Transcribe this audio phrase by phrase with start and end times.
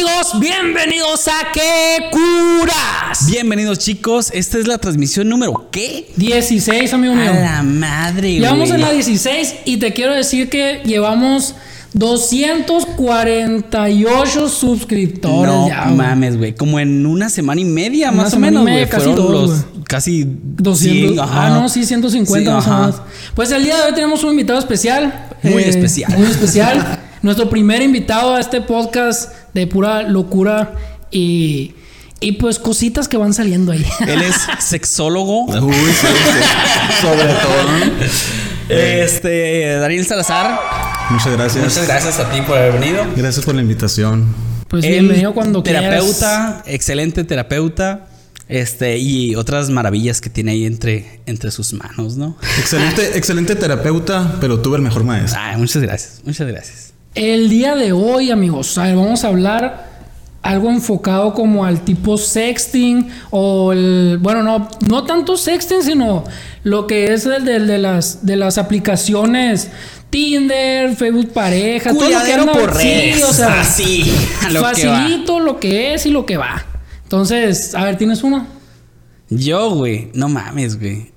[0.00, 0.40] amigos?
[0.40, 3.26] Bienvenidos a ¿Qué curas?
[3.30, 6.10] Bienvenidos chicos, esta es la transmisión número ¿qué?
[6.16, 7.30] 16, amigo mío.
[7.30, 8.40] A la madre, güey.
[8.40, 11.54] Llevamos en la 16 y te quiero decir que llevamos
[11.92, 16.54] 248 suscriptores No ya, mames, güey.
[16.54, 18.88] Como en una semana y media, Una más o menos, güey.
[18.88, 19.62] casi Fueron dos, los güey.
[19.84, 21.10] casi 200.
[21.14, 21.46] 100, ajá.
[21.46, 23.02] ah, no, sí, 150 Sí, más o menos.
[23.34, 25.28] Pues el día de hoy tenemos un invitado especial.
[25.42, 26.16] eh, Muy especial.
[26.16, 27.00] Muy especial.
[27.22, 30.74] Nuestro primer invitado a este podcast de pura locura
[31.10, 31.74] y,
[32.20, 33.84] y pues cositas que van saliendo ahí.
[34.06, 35.44] Él es sexólogo.
[35.46, 37.02] Uy, sí, sí.
[37.02, 38.30] Sobre todo.
[38.68, 40.60] Este, Daniel Salazar.
[41.10, 41.64] Muchas gracias.
[41.64, 43.04] Muchas gracias a ti por haber venido.
[43.16, 44.26] Gracias por la invitación.
[44.68, 45.82] Pues bienvenido cuando quieras.
[45.82, 48.06] terapeuta, excelente terapeuta.
[48.48, 52.36] Este, y otras maravillas que tiene ahí entre, entre sus manos, ¿no?
[52.58, 55.40] Excelente, excelente terapeuta, pero tuve el mejor maestro.
[55.40, 56.92] Ay, muchas gracias, muchas gracias.
[57.14, 59.90] El día de hoy, amigos, a ver, vamos a hablar
[60.42, 66.24] algo enfocado como al tipo sexting o el, bueno, no, no tanto sexting, sino
[66.62, 69.70] lo que es el de, de las de las aplicaciones
[70.10, 73.24] Tinder, Facebook pareja, todo lo que por sí, redes.
[73.24, 74.12] o sea, Así,
[74.50, 76.64] lo que facilito lo que es y lo que va.
[77.04, 78.46] Entonces, a ver, ¿tienes uno?
[79.28, 81.12] Yo, güey, no mames, güey.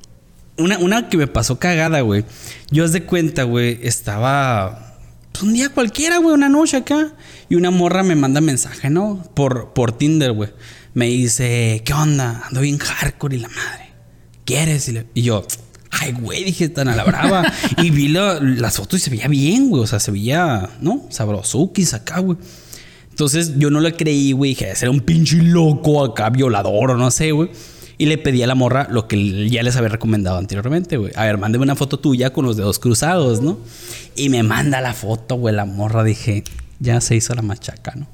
[0.57, 2.23] Una, una que me pasó cagada, güey.
[2.69, 4.92] Yo, haz de cuenta, güey, estaba
[5.33, 7.13] pues, un día cualquiera, güey, una noche acá.
[7.49, 9.21] Y una morra me manda mensaje, ¿no?
[9.35, 10.49] Por, por Tinder, güey.
[10.93, 12.43] Me dice, ¿qué onda?
[12.47, 13.89] Ando bien hardcore y la madre.
[14.45, 14.87] ¿Quieres?
[14.87, 15.45] Y, le- y yo,
[15.91, 17.43] ay, güey, dije tan a la brava.
[17.77, 19.83] y vi la- las fotos y se veía bien, güey.
[19.83, 21.05] O sea, se veía, ¿no?
[21.09, 22.37] Sabrosukis acá, güey.
[23.09, 24.51] Entonces yo no le creí, güey.
[24.51, 27.49] Dije, ser un pinche loco acá, violador o no sé, güey.
[27.97, 31.11] Y le pedí a la morra lo que ya les había recomendado anteriormente, güey.
[31.15, 33.59] A ver, mándeme una foto tuya con los dedos cruzados, ¿no?
[34.15, 35.55] Y me manda la foto, güey.
[35.55, 36.43] La morra dije,
[36.79, 38.07] ya se hizo la machaca, ¿no?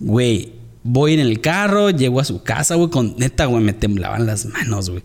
[0.00, 2.90] Güey, voy en el carro, llego a su casa, güey.
[2.90, 5.02] Con neta, güey, me temblaban las manos, güey.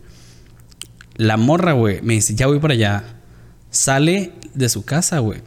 [1.16, 3.03] La morra, güey, me dice, ya voy para allá.
[3.69, 5.41] Sale de su casa, güey.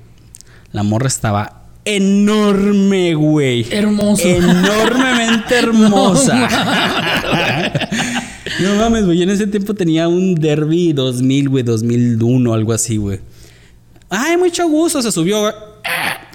[0.73, 3.67] La morra estaba enorme, güey.
[3.71, 4.27] Hermoso.
[4.27, 6.35] Enormemente hermosa.
[6.35, 6.49] no
[8.77, 9.23] mames, güey.
[9.23, 13.21] En ese tiempo tenía un Derby 2000, güey, 2001, algo así, güey.
[14.11, 15.01] Ay, mucho gusto.
[15.03, 15.53] Se subió, güey.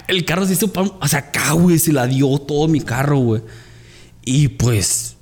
[0.06, 3.18] El carro se hizo, pa- o sea, acá, güey, se la dio todo mi carro,
[3.18, 3.42] güey.
[4.24, 5.16] Y pues,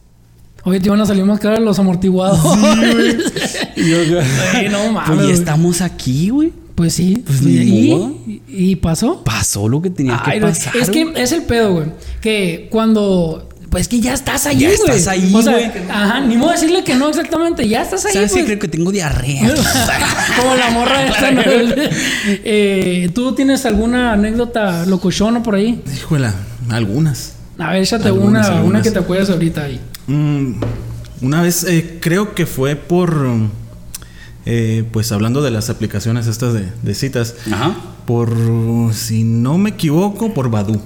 [0.65, 2.39] Oye, te iban a salir más caros los amortiguados.
[3.77, 3.97] y yo,
[4.53, 5.31] Güey, no mames, Pues güey.
[5.33, 6.53] estamos aquí, güey.
[6.75, 7.23] Pues sí.
[7.27, 8.43] Pues ni ¿Y.
[8.49, 9.23] ¿Y pasó?
[9.25, 10.77] Pasó lo que tenía Ay, que pasar.
[10.77, 11.87] es que es el pedo, güey.
[12.21, 13.49] Que cuando.
[13.73, 14.79] Pues que ya estás ahí, Ya güey.
[14.79, 15.71] estás ahí, O sea, güey.
[15.91, 17.67] Ajá, ni modo decirle que no exactamente.
[17.67, 18.45] Ya estás ahí, ¿Sabes güey.
[18.45, 19.55] Creo que tengo diarrea.
[20.39, 21.43] Como la morra esta, ¿no?
[22.45, 25.83] Eh, ¿Tú tienes alguna anécdota locochona por ahí?
[25.97, 26.35] Híjola,
[26.69, 27.33] algunas.
[27.59, 29.81] A ver, échate Algunas, una, una que te acuerdes ahorita ahí.
[30.07, 30.53] Mm,
[31.23, 33.27] una vez, eh, creo que fue por.
[34.45, 37.37] eh, pues hablando de las aplicaciones estas de, de citas.
[37.51, 37.75] Ajá.
[38.07, 38.37] Por.
[38.93, 40.79] Si no me equivoco, por Badu.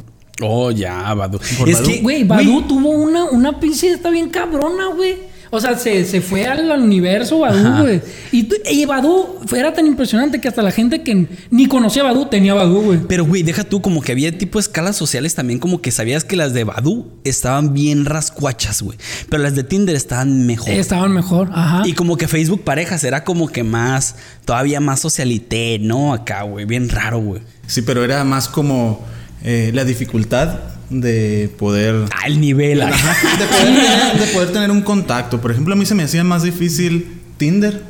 [0.43, 1.39] Oh, ya, Badu.
[1.67, 1.83] Es Badoo.
[1.87, 5.37] que, Güey, Badu tuvo una, una pinche está bien cabrona, güey.
[5.49, 8.03] O sea, se, se fue al universo Badu, güey.
[8.33, 12.27] Y, y Badu era tan impresionante que hasta la gente que ni conocía a Badu
[12.27, 12.99] tenía Badu, güey.
[13.09, 16.37] Pero, güey, deja tú como que había tipo escalas sociales también, como que sabías que
[16.37, 18.99] las de Badu estaban bien rascuachas, güey.
[19.31, 20.69] Pero las de Tinder estaban mejor.
[20.71, 21.83] Estaban mejor, ajá.
[21.87, 26.13] Y como que Facebook parejas era como que más, todavía más socialité, ¿no?
[26.13, 27.41] Acá, güey, bien raro, güey.
[27.69, 29.01] Sí, pero era más como
[29.45, 30.59] eh, la dificultad
[30.91, 32.07] de poder.
[32.15, 32.83] Ah, el nivel.
[32.83, 35.41] Ajá, de, poder tener, de poder tener un contacto.
[35.41, 37.83] Por ejemplo, a mí se me hacía más difícil Tinder,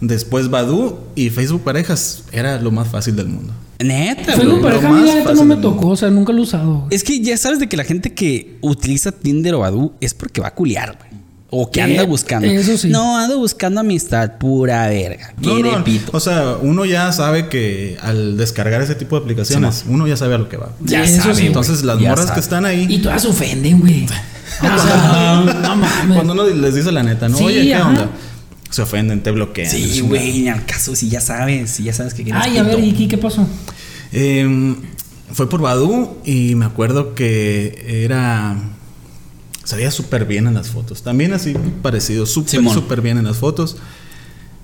[0.00, 2.24] después Badu y Facebook Parejas.
[2.32, 3.52] Era lo más fácil del mundo.
[3.82, 4.74] Neta, Facebook güey.
[4.74, 6.86] lo pareja a neta no me tocó, o sea, nunca lo he usado.
[6.90, 10.40] Es que ya sabes de que la gente que utiliza Tinder o Badu es porque
[10.40, 11.09] va a culiar, güey.
[11.52, 12.46] O que anda buscando.
[12.46, 12.88] eso sí.
[12.88, 15.34] No, ando buscando amistad pura verga.
[15.40, 16.10] No, no, pito.
[16.16, 20.36] O sea, uno ya sabe que al descargar ese tipo de aplicaciones, uno ya sabe
[20.36, 20.70] a lo que va.
[20.80, 21.46] Ya Sí, eso sabe, sí.
[21.46, 22.34] Entonces, las Ya morras sabe.
[22.36, 24.04] que están ahí, Y todas se ofenden, güey.
[24.04, 24.08] O
[24.78, 26.14] sea, no mames.
[26.14, 27.36] cuando uno les dice la neta, ¿no?
[27.36, 27.88] Sí, Oye, ¿qué ajá.
[27.88, 28.10] onda?
[28.70, 29.68] Se ofenden, te bloquean.
[29.70, 32.78] Sí, güey, al caso, si ya sabes, si ya sabes que quieres Ay, a ver.
[32.78, 33.44] ¿y qué, qué pasó?
[34.12, 34.76] Eh,
[35.32, 38.56] fue por Badu y me acuerdo que era.
[39.64, 41.02] Se veía súper bien en las fotos.
[41.02, 43.76] También así parecido, súper, súper bien en las fotos.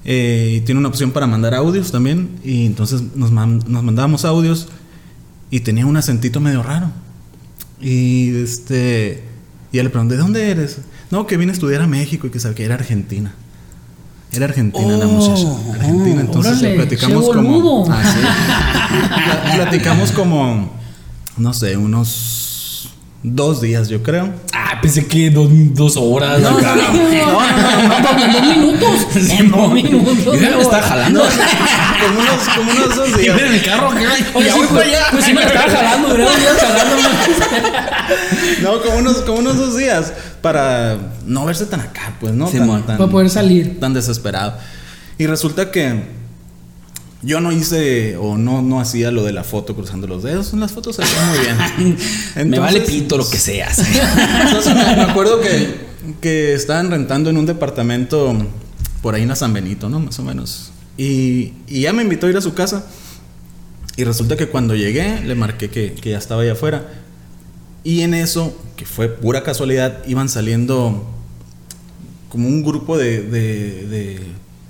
[0.05, 2.31] Eh, y tiene una opción para mandar audios también.
[2.45, 4.69] Y entonces nos, man- nos mandábamos audios
[5.51, 6.91] y tenía un acentito medio raro.
[7.81, 9.23] Y este.
[9.73, 10.79] Y ya le pregunté, ¿de dónde eres?
[11.11, 13.35] No, que vine a estudiar a México y que sabe que era argentina.
[14.33, 15.73] Era argentina la Oh, muchacha.
[15.75, 16.21] Argentina.
[16.21, 17.87] Entonces órale, platicamos como.
[17.91, 18.19] Ah, sí.
[19.45, 20.73] Pla- platicamos como.
[21.37, 22.91] No sé, unos
[23.23, 24.33] dos días, yo creo.
[24.77, 26.39] Ah, pensé que dos, dos horas.
[26.41, 29.07] No, no, no, no, no, dos minutos.
[29.39, 30.25] En dos minutos.
[30.25, 31.21] Yo ya me estaba jalando.
[32.07, 33.41] como, unos, como unos dos Y días.
[33.41, 34.07] en mi carro, ¿qué?
[34.35, 35.07] Oye, Ya sí, voy para pues, allá.
[35.11, 37.03] pues sí me estaba jalando, duré dos días jalándome.
[38.63, 40.13] No, como unos, como unos dos días.
[40.43, 42.49] Para no verse tan acá, pues, ¿no?
[42.49, 42.79] Simón.
[42.81, 43.81] tan, tan, Para poder salir.
[43.81, 44.55] tan desesperado.
[45.19, 46.05] Y resulta que
[47.23, 50.53] yo no hice o no, no hacía lo de la foto cruzando los dedos.
[50.55, 51.97] Las fotos se hacían muy bien.
[52.51, 53.79] me vale pito lo que seas.
[53.79, 55.75] Entonces me, me acuerdo que,
[56.21, 58.37] que estaban rentando en un departamento
[59.03, 59.99] por ahí en la San Benito, ¿no?
[60.01, 60.71] Más o menos.
[60.99, 62.87] Y, y ya me invitó a ir a su casa.
[63.97, 66.87] Y resulta que cuando llegué, le marqué que, que ya estaba allá afuera.
[67.83, 71.09] Y en eso, que fue pura casualidad, iban saliendo
[72.29, 74.21] como un grupo de, de- de-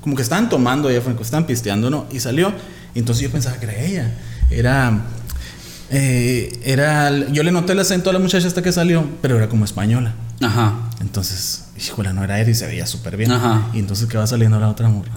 [0.07, 2.07] como que estaban tomando allá afuera, que estaban pisteando, ¿no?
[2.13, 2.53] Y salió.
[2.95, 4.15] Entonces yo pensaba que era ella.
[4.51, 5.01] Era.
[5.91, 7.11] eh, era.
[7.33, 10.13] Yo le noté el acento a la muchacha hasta que salió, pero era como española.
[10.41, 10.75] Ajá.
[11.01, 13.33] Entonces, híjole, no era él y se veía súper bien.
[13.33, 13.67] Ajá.
[13.73, 15.11] Y entonces que va saliendo la otra morra.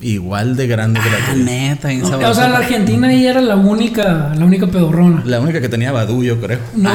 [0.00, 3.54] Igual de grande que la Ah, neta, bien O sea, la Argentina ahí era la
[3.54, 5.22] única, la única pedorrona.
[5.24, 6.58] La única que tenía Badu, yo creo.
[6.74, 6.90] No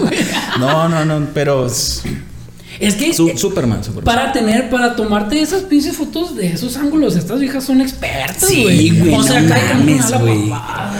[0.00, 0.18] güey.
[0.58, 1.70] No, no, no, pero
[2.80, 4.04] Es que su- eh, Superman, Superman.
[4.04, 8.62] para tener, para tomarte esas pinches fotos de esos ángulos, estas viejas son expertas, Sí,
[8.62, 8.90] güey.
[9.00, 10.48] güey, O sea, no mames, a la güey.
[10.50, 10.92] papá.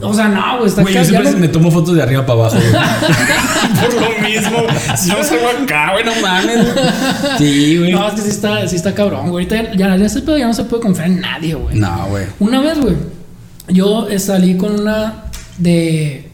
[0.00, 2.38] O sea, no, güey, está Güey, yo siempre lo- me tomo fotos de arriba para
[2.40, 2.70] abajo, güey.
[3.80, 4.58] Por lo mismo.
[4.96, 6.66] Si no salgo acá, güey, no mames.
[7.38, 7.92] Sí, güey.
[7.92, 9.44] No, es que sí está, sí está cabrón, güey.
[9.46, 11.74] Ahorita ya, ya ese pedo ya no se puede confiar en nadie, güey.
[11.76, 12.26] No, güey.
[12.38, 12.94] Una vez, güey,
[13.68, 15.24] yo salí con una
[15.58, 16.30] de.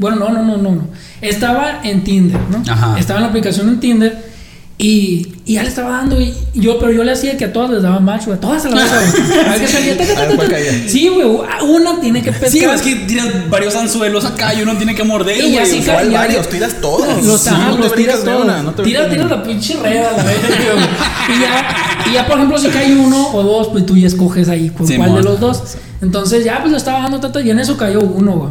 [0.00, 0.88] Bueno, no, no, no, no, no.
[1.20, 2.62] Estaba en Tinder, ¿no?
[2.72, 2.98] Ajá.
[2.98, 4.30] Estaba en la aplicación en Tinder
[4.78, 6.18] y, y ya le estaba dando.
[6.18, 8.38] Y yo, pero yo le hacía que a todas les daba match, güey.
[8.38, 9.02] A todas se las daba.
[9.46, 10.88] A ver qué salía.
[10.88, 11.26] Sí, güey.
[11.68, 12.50] Una tiene que pescar.
[12.50, 15.58] Sí, es que tiras varios anzuelos acá y uno tiene que morder, Y güey.
[15.58, 16.48] así O sea, ca- ¿Cuál ya- varios?
[16.48, 17.22] Tiras todos.
[17.24, 18.44] Los, Sí, no los tiras todos.
[18.44, 21.76] una, no te la pinche red a la y, ya,
[22.10, 24.86] y ya, por ejemplo, si cae uno o dos, pues tú ya escoges ahí con
[24.86, 25.10] Simón.
[25.10, 25.62] cuál de los dos.
[26.00, 28.50] Entonces ya, pues le estaba dando tata y en eso cayó uno, güey.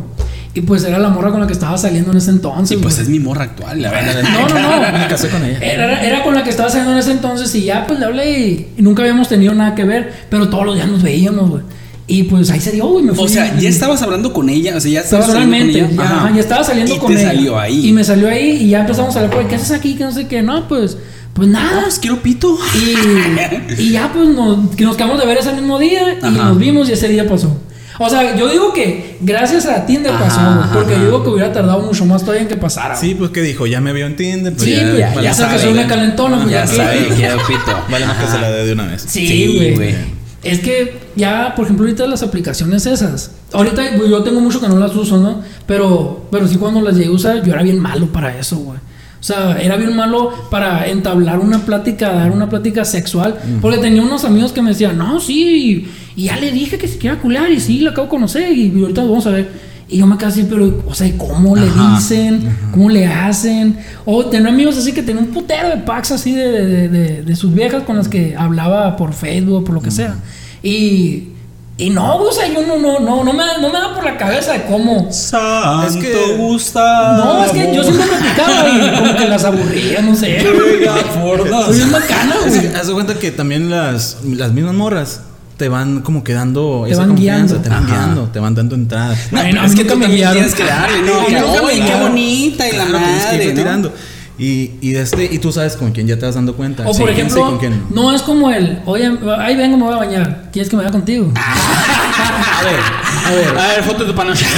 [0.56, 2.78] Y pues era la morra con la que estaba saliendo en ese entonces.
[2.78, 4.24] Y pues es mi morra actual, la verdad.
[4.24, 4.98] No, no, no.
[5.00, 5.60] Me casé con ella.
[5.62, 8.40] Era, era con la que estaba saliendo en ese entonces y ya pues le hablé
[8.40, 11.64] y, y nunca habíamos tenido nada que ver, pero todos los días nos veíamos, güey.
[12.08, 13.06] Y pues ahí se dio, güey.
[13.06, 13.26] Me fui.
[13.26, 16.10] O sea, ya estabas hablando con ella, o sea, ya estabas saliendo con Personalmente, ella.
[16.10, 16.32] ya, Ajá.
[16.34, 17.28] ya estaba saliendo y con te ella.
[17.30, 17.88] salió ahí.
[17.88, 19.94] Y me salió ahí y ya empezamos a hablar, pues, ¿qué haces aquí?
[19.96, 20.98] Que no sé qué, no, pues,
[21.34, 21.84] pues nada.
[21.84, 22.58] Pues quiero pito.
[22.74, 26.58] Y, y ya, pues, nos, que nos quedamos de ver ese mismo día y nos
[26.58, 27.56] vimos y ese día pasó.
[28.02, 31.02] O sea, yo digo que gracias a Tinder Ajá, pasó, güey, porque ajá.
[31.02, 32.96] yo digo que hubiera tardado mucho más todavía en que pasara.
[32.96, 34.54] Sí, pues que dijo, ya me vio en Tinder.
[34.54, 37.38] Pues Sí, ya, pues, vale, ya se sabe, casó una calentona, pues, ya sabe, quiero
[37.48, 37.78] pito.
[37.92, 39.06] Vale más que se la dé de una vez.
[39.08, 39.96] Sí, güey.
[40.44, 43.32] es que ya, por ejemplo, ahorita las aplicaciones esas.
[43.52, 45.42] Ahorita yo tengo mucho que no las uso, ¿no?
[45.68, 48.80] Pero, pero sí cuando las llegué a usar, yo era bien malo para eso, güey.
[49.20, 53.36] O sea, era bien malo para entablar una plática, dar una plática sexual.
[53.62, 56.98] Porque tenía unos amigos que me decían, no, sí, y ya le dije que se
[56.98, 59.70] quiera culiar, y sí, lo acabo de conocer, y ahorita vamos a ver.
[59.92, 61.96] Y yo me quedé así, pero, o sea, ¿y ¿cómo le Ajá.
[61.96, 62.48] dicen?
[62.72, 63.76] ¿Cómo le hacen?
[64.06, 67.36] O tenía amigos así que tenían un putero de packs así de, de, de- de
[67.36, 70.16] sus viejas con las que hablaba por Facebook por lo que sea.
[70.62, 71.30] Y,
[71.80, 74.04] y no, o sea, yo no, no, no, no me, da- no me da por
[74.04, 75.08] la cabeza de cómo.
[75.12, 77.18] Santo Es que- gusta.
[77.18, 80.42] No, es que yo siempre platicaba y como que las aburría, no sé.
[80.42, 82.76] Soy bien bacana, Es güey.
[82.76, 85.22] haz de cuenta que también las, las mismas morras
[85.58, 87.62] te van como que dando Te esa van confianza, guiando.
[87.64, 87.96] te van Ajá.
[87.96, 89.16] guiando, te van dando entrada.
[89.32, 90.34] No, no, es que tú me también guiaron.
[90.36, 91.64] tienes que darle, ¿no?
[91.66, 93.94] Oye, qué bonita y la Claro, tienes que madre, tirando.
[94.40, 96.88] Y, y, este, y tú sabes con quién ya te vas dando cuenta.
[96.88, 99.94] O Sí, por ejemplo, con quién no es como el, oye, ahí vengo, me voy
[99.94, 100.50] a bañar.
[100.54, 101.32] ¿Quieres que me vaya contigo?
[101.40, 102.80] A ver,
[103.26, 103.58] a ver.
[103.58, 104.46] A ver, foto de tu panocha.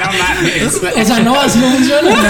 [0.00, 0.74] no mames.
[0.74, 2.10] O sea, no, así no funciona.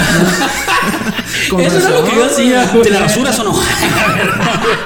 [1.42, 2.04] Eso era lo razón.
[2.10, 2.72] que yo hacía.
[2.82, 3.52] ¿Te la rasuras o no?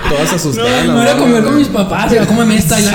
[0.08, 0.86] Todas asustadas.
[0.86, 2.92] Me voy a comer con mis papás, y cómeme esta y la.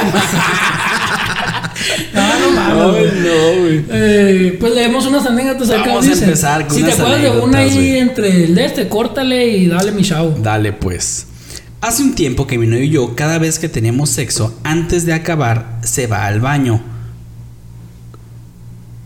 [2.87, 3.85] No, güey.
[3.89, 5.83] Eh, pues leemos unas anécdotas acá.
[5.87, 8.87] Vamos a empezar con Si te unas acuerdas de una ahí entre el de este,
[8.87, 10.35] córtale y dale mi show.
[10.41, 11.27] Dale, pues.
[11.81, 15.13] Hace un tiempo que mi novio y yo, cada vez que tenemos sexo, antes de
[15.13, 16.79] acabar, se va al baño.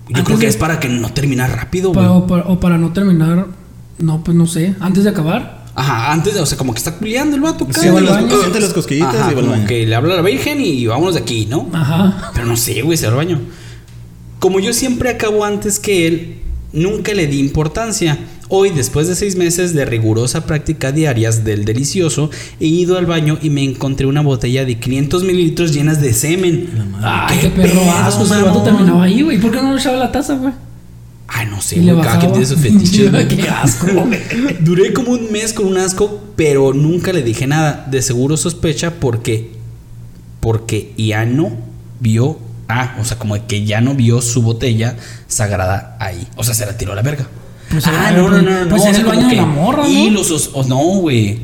[0.08, 2.12] Yo Antes creo que de- es para que no termine rápido, Pa- güey.
[2.22, 3.48] o, para, o para no terminar,
[3.98, 5.66] no, pues no sé, antes de acabar.
[5.74, 7.68] Ajá, antes de, o sea, como que está culiando el vato.
[7.74, 9.68] Sí, al baño, siente las cosquillitas Ajá, y va al como baño.
[9.68, 11.70] que le habla a la virgen y vámonos de aquí, ¿no?
[11.74, 12.32] Ajá.
[12.34, 13.42] Pero no sé, güey, se va al baño.
[14.46, 16.36] Como yo siempre acabo antes que él,
[16.76, 18.20] Nunca le di importancia.
[18.50, 23.40] Hoy, después de seis meses de rigurosa práctica diarias del delicioso, he ido al baño
[23.42, 26.70] y me encontré una botella de 500 mililitros llenas de semen.
[27.02, 28.26] Ay, qué, perro asco.
[28.26, 29.40] Ese vato terminaba ahí, güey.
[29.40, 30.54] ¿Por qué no le echaba la taza, güey?
[31.30, 33.10] Ay, no sé, güey, cada quien tiene su fetiche.
[33.10, 33.28] güey.
[33.30, 33.88] Qué asco.
[34.60, 37.88] Duré como un mes con un asco, pero nunca le dije nada.
[37.90, 39.54] De seguro sospecha porque.
[40.42, 41.52] Porque ya no
[42.02, 42.38] vio.
[42.68, 44.96] Ah, o sea, como que ya no vio su botella
[45.28, 46.28] sagrada ahí.
[46.36, 47.28] O sea, se la tiró a la verga.
[47.70, 48.70] Pues, ah, no, no, no, no.
[48.70, 50.20] pues o sea, el baño de la morra, Y ¿no?
[50.20, 50.32] los.
[50.32, 51.40] os- o no, güey.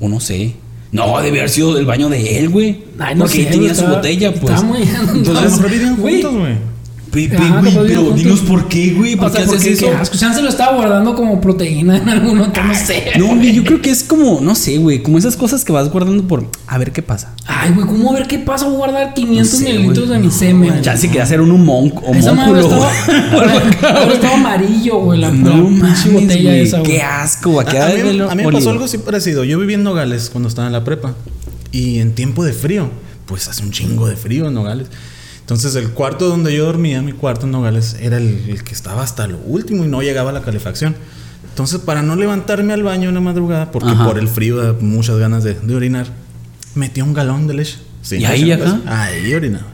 [0.00, 0.54] O no sé.
[0.90, 2.84] No, debe haber sido del baño de él, güey.
[2.98, 4.54] Ay, no porque sé, él tenía su botella, pues.
[4.54, 4.82] estaba muy-
[5.14, 6.22] Entonces, güey.
[7.18, 7.28] Juntos, güey.
[7.28, 9.16] Pe- pe- Ajá, güey, capaz pero dinos por qué, güey.
[9.16, 9.86] ¿Por O sea, qué haces porque eso?
[9.86, 10.16] qué asco.
[10.16, 13.12] Chance lo estaba guardando como proteína en algún otro, no sé.
[13.18, 15.90] No, güey, yo creo que es como, no sé, güey, como esas cosas que vas
[15.90, 17.34] guardando por a ver qué pasa.
[17.46, 18.66] Ay, güey, ¿cómo ver qué pasa?
[18.66, 20.18] Voy a guardar 500 No sé, mililitros güey.
[20.20, 20.82] de mi semen.
[20.82, 22.60] Ya se quería hacer un humón, Esa madre
[24.12, 26.90] estaba, amarillo, güey, la, No mames, botella güey, esa, güey.
[26.92, 27.66] Qué asco, güey.
[27.66, 29.44] A, a mí, a me pasó algo así parecido.
[29.44, 31.14] Yo viví en Nogales cuando estaba en la prepa.
[31.72, 32.88] Y en tiempo de frío,
[33.26, 34.88] pues hace un chingo de frío en Nogales.
[35.48, 39.02] Entonces el cuarto donde yo dormía, mi cuarto en Nogales, era el, el que estaba
[39.02, 40.94] hasta lo último y no llegaba la calefacción.
[41.48, 44.04] Entonces para no levantarme al baño en la madrugada, porque Ajá.
[44.06, 46.06] por el frío da muchas ganas de, de orinar,
[46.74, 47.78] metía un galón de leche.
[48.02, 48.74] Sin ¿Y ahí, leche, pues.
[48.86, 49.66] Ahí orinaba.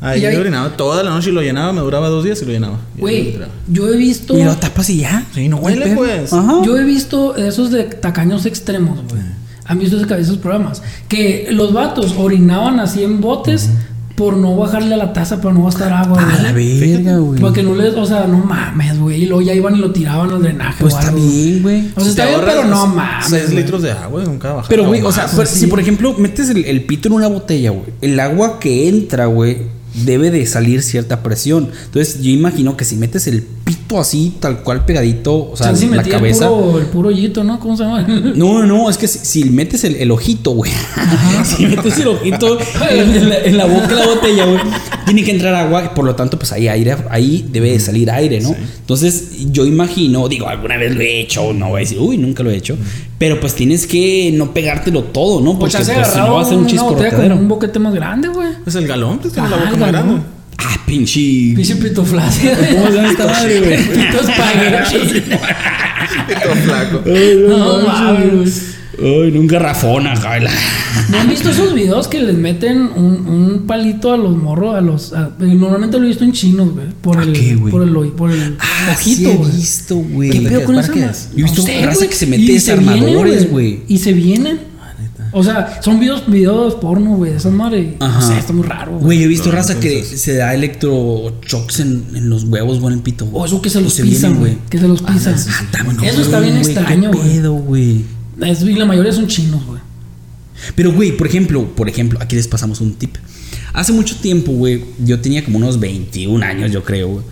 [0.00, 2.78] Ahí, orinaba toda la noche y lo llenaba, me duraba dos días y lo llenaba.
[2.98, 3.38] Güey,
[3.68, 4.36] yo he visto.
[4.36, 5.26] Y lo tapas y ya.
[5.32, 6.32] Sí, no huele, pues.
[6.32, 6.54] Ajá.
[6.64, 9.22] Yo he visto esos de tacaños extremos, güey.
[9.64, 10.82] Han visto ese- esos programas.
[11.08, 13.70] Que los vatos orinaban así en botes
[14.16, 17.40] por no bajarle a la taza para no gastar agua, A la verga, güey.
[17.40, 19.22] Para que no les, o sea, no mames, güey.
[19.22, 20.76] Y luego ya iban y lo tiraban al drenaje.
[20.80, 21.90] Pues está bien, güey.
[21.94, 23.26] O sea, está Te bien, pero no mames.
[23.28, 23.56] 6 güey.
[23.56, 24.68] litros de agua con cada bajada.
[24.68, 27.86] Pero, güey, o sea, si por ejemplo metes el, el pito en una botella, güey,
[28.00, 29.58] el agua que entra, güey,
[29.94, 31.70] debe de salir cierta presión.
[31.84, 35.88] Entonces, yo imagino que si metes el pito así, tal cual pegadito, o sea, Chance
[35.88, 36.46] la cabeza.
[36.46, 37.60] El puro, el puro hoyito, ¿no?
[37.60, 38.02] ¿Cómo se llama?
[38.02, 40.72] No, no, no, es que si, si metes el, el ojito, güey.
[41.44, 42.58] si metes el ojito
[42.90, 44.60] en, en la, en la boca de la botella, güey,
[45.04, 48.10] tiene que entrar agua, y por lo tanto, pues ahí aire, ahí debe de salir
[48.10, 48.54] aire, ¿no?
[48.80, 52.42] Entonces, yo imagino, digo, alguna vez lo he hecho, no voy a decir, uy, nunca
[52.42, 52.76] lo he hecho,
[53.22, 55.56] pero pues tienes que no pegártelo todo, ¿no?
[55.56, 57.36] Pues Porque chance pues, si no va a ser un chiscorotadero.
[57.36, 58.48] un boquete más grande, güey.
[58.66, 60.22] Es el galón, pues tiene Ah, la boca más grande.
[60.58, 61.20] Ah, pinche.
[61.54, 62.52] Pinche pito flácido.
[62.72, 63.76] ¿Cómo se llama esta madre, güey?
[63.92, 65.20] Pito espagueti.
[66.26, 67.02] Pito flaco.
[67.48, 68.81] No mames, güey.
[68.98, 70.38] Ay, en un garrafón acá.
[70.38, 70.50] la-
[71.10, 74.74] ¿No han visto esos videos que les meten un, un palito a los morros?
[74.74, 76.86] A los, a- eh, normalmente lo he visto en chinos, güey.
[77.00, 77.72] Por ¿A el, qué, güey?
[77.72, 79.50] por el, por el Ah, ojito, sí he güey.
[79.52, 80.30] visto, güey.
[80.30, 81.28] ¿Qué ¿De pedo con ¿Para esa qué ma- es?
[81.34, 82.08] Yo he visto raza güey.
[82.10, 83.80] que se mete Y desarmadores, vienen, güey.
[83.88, 84.72] Y se vienen.
[85.34, 87.30] O sea, son videos, videos porno, güey.
[87.30, 87.94] de Esas madres.
[87.98, 88.20] No Ajá.
[88.20, 89.04] sé, está muy raro, güey.
[89.04, 92.94] Güey, he visto No, raza que se da electroshocks en, en los huevos o en
[92.94, 93.26] el pito.
[93.32, 94.58] O eso que se los se pisan, güey.
[94.68, 95.34] Que se los pisan.
[95.72, 98.04] Ah, bueno, eso está bien güey, extraño, ¿Qué güey.
[98.42, 99.80] Es- Y la mayoría son chinos, güey.
[100.76, 103.16] Pero, güey, por ejemplo, por ejemplo, aquí les pasamos un tip.
[103.72, 107.24] Hace mucho tiempo, güey, yo tenía como unos 21 años, yo creo, güey.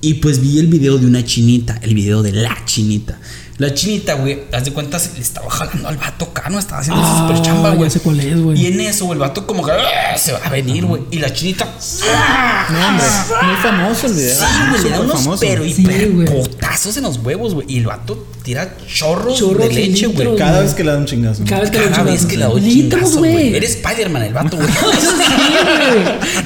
[0.00, 3.20] Y pues vi el video de una chinita, el video de la chinita.
[3.62, 6.80] La chinita, güey, haz de cuenta, se le estaba jalando al vato acá, no estaba
[6.80, 7.88] haciendo Ah, super chamba, güey.
[7.90, 8.60] sé cuál es, güey.
[8.60, 11.02] Y en eso, güey, el vato como que "Ah, se va a venir, güey.
[11.12, 11.64] Y la chinita.
[12.70, 13.06] No, hombre.
[13.42, 14.34] Muy famoso el video.
[14.34, 15.40] Sí, güey, le da unos famoso.
[15.40, 16.26] pero Sí, hiper güey.
[16.26, 17.66] potazos en los huevos, güey.
[17.70, 20.34] Y el vato tira chorros, Chorros de leche, güey.
[20.36, 21.44] Cada vez que le da un chingazo.
[21.48, 23.32] Cada vez que lo Cada vez que le doy litros, chingazo, güey.
[23.32, 23.54] güey.
[23.54, 24.68] Eres Spider-Man, el vato, güey.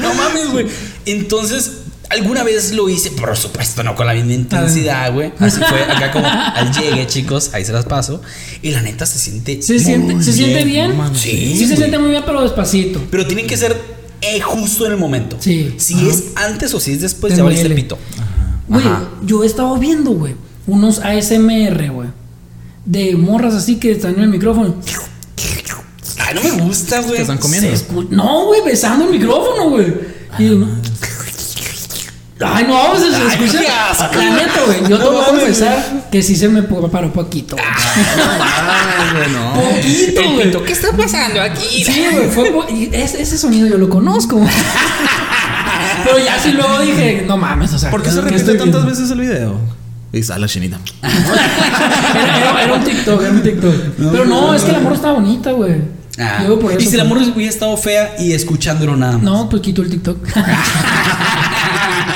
[0.00, 0.66] no mames, güey.
[1.06, 1.70] Entonces,
[2.10, 5.32] alguna vez lo hice, por supuesto, no con la misma intensidad, güey.
[5.38, 7.50] Así fue acá como al llegue, chicos.
[7.52, 8.20] Ahí se las paso.
[8.62, 9.60] Y la neta se siente.
[9.62, 10.96] ¿Se, muy siente, ¿se siente bien?
[10.96, 11.14] no.
[11.14, 13.02] Sí, Sí, se siente muy bien, pero despacito.
[13.10, 13.76] Pero tienen que ser
[14.20, 15.36] eh, justo en el momento.
[15.40, 15.74] Sí.
[15.78, 16.06] Si Ajá.
[16.08, 17.82] es antes o si es después, Te ya valiste duele.
[17.82, 17.98] pito.
[18.68, 18.84] Güey,
[19.24, 20.34] yo he estado viendo, güey,
[20.66, 22.08] unos ASMR, güey.
[22.84, 24.76] De morras así que están en el micrófono.
[26.18, 27.20] Ay, no me gusta, güey.
[27.20, 27.68] Están comiendo.
[28.10, 29.94] No, güey, besando el micrófono, güey.
[30.38, 30.50] Y
[32.44, 33.62] Ay, no, se, se Ay, escucha.
[34.18, 34.80] La neta, güey.
[34.90, 37.56] Yo te No voy a confesar que sí se me paró poquito.
[37.56, 37.66] güey.
[37.68, 39.54] Ah, güey, no.
[39.54, 40.64] Poquito, güey.
[40.66, 41.82] ¿qué está pasando aquí?
[41.84, 42.52] Sí, güey, fue
[42.92, 44.38] ese, ese sonido yo lo conozco.
[46.04, 47.90] Pero ya sí luego dije, no mames, o sea.
[47.90, 48.84] ¿Por qué se ¿qué repite tantas viendo?
[48.86, 49.58] veces el video?
[50.12, 50.78] Y sale la chinita.
[51.02, 53.74] Era, era- era un TikTok, era un TikTok.
[54.12, 55.74] Pero no, es que la morra estaba bonita, güey.
[56.18, 56.44] Ah,
[56.78, 59.22] y si la morra hubiera estado fea y escuchándolo nada más.
[59.22, 60.16] No, pues quito el TikTok.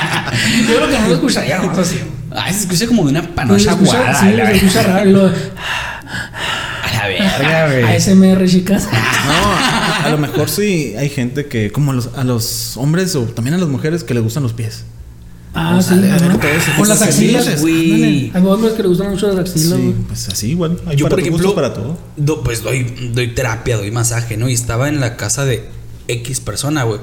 [0.67, 1.99] Yo creo que no lo escucharía nomás así.
[2.31, 4.19] Ay, se escucha como de una panocha escucha- guada.
[4.19, 4.51] Sí, la se verdad.
[4.55, 5.09] escucha raro.
[5.11, 7.83] lo- A la verga, güey.
[7.95, 8.87] ASMR, chicas.
[10.01, 13.21] No, a lo mejor sí hay gente que, como a los, a los hombres o
[13.23, 14.83] también a las mujeres, que les gustan los pies.
[15.53, 15.89] Ah, O sí.
[15.89, 16.39] sea, de ver ajá.
[16.39, 17.61] todo eso, Con las axilas.
[17.61, 18.31] güey.
[18.33, 20.79] Hay hombres que le gustan mucho las axilas, Sí, pues así igual.
[20.87, 21.97] Hay Yo, para por ejemplo, para todo.
[22.17, 24.49] do- pues doy, doy terapia, doy masaje, ¿no?
[24.49, 25.69] Y estaba en la casa de
[26.07, 26.99] X persona, güey.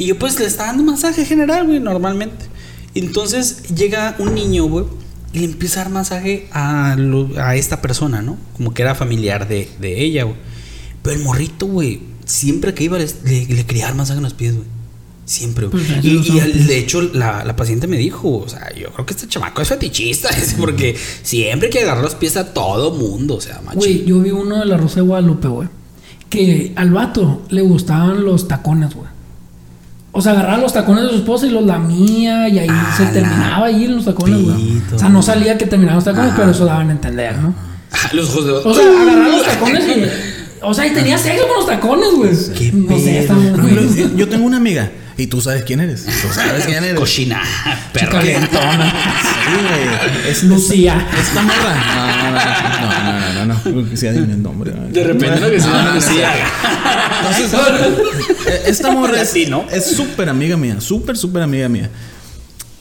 [0.00, 2.46] Y yo pues le estaba dando masaje general, güey, normalmente.
[2.94, 4.86] Entonces llega un niño, güey,
[5.32, 8.36] y le empieza a dar masaje a, lo- a esta persona, ¿no?
[8.56, 10.36] Como que era familiar de, de ella, güey.
[11.02, 14.34] Pero el morrito, güey, siempre que iba le, le, le quería dar masaje en los
[14.34, 14.66] pies, güey.
[15.26, 15.84] Siempre, güey.
[15.84, 19.12] Pues, y, al- de hecho, la, la paciente me dijo, o sea, yo creo que
[19.14, 23.40] este chamaco es fetichista, es porque siempre que agarrar los pies a todo mundo, o
[23.40, 23.78] sea, macho.
[23.78, 25.68] Güey, yo vi uno de la Rosa de Guadalupe, güey.
[26.30, 29.09] Que al vato le gustaban los tacones, güey.
[30.12, 33.06] O sea, agarraba los tacones de su esposa y los lamía y ahí Ah, se
[33.06, 34.82] terminaba ahí en los tacones, güey.
[34.94, 37.54] O sea, no salía que terminaban los tacones, pero eso daban a entender, ¿no?
[37.92, 40.04] Ah, los ojos de O sea, agarraba los tacones y.
[40.62, 42.30] O sea, y tenía sexo con los tacones, güey.
[42.58, 46.04] Qué No sé, está muy- yo- tengo una amiga y tú sabes quién eres.
[46.04, 46.98] Tú sabes quién eres.
[47.00, 47.40] Cochina,
[47.92, 48.20] perra.
[48.20, 50.30] Sí, güey.
[50.30, 51.06] Es Lucía.
[51.18, 51.74] Esta morra.
[51.96, 53.54] No, no, no, no, no.
[53.72, 53.82] no.
[53.90, 53.96] no.
[53.96, 54.72] Sí, adivina el nombre.
[54.90, 55.50] De repente, ¿no?
[55.50, 56.30] Que se llama Lucía.
[57.20, 57.52] Entonces,
[58.46, 59.66] eh, esta morra es Así, ¿no?
[59.70, 61.90] es súper amiga mía, súper, súper amiga mía.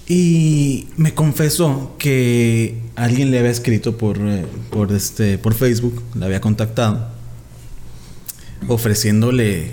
[0.08, 6.26] Y me confesó que alguien le había escrito por, eh, por, este, por Facebook, la
[6.26, 7.10] había contactado,
[8.68, 9.72] ofreciéndole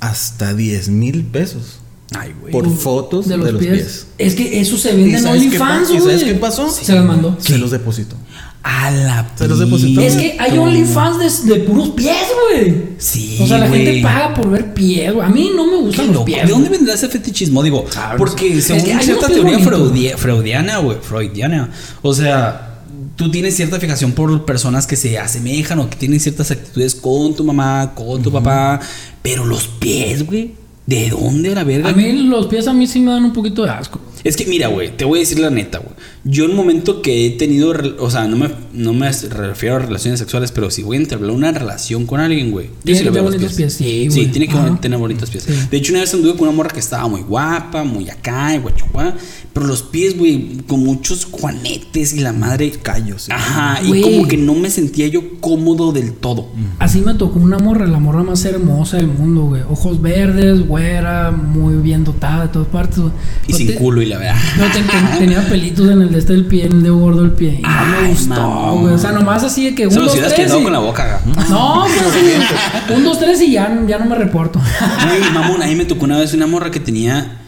[0.00, 1.80] hasta 10 mil pesos
[2.14, 2.52] Ay, güey.
[2.52, 4.08] por fotos de los, pies.
[4.18, 6.00] Es que eso se ¿Y vende en sabes qué OnlyFans, güey.
[6.00, 6.70] sabes qué pasó?
[6.70, 7.36] Se las mandó.
[7.38, 8.16] Se los depositó.
[8.62, 10.00] A la Se los depositó.
[10.00, 12.16] Es que hay OnlyFans de, de puros pies,
[12.60, 12.74] güey.
[12.98, 15.26] Sí, O sea, la gente paga por ver pies, güey.
[15.26, 16.44] A mí no me gustan los pies.
[16.46, 17.62] ¿De dónde vendrá ese fetichismo?
[17.62, 18.62] Digo, Ah, no porque sé.
[18.62, 21.70] según Es que hay cierta teoría freudi- freudiana, güey, freudiana.
[22.02, 22.80] O sea,
[23.16, 27.34] tú tienes cierta fijación por personas que se asemejan o que tienen ciertas actitudes con
[27.34, 28.80] tu mamá, con tu papá,
[29.22, 30.52] pero los pies, güey,
[30.86, 31.88] ¿de dónde a la verga?
[31.90, 34.00] A mí los pies a mí sí me dan un poquito de asco.
[34.28, 35.92] Es que mira, güey, te voy a decir la neta, güey.
[36.24, 39.78] Yo en un momento que he tenido, o sea, no me, no me refiero a
[39.78, 42.66] relaciones sexuales, pero si voy a entablar una relación con alguien, güey.
[42.66, 44.78] yo Tiene sí que le veo los bonitos pies, sí, Sí, tiene que Ajá.
[44.80, 45.44] tener bonitos pies.
[45.44, 45.52] Sí.
[45.70, 48.58] De hecho, una vez anduve con una morra que estaba muy guapa, muy acá, y
[48.58, 49.14] guachua,
[49.54, 52.70] pero los pies, güey, con muchos juanetes y la madre.
[52.82, 53.22] Callos.
[53.22, 53.32] sí.
[53.32, 56.48] Ajá, y como que no me sentía yo cómodo del todo.
[56.78, 59.62] Así me tocó una morra, la morra más hermosa del mundo, güey.
[59.62, 63.12] Ojos verdes, güera, muy bien dotada de todas partes, güey.
[63.44, 64.36] Y Pero sin te- culo y la verdad.
[64.56, 67.60] pero tenía pelitos en el de este del pie, en el dedo gordo del pie.
[67.60, 68.94] Y no me gustó, güey.
[68.94, 70.52] O sea, nomás así de que un, dos, tres.
[70.58, 71.20] y- con la boca.
[71.48, 72.92] No, pues sí.
[72.94, 74.60] Un, dos, tres y ya, ya no me reporto.
[75.06, 77.38] Güey, mamón, a mí me tocó una vez una morra que tenía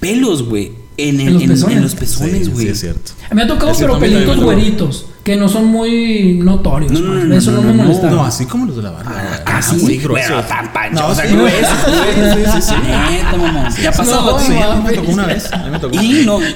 [0.00, 0.72] pelos, güey.
[0.98, 1.76] En, el- En los en- pezones.
[1.76, 2.66] en los Sí, pezones, güey.
[2.66, 3.12] sí, es cierto.
[3.32, 6.90] Me ha tocado, Ese pero pelitos güeritos, que no son muy notorios.
[6.92, 7.24] No, no, pues.
[7.24, 8.10] no, Eso no, no, me no, molesta.
[8.10, 9.12] No, así como los de la barba.
[9.46, 10.32] Ah, sí, muy grueso.
[10.34, 11.00] Bueno, tan pancho.
[11.00, 12.34] No, o sea, sí, grueso, sí, güey.
[12.34, 12.74] sí, sí, sí.
[13.12, 13.72] Neta, mamón.
[13.80, 14.38] Ya ha pasado No.
[14.40, 14.52] Sí,
[14.84, 15.52] me tocó una vez.
[15.52, 16.02] A mí me tocó.
[16.02, 16.40] Y no.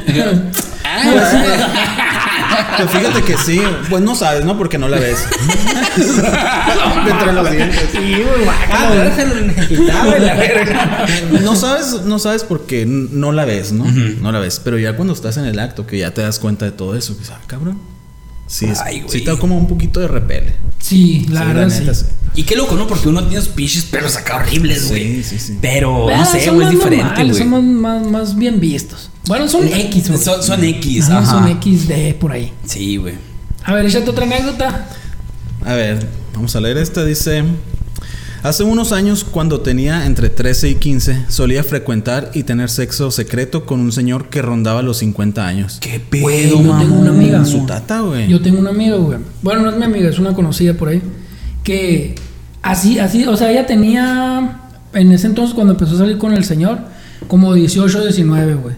[2.77, 3.61] Pues fíjate que sí.
[3.91, 4.57] Pues no sabes, ¿no?
[4.59, 5.27] Porque no la ves.
[7.11, 7.89] Entre los dientes.
[8.71, 11.07] Ah, déjalo necesitaba la verga.
[11.43, 13.85] No sabes, no sabes porque no la ves, ¿no?
[13.85, 14.61] No la ves.
[14.63, 17.17] Pero ya cuando estás en el acto, que ya te das cuenta de todo eso,
[17.19, 17.79] que ah, cabrón.
[18.47, 20.53] Sí, es, Ay, sí te da como un poquito de repele.
[20.79, 22.05] Sí, la Sí, verdad neta, sí.
[22.35, 22.87] Y qué loco, ¿no?
[22.87, 25.23] Porque uno tiene sus pinches pelos acá horribles, güey.
[25.23, 25.59] Sí, sí, sí.
[25.61, 27.35] Pero, Ah, no sé, güey, es diferente, güey.
[27.35, 29.11] Son más, más, más bien vistos.
[29.27, 30.21] Bueno, son X, güey.
[30.21, 31.31] Son, son X, Ajá, ajá.
[31.31, 32.53] Son XD por ahí.
[32.65, 33.15] Sí, güey.
[33.65, 34.89] A ver, échate otra anécdota.
[35.65, 36.05] A ver,
[36.35, 37.05] vamos a leer esta.
[37.05, 37.45] Dice:
[38.43, 43.65] Hace unos años, cuando tenía entre 13 y 15, solía frecuentar y tener sexo secreto
[43.65, 45.79] con un señor que rondaba los 50 años.
[45.81, 46.93] Qué Güey, pedo, yo tengo mamón.
[46.99, 47.45] una amiga.
[47.45, 48.27] Su tata, güey.
[48.29, 49.19] Yo tengo una amiga, güey.
[49.43, 51.01] Bueno, no es mi amiga, es una conocida por ahí.
[51.63, 52.17] Que
[52.63, 54.59] así, así, o sea, ella tenía.
[54.95, 56.81] En ese entonces, cuando empezó a salir con el señor,
[57.29, 58.75] como 18, 19, güey.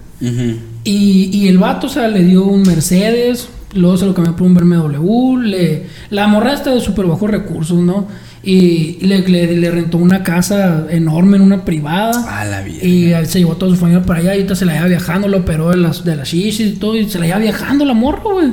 [0.85, 4.47] Y, y el vato, o sea, le dio un Mercedes, luego se lo cambió por
[4.47, 8.07] un BMW, le, la morra está de súper bajos recursos, ¿no?
[8.43, 12.41] Y le, le- le rentó una casa enorme en una privada.
[12.41, 12.83] A la vida.
[12.85, 15.29] Y se llevó a toda su familia para allá y ahorita se la lleva viajando,
[15.29, 17.95] lo operó de las, de las shishis y todo, y se la lleva viajando la
[17.95, 18.53] morra, güey.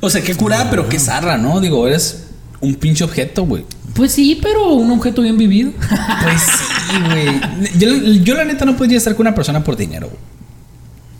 [0.00, 1.60] O sea, qué curada, pero qué zarra, ¿no?
[1.60, 2.24] Digo, eres
[2.60, 3.64] un pinche objeto, güey.
[3.94, 5.70] Pues sí, pero un objeto bien vivido.
[5.78, 7.70] Pues sí, güey.
[7.78, 10.18] Yo, yo la neta no podría estar con una persona por dinero, güey.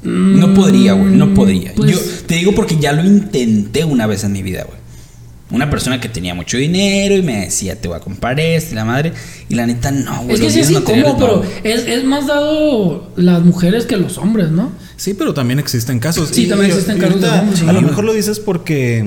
[0.02, 1.12] No podría, güey.
[1.14, 1.72] No podría.
[1.74, 4.78] pues- Yo te digo porque ya lo intenté una vez en mi vida, güey.
[5.50, 8.74] Una persona que tenía mucho dinero y me decía, te voy a comprar esto y
[8.74, 9.14] la madre.
[9.48, 10.34] Y la neta, no, güey.
[10.34, 11.48] es que sí incómodo, no, pero güey.
[11.64, 14.72] es, es más dado las mujeres que los hombres, ¿no?
[14.96, 16.28] Sí, pero también existen casos.
[16.32, 17.86] Sí, también existen casos de ahorita, hombres, A lo sí.
[17.86, 19.06] mejor lo dices porque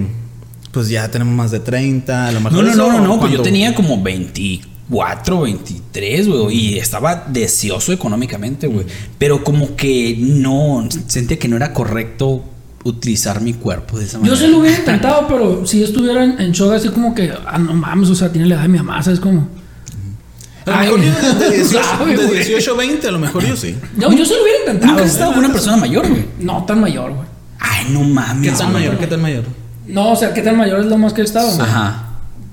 [0.72, 3.20] pues ya tenemos más de 30, a lo mejor No, no, no, no, no.
[3.20, 6.56] Pues yo tenía como 20, 24, 23, güey.
[6.58, 8.86] Y estaba deseoso económicamente, güey.
[9.18, 12.44] Pero como que no, sentía que no era correcto
[12.84, 14.36] utilizar mi cuerpo de esa manera.
[14.36, 17.32] Yo sí lo hubiera intentado, pero si yo estuviera en, en shock así como que,
[17.46, 19.48] ah, no mames, o sea, tiene la edad de mi mamá, ¿sabes cómo?
[20.66, 22.38] A lo mejor Ay, yo de 18, sabe, de güey.
[22.38, 23.76] 18 20, a lo mejor yo sí.
[23.98, 24.92] Yo, yo sí lo hubiera intentado.
[24.92, 26.26] ¿Nunca has estado con una persona mayor, güey?
[26.40, 27.28] No tan mayor, güey.
[27.60, 28.52] Ay, no mames.
[28.52, 28.98] ¿Qué tan mayor?
[28.98, 29.44] ¿Qué tan mayor?
[29.88, 31.50] No, o sea, ¿qué tan mayor es lo más que he estado?
[31.62, 32.11] Ajá.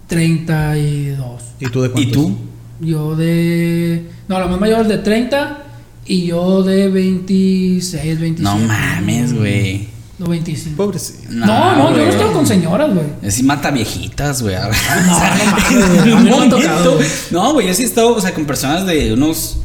[0.08, 1.42] 32.
[1.60, 2.12] ¿Y tú de ¿Y cuántos?
[2.12, 2.36] tú?
[2.80, 4.04] Yo de.
[4.28, 5.64] No, la más mayor es de 30
[6.06, 8.42] y yo de 26, 27.
[8.42, 9.88] No mames, güey.
[10.18, 10.76] No, 25.
[10.76, 11.30] Pobrecito.
[11.30, 12.04] No, no, yo güey.
[12.06, 13.06] no estaba con señoras, güey.
[13.26, 14.56] Así mata viejitas, güey.
[14.56, 16.98] No, no no tocado.
[17.30, 19.58] No, güey, yo sí he estado, o sea, con personas de unos.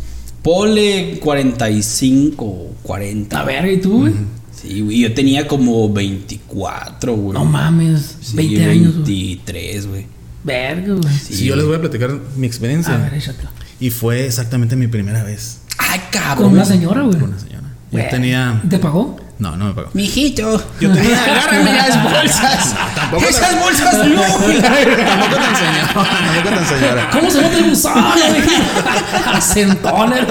[0.43, 3.39] Pole 45, 40.
[3.39, 4.13] A ver, ¿y tú, güey?
[4.61, 4.99] Sí, güey.
[4.99, 7.33] Yo tenía como 24, güey.
[7.33, 9.05] No mames, Sí, 20 años, güey.
[9.05, 10.05] 23, güey.
[10.43, 11.13] Verga, güey.
[11.15, 12.93] Sí, Si yo les voy a platicar mi experiencia.
[12.95, 13.49] A ver, échatela.
[13.79, 16.45] Y fue exactamente mi primera vez Ay, cabrón.
[16.49, 17.19] Con una señora, güey.
[17.19, 17.63] con una señora.
[17.91, 18.61] Yo tenía.
[18.69, 19.17] ¿Te pagó?
[19.39, 19.89] No, no me pagó.
[19.93, 20.63] Mijito.
[20.79, 21.21] Yo tenía.
[21.23, 22.75] Agárrame las bolsas.
[22.95, 24.21] Tampoco Esas bolsas no.
[24.61, 25.93] Tampoco tan señora.
[25.93, 27.09] Tampoco tan señora.
[27.11, 27.73] ¿Cómo se nota el güey?
[29.33, 30.25] Acentones.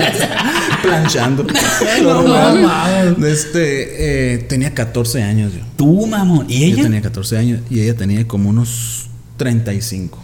[0.82, 1.44] Planchando.
[2.02, 2.62] No, Normal.
[3.16, 3.28] mames.
[3.44, 5.60] Este, eh, tenía 14 años yo.
[5.76, 6.46] Tú, mamón.
[6.48, 6.82] ¿Y Yo ella?
[6.84, 10.18] tenía 14 años y ella tenía como unos 35.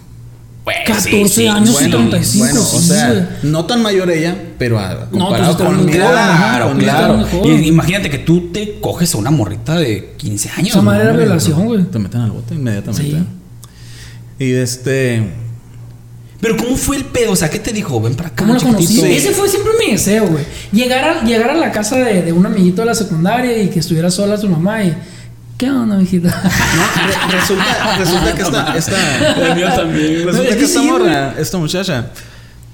[0.65, 4.79] Pues, 14 años y Bueno, 35, bueno, o sí, sea, no tan mayor ella, pero
[4.79, 7.51] a- No, comparado pues, con Claro, con.
[7.51, 10.69] Y imagínate que tú te coges a una morrita de 15 años.
[10.69, 11.11] Esa madre ¿no?
[11.11, 11.85] era violación, güey.
[11.85, 13.19] Te meten al bote inmediatamente.
[13.19, 14.45] Sí.
[14.45, 15.23] Y este.
[16.41, 17.33] Pero ¿cómo fue el pedo?
[17.33, 17.99] O sea, ¿qué te dijo?
[18.01, 18.45] Ven para acá.
[18.45, 19.01] ¿Cómo la conocí?
[19.01, 20.45] Ese fue siempre mi deseo, güey.
[20.71, 23.79] Llegar a, llegar a la casa de, de un amiguito de la secundaria y que
[23.81, 24.95] estuviera sola su mamá y...
[25.59, 26.29] ¿Qué onda, mijita?
[26.29, 30.25] No, re- resulta, resulta que esta, esta, El mío también.
[30.27, 32.07] resulta Es que esta sí, morra, esta muchacha,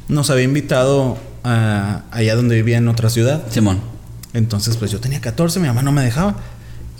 [0.08, 3.42] nos había invitado a, allá donde vivía en otra ciudad.
[3.50, 3.80] Simón.
[4.34, 6.34] Entonces, pues yo tenía 14, mi mamá no me dejaba.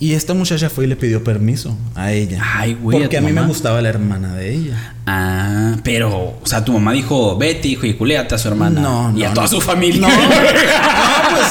[0.00, 2.42] Y esta muchacha fue y le pidió permiso a ella.
[2.56, 4.94] Ay, güey, Porque a mí me gustaba la hermana de ella.
[5.06, 8.80] Ah, pero, o sea, tu mamá dijo, vete, hijo, y culéate a su hermana.
[8.80, 9.18] No, no.
[9.18, 9.34] Y a no.
[9.34, 10.00] toda su familia.
[10.00, 11.46] No, no, pues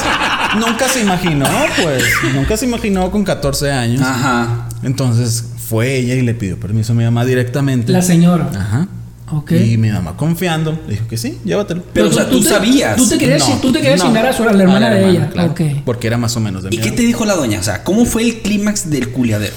[0.58, 1.46] nunca se imaginó,
[1.82, 2.02] pues.
[2.34, 4.02] Nunca se imaginó con 14 años.
[4.02, 4.68] Ajá.
[4.82, 7.92] Entonces fue ella y le pidió permiso a mi mamá directamente.
[7.92, 8.50] La señora.
[8.54, 8.88] Ajá.
[9.32, 9.52] Ok.
[9.52, 11.82] Y mi mamá confiando le dijo que sí, llévatelo.
[11.94, 12.96] Pero, o sea, tú te- sabías.
[12.96, 14.14] Tú te querías, No, tú te querías no.
[14.14, 15.30] a, su, a la hermana A de ella.
[15.30, 15.60] claro, Ok.
[15.84, 16.96] Porque era más o menos de mi ¿Y qué edad.
[16.96, 17.58] te dijo la doña?
[17.58, 19.54] O sea, ¿cómo fue el clímax del culiadero?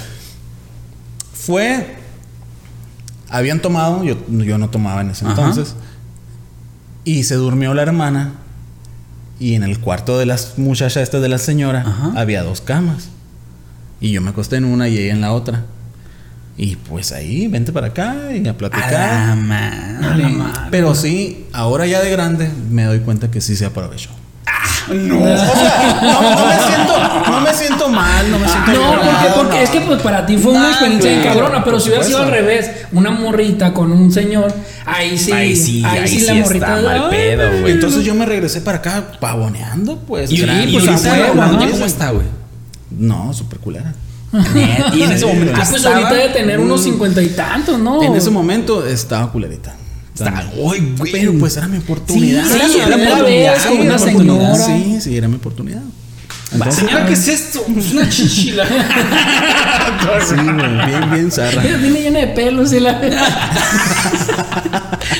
[1.33, 1.95] Fue.
[3.29, 5.33] Habían tomado, yo, yo no tomaba en ese Ajá.
[5.35, 5.75] entonces.
[7.03, 8.33] Y se durmió la hermana.
[9.39, 12.11] Y en el cuarto de las muchachas esta de la señora Ajá.
[12.15, 13.09] había dos camas.
[14.01, 15.65] Y yo me acosté en una y ella en la otra.
[16.57, 18.91] Y pues ahí, vente para acá y a platicar.
[18.91, 20.23] la A madre.
[20.23, 20.61] la madre.
[20.71, 24.09] Pero sí, ahora ya de grande me doy cuenta que sí se aprovechó.
[24.89, 25.21] No.
[25.21, 29.03] O sea, no, no me siento, no me siento mal, no me siento No, porque,
[29.03, 29.61] violado, porque no.
[29.63, 32.29] es que pues para ti fue una Nah, experiencia cabrona, pero si hubiera sido al
[32.31, 34.53] revés, una morrita con un señor,
[34.85, 37.73] ahí sí, Ahí sí, ahí sí está mal pedo, güey.
[37.73, 40.31] Entonces yo me regresé para acá pavoneando, pues.
[40.31, 41.71] Y, Gran- y pues, ahorita la ¿no?
[41.71, 42.25] ¿cómo está, güey?
[42.91, 43.93] No, súper culera.
[44.93, 48.01] Y en ese momento Ah, pues estaba- ahorita debe tener unos cincuenta y tantos, ¿no?
[48.03, 49.75] En ese momento estaba culerita.
[50.57, 51.11] Uy, güey.
[51.11, 52.43] Pero pues era mi oportunidad.
[52.45, 54.55] Sí, era su era con con una oportunidad.
[54.55, 54.65] señora.
[54.65, 55.81] Sí, sí, era mi oportunidad.
[56.51, 57.65] Entonces, Señora, ¿qué es esto?
[57.77, 58.65] Es una chichila.
[60.27, 61.61] sí, güey, bien, bien zarra.
[61.61, 62.93] Mira, tiene llena de pelos y la.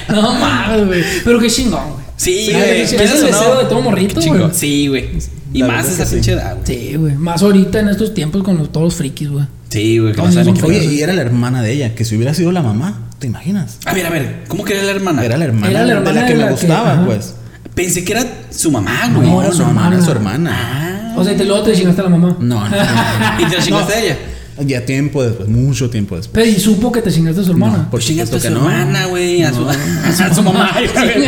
[0.10, 1.04] no mames, güey.
[1.24, 2.06] Pero qué chingón, güey.
[2.16, 2.82] Sí, Sí, güey.
[2.82, 4.44] es el ¿Quieres o deseo de todo morrito, güey.
[4.54, 5.10] Sí, güey.
[5.54, 6.16] Y La más esa sí.
[6.16, 6.66] pinche edad, güey.
[6.66, 7.14] Sí, güey.
[7.16, 9.46] Más ahorita en estos tiempos con los, todos los frikis, güey.
[9.70, 10.14] Sí, güey.
[10.14, 12.52] Que no saben qué Oye, y era la hermana de ella, que si hubiera sido
[12.52, 13.78] la mamá, ¿te imaginas?
[13.86, 14.44] A ver, a ver.
[14.48, 15.26] ¿Cómo que era la hermana?
[15.26, 17.06] Era la hermana, Era la hermana de la que de me que- gustaba, ajá.
[17.06, 17.34] pues.
[17.76, 19.28] Pensé que era su mamá, güey.
[19.30, 19.96] No, era no, su no, hermana.
[19.98, 20.52] era su hermana.
[20.54, 21.14] Ah.
[21.18, 22.36] O sea, te, luego te chingaste a la mamá.
[22.40, 22.76] No, no.
[23.40, 24.18] ¿Y te la chingaste a ella?
[24.66, 26.34] Ya tiempo después, mucho tiempo después.
[26.34, 27.78] Pero y supo que te chingaste a su hermana.
[27.78, 28.58] No, Pues chingaste a su no.
[28.70, 29.44] hermana, güey.
[29.44, 29.70] A su, No.
[30.26, 30.72] a su mamá.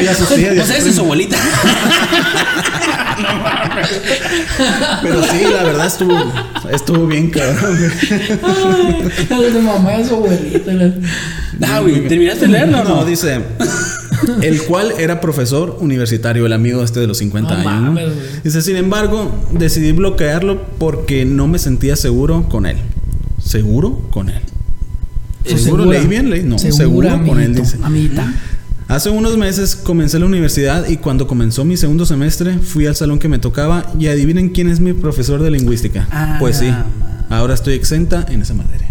[0.04, 1.38] Y a sus tías, y a O sea, sus es su abuelita.
[5.04, 6.18] Pero sí, la verdad estuvo,
[6.72, 7.78] estuvo bien cabrón.
[9.30, 10.72] Ay, de su mamá y su abuelita.
[10.74, 10.94] la-
[11.68, 12.08] Ah, güey.
[12.08, 12.96] ¿Terminaste de leerlo no?
[13.02, 13.40] No, dice.
[14.42, 17.74] El cual era profesor universitario, el amigo este de los 50 No años.
[17.74, 17.82] ¿no?
[17.94, 18.28] mames, güey.
[18.44, 22.78] Dice, sin embargo, decidí bloquearlo porque no me sentía seguro con él.
[23.50, 24.42] ¿Seguro con él?
[25.58, 25.86] ¿Seguro?
[25.86, 26.30] ¿Leí bien?
[26.30, 26.44] Leí?
[26.44, 27.78] No, seguro con él, dice.
[27.82, 28.32] Amiguita.
[28.88, 33.18] Hace unos meses comencé la universidad y cuando comenzó mi segundo semestre fui al salón
[33.18, 36.08] que me tocaba y adivinen quién es mi profesor de lingüística.
[36.12, 36.72] Ah, pues sí,
[37.32, 38.88] ahora estoy exenta en esa materia.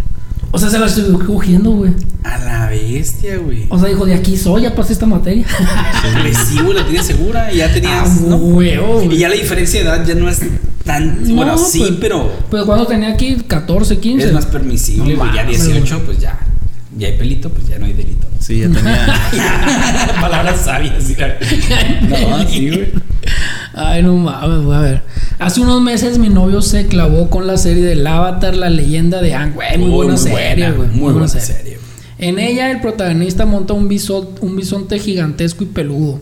[0.51, 1.93] O sea, se la estuvo cogiendo, güey.
[2.25, 3.67] A la bestia, güey.
[3.69, 5.47] O sea, dijo, de aquí soy, ya pasé esta materia.
[6.23, 7.53] Pues sí, güey, la tienes segura.
[7.53, 8.21] Y ya Ah, tenías.
[8.23, 8.37] ¿no?
[8.39, 9.19] huevo, Y güey.
[9.19, 10.41] ya la diferencia de edad ya no es
[10.89, 11.29] tan.
[11.29, 12.33] No, bueno, sí, pues, pero.
[12.51, 14.27] Pues cuando tenía aquí 14, 15.
[14.27, 15.35] Es más permisible, No güey.
[15.35, 16.07] Ya mames, 18, güey.
[16.07, 16.39] pues ya.
[16.97, 18.27] Ya hay pelito, pues ya no hay delito.
[18.41, 20.17] Sí, ya tenía.
[20.21, 21.05] Palabras sabias.
[22.09, 22.89] No, sí, güey.
[23.75, 24.79] Ay, no mames, güey.
[24.79, 25.03] A ver.
[25.39, 29.35] Hace unos meses mi novio se clavó con la serie del Avatar, la leyenda de
[29.35, 29.55] Aang.
[29.55, 30.89] Güey, muy, Muy, buena muy serie, güey.
[30.89, 31.79] muy buena serie.
[32.19, 33.85] En ella el protagonista monta un,
[34.41, 36.21] un bisonte gigantesco y peludo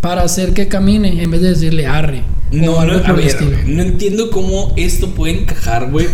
[0.00, 2.22] para hacer que camine en vez de decirle arre.
[2.50, 6.06] No, no, a ver, no entiendo cómo esto puede encajar, güey.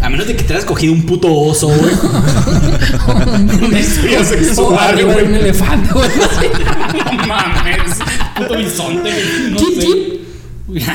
[0.00, 1.94] A menos de que te hayas cogido un puto oso, güey.
[3.68, 5.24] Una historia O sexual, güey.
[5.26, 6.08] un elefante, güey.
[7.16, 7.98] No mames.
[8.36, 9.10] Puto bisonte.
[9.50, 9.80] No Chip, sé.
[9.80, 10.82] chip.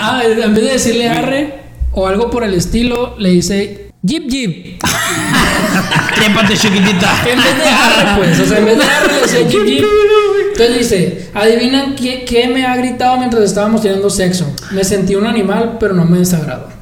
[0.00, 1.54] Ah, en vez de decirle arre
[1.92, 4.78] o algo por el estilo, le dice Jeep Jeep.
[6.14, 7.10] Trépate, chiquitita.
[7.32, 8.40] En vez de arre, pues.
[8.40, 9.84] O sea, en vez de arre decía Jeep Jeep.
[10.52, 14.54] Entonces dice, adivinan qué, qué me ha gritado mientras estábamos teniendo sexo.
[14.70, 16.74] Me sentí un animal, pero no me desagradó.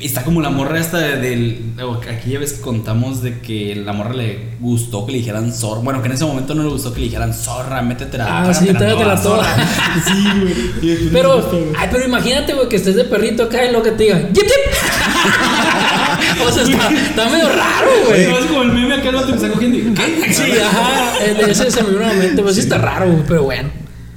[0.00, 1.72] Está como la morra esta de- del.
[2.08, 5.80] Aquí ya ves que contamos de que la morra le gustó que le dijeran zorra.
[5.80, 8.54] Bueno, que en ese momento no le gustó que le dijeran zorra, métete la Ah,
[8.54, 9.44] sí, trágatela toda.
[10.06, 11.08] Sí, güey.
[11.12, 14.20] Pero, ay, pero imagínate, güey, que estés de perrito acá y lo que te diga,
[14.32, 14.72] Jeep Jeep.
[16.46, 18.22] o sea, está, está medio raro, güey.
[18.22, 19.78] Es como el meme acá el vato que está cogiendo.
[19.78, 20.32] y, ¿Qué?
[20.32, 21.24] Sí, ajá.
[21.48, 23.70] Ese se me vino a la mente, pues sí está raro, güey, pero bueno.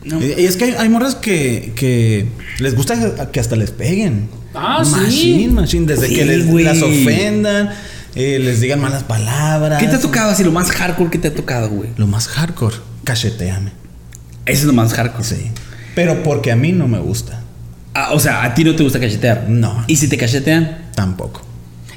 [0.03, 0.21] No.
[0.21, 2.27] Y es que hay, hay morras que, que
[2.59, 4.29] les gusta que hasta les peguen.
[4.53, 4.91] Ah, sí.
[4.91, 5.85] Machine, machine.
[5.87, 7.71] Desde Sí, que les, las ofendan,
[8.15, 9.81] eh, les digan malas palabras.
[9.81, 10.43] ¿Qué te ha tocado así?
[10.43, 11.89] Lo más hardcore que te ha tocado, güey.
[11.97, 13.71] Lo más hardcore, cacheteame.
[14.45, 15.23] Eso es lo más hardcore.
[15.23, 15.51] Sí.
[15.95, 17.41] Pero porque a mí no me gusta.
[17.93, 19.45] Ah, o sea, a ti no te gusta cachetear.
[19.47, 19.83] No.
[19.87, 20.89] ¿Y si te cachetean?
[20.93, 21.41] Tampoco.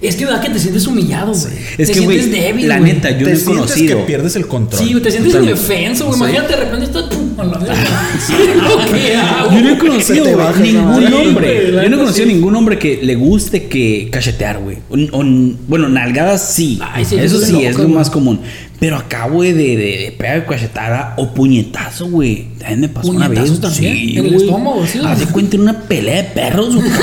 [0.01, 1.53] Es que verdad que te sientes humillado, güey.
[1.77, 2.93] Es te que, güey, sientes débil, la güey.
[2.93, 3.99] neta, yo te no he conocido.
[3.99, 4.83] que pierdes el control.
[4.83, 6.19] Sí, güey, te sientes indefenso, güey.
[6.19, 7.75] Imagínate, de repente estás pum, a la verga.
[9.53, 11.15] Yo no he conocido te güey, baja esa ningún madre.
[11.17, 11.73] hombre.
[11.73, 12.33] Yo no he conocido sí.
[12.35, 14.79] ningún hombre que le guste que cachetear, güey.
[14.89, 16.79] Bueno, nalgadas sí.
[16.81, 17.95] Ay, sí, Eso eso es sí, loco, es lo güey.
[17.95, 18.41] más común.
[18.81, 22.47] Pero acá, güey, de, de, de pegar cachetada o puñetazo, güey.
[22.59, 23.41] También me pasó una vez.
[23.41, 23.95] ¿Puñetazo también?
[23.97, 25.01] Sí, ¿En el estómago, sí?
[25.05, 26.89] Haz de cuenta en una pelea de perros, güey.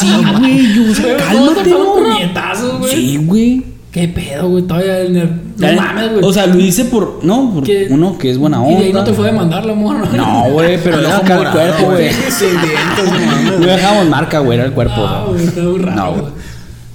[0.00, 0.06] Sí,
[0.38, 0.74] güey.
[0.74, 1.94] Yo, o sea, Pero ¿cómo cálmate, ¿no?
[1.94, 2.94] puñetazos, güey?
[2.94, 3.64] Sí, güey.
[3.90, 4.62] ¿Qué pedo, güey?
[4.62, 5.30] Todavía en el...
[5.56, 6.24] No mames, güey.
[6.24, 7.18] O sea, lo hice por.
[7.24, 8.78] No, por Que- uno que es buena Y onda.
[8.78, 10.08] de ahí no te fue a demandar la morra.
[10.16, 12.10] No, güey, pero ojo acá el cuerpo, güey.
[13.04, 13.58] No mames.
[13.60, 14.94] No dejamos marca, güey, era el cuerpo.
[15.04, 15.44] Ah, güey.
[15.44, 16.20] está muy raro, No, güey.
[16.20, 16.32] güey.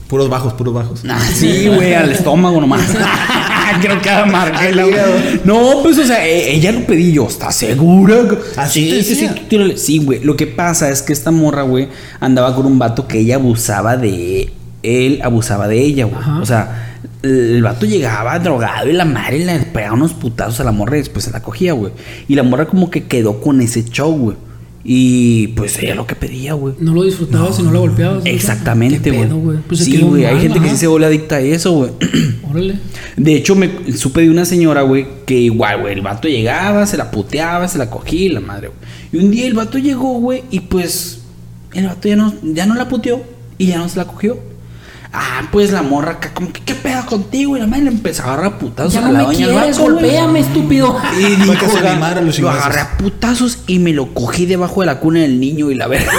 [0.08, 1.04] Puros bajos, puros bajos.
[1.10, 2.82] Ah, sí, güey, al estómago nomás.
[3.82, 4.70] Creo que marca.
[4.70, 4.86] y la-
[5.44, 7.28] No, pues, o sea, e- ella lo pedí yo.
[7.28, 8.16] ¿Estás segura?
[8.58, 9.78] Así sí, sí, tírale.
[9.78, 10.24] Sí, güey.
[10.24, 11.88] Lo que pasa es que esta morra, güey,
[12.20, 14.52] andaba con un vato que ella abusaba de
[14.84, 16.22] él, abusaba de ella, güey.
[16.42, 20.72] O sea, el vato llegaba drogado y la madre le pegaba unos putazos a la
[20.72, 21.92] morra y después se la cogía, güey.
[22.28, 24.38] Y la morra como que quedó con ese show, güey.
[24.88, 26.76] Y pues ella lo que pedía, güey.
[26.80, 28.24] No lo disfrutabas si no la golpeabas.
[28.24, 28.30] ¿no?
[28.30, 29.58] Exactamente, ¿Qué güey.
[29.68, 30.26] Pues sí, güey.
[30.26, 31.90] Hay gente que sí se vuelve adicta a eso, güey.
[32.48, 32.76] Órale.
[33.18, 36.98] De hecho, me supe de una señora, güey, que igual, güey, el vato llegaba, se
[36.98, 38.80] la puteaba, se la cogía y la madre, güey.
[39.12, 41.22] Y un día el vato llegó, güey, y pues
[41.74, 43.24] el vato ya no, ya no la puteó
[43.58, 44.38] y ya no se la cogió.
[45.18, 47.56] Ah, pues la morra acá, como que, ¿qué pedo contigo?
[47.56, 49.48] Y la madre le empezó a agarrar a putazos Ya a no la me doña
[49.48, 50.98] quieres, golpéame, estúpido.
[51.18, 52.60] Y dijo, que se "Ga- animara a los lo chingazos".
[52.66, 55.88] agarré a putazos y me lo cogí debajo de la cuna del niño y la
[55.90, 56.12] verga.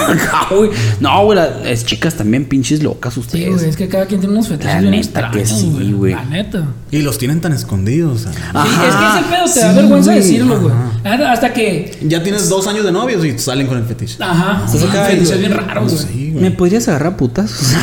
[0.49, 0.69] No, güey.
[0.99, 3.53] No, güey, las chicas también pinches locas Sí, ustedes.
[3.55, 6.13] güey, es que cada quien tiene unos fetiches La neta que sí, güey.
[6.13, 6.63] La neta.
[6.89, 8.21] Y los tienen tan escondidos.
[8.21, 10.23] Sí, Ajá, es que ese pedo te da vergüenza güey.
[10.23, 10.73] decirlo, güey.
[11.03, 11.31] Ajá.
[11.31, 11.97] Hasta que.
[12.01, 14.17] Ya tienes dos años de novios y salen con el fetiche.
[14.23, 14.63] Ajá.
[14.65, 16.13] Estás acá, fetiches bien raros, güey.
[16.13, 16.49] Sí, güey.
[16.49, 17.51] ¿Me podrías agarrar a putas?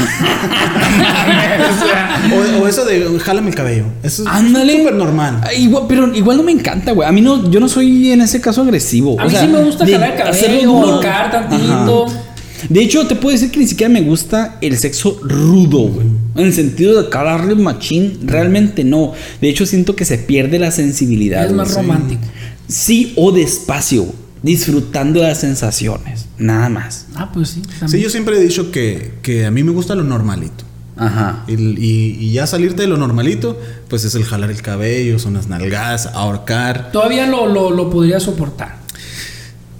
[2.58, 3.84] O, o eso de jálame el cabello.
[4.02, 5.40] Eso es súper normal.
[5.42, 7.06] Ah, Igual, pero igual no me encanta, güey.
[7.08, 9.20] A mí no, yo no soy en ese caso agresivo.
[9.20, 12.06] A O mí sea, sí me gusta de jalar el cabello, tocar tantito.
[12.06, 12.20] Ajá.
[12.68, 16.06] De hecho, te puedo decir que ni siquiera me gusta el sexo rudo, güey.
[16.36, 19.12] En el sentido de calarle machín, realmente no.
[19.40, 21.44] De hecho, siento que se pierde la sensibilidad.
[21.44, 21.86] Es más güey.
[21.86, 22.22] romántico.
[22.66, 24.06] Sí, o despacio,
[24.44, 26.26] disfrutando de las sensaciones.
[26.38, 27.06] Nada más.
[27.16, 27.62] Ah, pues sí.
[27.88, 30.64] Sí, yo siempre he dicho que, que a mí me gusta lo normalito.
[30.96, 31.44] Ajá.
[31.48, 35.34] El- y, y ya salirte de lo normalito, pues es el jalar el cabello, son
[35.34, 36.92] las nalgadas, ahorcar.
[36.92, 38.76] Todavía lo, lo, lo podría soportar.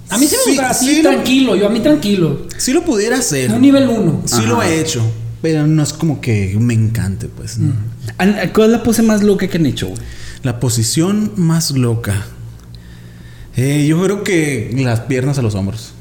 [0.09, 1.55] A mí sí me Sí, gusta así, sí lo- tranquilo.
[1.55, 2.47] Yo a mí tranquilo.
[2.57, 3.51] Sí lo pudiera hacer.
[3.51, 4.23] Un nivel 1.
[4.25, 5.01] Sí lo he hecho.
[5.41, 7.59] Pero no es como que me encante, pues.
[7.59, 7.73] ¿no?
[8.17, 9.99] An- ¿Cuál es la pose más loca que han hecho, güey?
[10.43, 12.25] La posición más loca.
[13.57, 15.93] Eh, yo creo que las piernas a los hombros.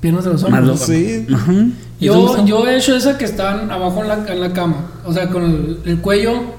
[0.00, 1.26] Piernas de los lo- Sí.
[1.32, 1.52] Ajá.
[2.00, 4.92] ¿Y Yo, yo he hecho esa que están abajo en la, en la cama.
[5.04, 6.56] O sea, con el, el cuello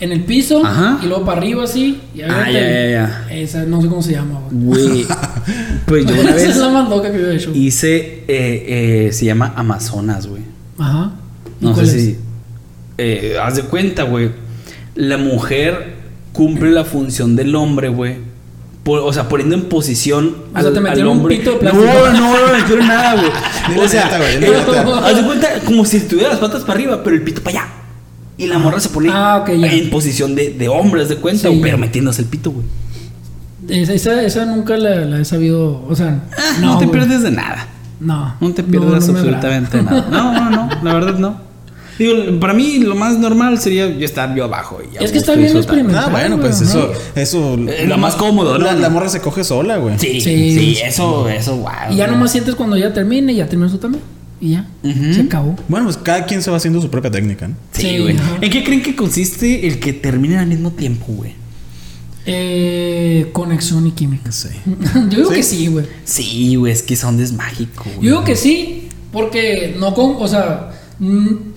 [0.00, 0.98] en el piso Ajá.
[1.02, 2.00] y luego para arriba así.
[2.14, 3.26] Y Ah, ya, ya, ya.
[3.30, 5.04] Esa no sé cómo se llama, güey.
[5.86, 7.50] Pues yo una Esa es vez la más loca que yo he hecho.
[7.54, 8.24] hice.
[8.28, 10.42] eh, eh, se llama Amazonas, güey.
[10.78, 11.12] Ajá.
[11.60, 11.90] ¿Y No sé es?
[11.92, 12.16] si.
[12.98, 14.30] Eh, haz de cuenta, güey.
[14.94, 15.94] La mujer
[16.32, 18.16] cumple la función del hombre, güey.
[18.88, 21.36] Por- o sea, poniendo en posición O sea, te metieron un hombre.
[21.36, 22.08] pito de no, plástico.
[22.10, 23.30] no, no me metieron nada, güey.
[23.84, 24.06] O sea,
[25.04, 27.68] haz de cuenta como si tuviera las patas para arriba, pero el pito para allá.
[28.38, 29.66] Y la morra se pone Ah, ok, ya.
[29.72, 32.64] en posición de, de hombre, haz de cuenta, Sí, pero metiéndose el pito, güey.
[33.68, 35.84] Esa, esa, esa nunca la, la he sabido.
[35.86, 36.98] O sea, Ah, no, te güey.
[36.98, 37.66] pierdes de nada.
[38.00, 38.36] No.
[38.40, 39.10] No te pierdes no agrada.
[39.12, 40.06] absolutamente nada.
[40.10, 41.47] No, no, no, la verdad no.
[41.98, 44.78] Digo, para mí lo más normal sería yo estar yo abajo.
[44.82, 45.74] Y Es que está bien disfrutar.
[45.78, 46.04] experimental.
[46.06, 47.54] Ah, bueno, pues eso, eso.
[47.68, 48.80] Eh, lo más cómodo, La, ¿no?
[48.80, 49.98] la morra se coge sola, güey.
[49.98, 50.52] Sí, Sí.
[50.56, 51.70] sí, eso, eso, wow.
[51.90, 54.02] Y ya nomás sientes cuando ya termine, ya terminó eso también.
[54.40, 54.68] Y ya.
[55.12, 55.56] Se acabó.
[55.66, 57.56] Bueno, pues cada quien se va haciendo su propia técnica, ¿no?
[57.72, 58.16] Sí, Sí, güey.
[58.16, 58.38] ajá.
[58.40, 61.32] ¿En qué creen que consiste el que terminen al mismo tiempo, güey?
[62.30, 64.30] Eh, conexión y química.
[64.30, 64.48] Sí.
[64.94, 65.36] Yo digo ¿Sí?
[65.36, 65.86] que sí, güey.
[66.04, 67.96] Sí, güey, es que son es mágico, güey.
[67.96, 71.47] Yo digo que sí, porque no con, o sea, mm,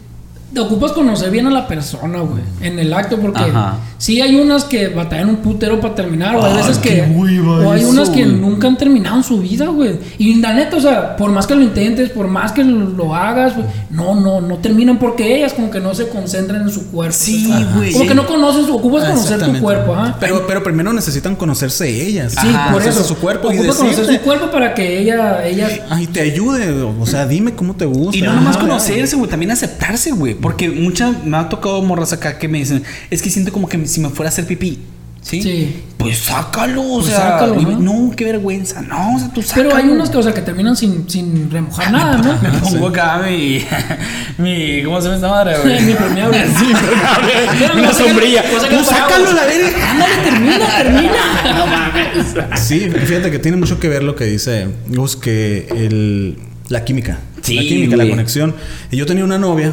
[0.60, 3.78] ocupas conocer bien a la persona, güey, en el acto, porque Ajá.
[3.98, 7.72] sí hay unas que batallan un putero para terminar, o hay Ah, veces que, o
[7.72, 8.36] hay eso, unas que güey.
[8.36, 9.98] nunca han terminado en su vida, güey.
[10.18, 13.16] Y la neta, o sea, por más que lo intentes, por más que lo, lo
[13.16, 16.92] hagas, güey, no, no, no terminan porque ellas como que no se concentran en su
[16.92, 17.16] cuerpo.
[17.18, 17.76] Sí, Ajá.
[17.78, 17.94] güey.
[17.94, 20.18] Como que no conoces, ocupas Ah, conocer tu cuerpo, ajá.
[20.20, 22.34] Pero, pero primero necesitan conocerse ellas.
[22.34, 22.90] Sí, Ajá, por eso.
[22.92, 26.72] conocerse su cuerpo y Ocupas conocer su cuerpo para que ella, ella Ay, te ayude.
[27.00, 28.18] O sea, dime cómo te gusta.
[28.18, 30.41] Y no nomás conocerse, güey, también aceptarse, güey.
[30.42, 33.86] Porque muchas me ha tocado morras acá que me dicen, es que siento como que
[33.88, 34.80] si me fuera a hacer pipí.
[35.22, 35.40] ¿Sí?
[35.44, 35.84] Sí.
[35.98, 37.18] Pues sácalo, o Pues sea.
[37.18, 37.80] sácalo, ¿no?
[38.08, 38.82] no, qué vergüenza.
[38.82, 39.70] No, o sea, tú sácalo.
[39.70, 42.42] Pero hay unas que, o sea, que terminan sin, sin remojar nada, ¿no?
[42.42, 43.64] Me pongo acá mi,
[44.40, 44.82] mi.
[44.84, 45.80] ¿Cómo se llama esta madre, güey?
[45.84, 46.44] Mi impermeable.
[46.58, 47.82] Sí, impermeable.
[47.82, 48.44] Una sombrilla.
[48.50, 49.92] Tú sácalo la verga.
[49.92, 51.54] Ándale, termina, termina.
[51.56, 52.60] No mames.
[52.60, 57.20] Sí, fíjate que tiene mucho que ver lo que dice Gus, que el, la química.
[57.44, 58.08] Sí, la química, güey.
[58.08, 58.56] la conexión.
[58.90, 59.72] Y yo tenía una novia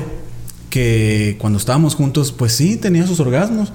[0.71, 3.73] que cuando estábamos juntos, pues sí, tenía sus orgasmos.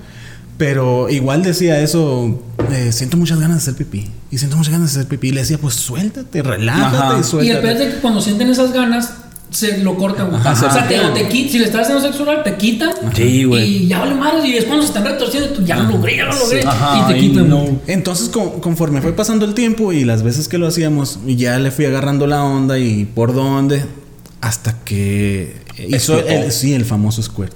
[0.58, 2.40] Pero igual decía eso,
[2.72, 4.10] eh, siento muchas ganas de hacer pipí.
[4.30, 5.30] Y siento muchas ganas de hacer pipí.
[5.30, 7.14] Y le decía, pues suéltate, relájate Ajá.
[7.14, 7.62] y Y el suéltate.
[7.62, 9.14] peor es de que cuando sienten esas ganas,
[9.50, 10.34] se lo cortan.
[10.34, 10.98] Ajá, o sea, te,
[11.50, 12.92] si le estás haciendo sexo oral, te quitan.
[13.16, 13.84] Sí, güey.
[13.84, 14.46] Y ya vale madres.
[14.46, 16.64] Y es cuando se están retorciendo, tú ya lo logré, ya lo logré.
[16.66, 17.50] Ajá, y te quitan.
[17.50, 17.66] no.
[17.88, 21.58] Entonces, con- conforme fue pasando el tiempo y las veces que lo hacíamos, y ya
[21.60, 23.84] le fui agarrando la onda y por dónde,
[24.44, 25.56] hasta que
[25.88, 27.54] hizo el, sí, el famoso squirt.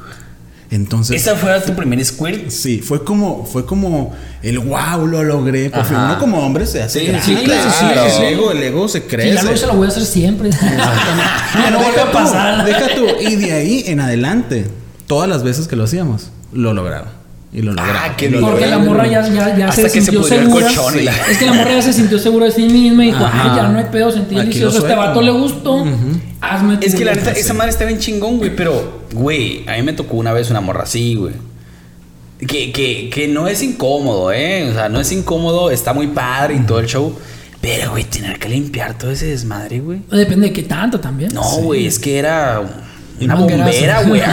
[0.69, 2.49] Entonces, ¿Esa fue tu primer squirt?
[2.49, 5.69] sí, fue como, fue como el wow, lo logré.
[5.69, 6.05] Por fin, Ajá.
[6.11, 6.99] uno como hombre se hace.
[7.01, 7.25] Sí, grande.
[7.25, 8.23] sí, claro, sí, el, sí.
[8.33, 9.33] ego, el ego se crece.
[9.35, 10.49] ya lo hice, lo voy a hacer siempre.
[11.53, 12.65] ya no vuelve Deja a tú, pasar.
[12.65, 13.05] Deja tú.
[13.21, 14.65] Y de ahí en adelante,
[15.07, 17.09] todas las veces que lo hacíamos, lo lograron.
[17.53, 18.15] Y lo lograron.
[18.17, 18.41] qué y lo.
[18.41, 18.87] Porque la lograron.
[18.87, 20.67] morra ya, ya, ya Hasta se que se sintió el segura.
[20.99, 23.23] y la- Es que la morra ya se sintió segura de sí misma y dijo,
[23.25, 23.51] Ajá.
[23.51, 24.79] ay, ya no hay pedo, sentí Aquí delicioso.
[24.79, 25.85] Este vato le gustó.
[26.41, 28.55] Hazme Es que la neta, esa madre está bien chingón, güey.
[28.55, 31.33] Pero, güey, a mí me tocó una vez una morra así, güey.
[32.39, 34.69] Que, que, que no es incómodo, ¿eh?
[34.69, 37.17] O sea, no es incómodo, está muy padre y todo el show.
[37.59, 40.01] Pero, güey, tener que limpiar todo ese desmadre, güey.
[40.11, 41.33] Depende de qué tanto también.
[41.33, 42.86] No, güey, es que era
[43.21, 44.21] una bombera, güey.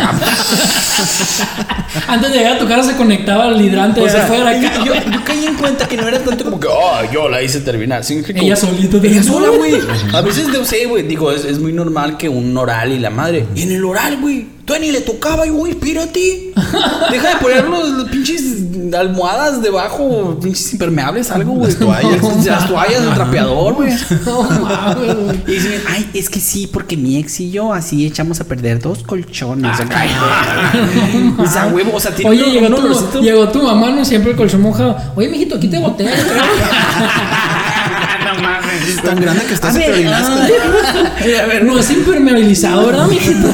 [2.09, 4.53] Antes de llegar a tu casa se conectaba el hidrante O de sea, afuera.
[4.59, 7.43] yo, yo, yo caí en cuenta que no era tanto como que, oh, yo la
[7.43, 8.05] hice terminar.
[8.05, 9.75] sino que como- Ella solita Ella sola, güey.
[10.13, 11.03] A veces, no sé, güey.
[11.05, 13.47] Digo, es, es muy normal que un oral y la madre.
[13.55, 14.47] Y en el oral, güey.
[14.65, 16.53] Tú ni le tocaba, y güey, espérate.
[17.11, 18.54] Deja de poner los, los pinches
[18.97, 21.71] almohadas debajo, pinches impermeables, algo, güey.
[21.71, 22.23] Las toallas.
[22.47, 23.91] Las toallas, el trapeador, güey.
[24.27, 25.37] No mames, güey.
[25.47, 28.81] Y dicen, ay, es que sí, porque mi ex y yo así echamos a perder
[28.81, 29.79] dos colchones.
[29.91, 31.35] Ay, güey.
[31.47, 33.21] o sea, huevo, o sea, tiene Oye, un llegó tu, olorcito.
[33.21, 34.97] llegó tu mamá, no siempre el colchón mojado.
[35.17, 36.05] Oye, mijito, aquí te boté.
[36.05, 36.11] no
[38.43, 39.03] mames.
[39.03, 40.55] Tan grande que estás A que ver, orinaste.
[41.21, 43.49] ay, a ver, no es impermeabilizado, ¿verdad, mijito?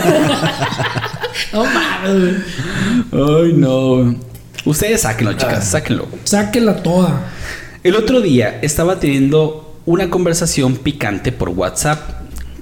[1.52, 2.36] no mames, güey.
[3.12, 4.14] Ay, no.
[4.64, 6.06] Ustedes sáquenlo, chicas, sáquenlo.
[6.24, 7.30] Sáquela toda.
[7.82, 11.98] El otro día estaba teniendo una conversación picante por WhatsApp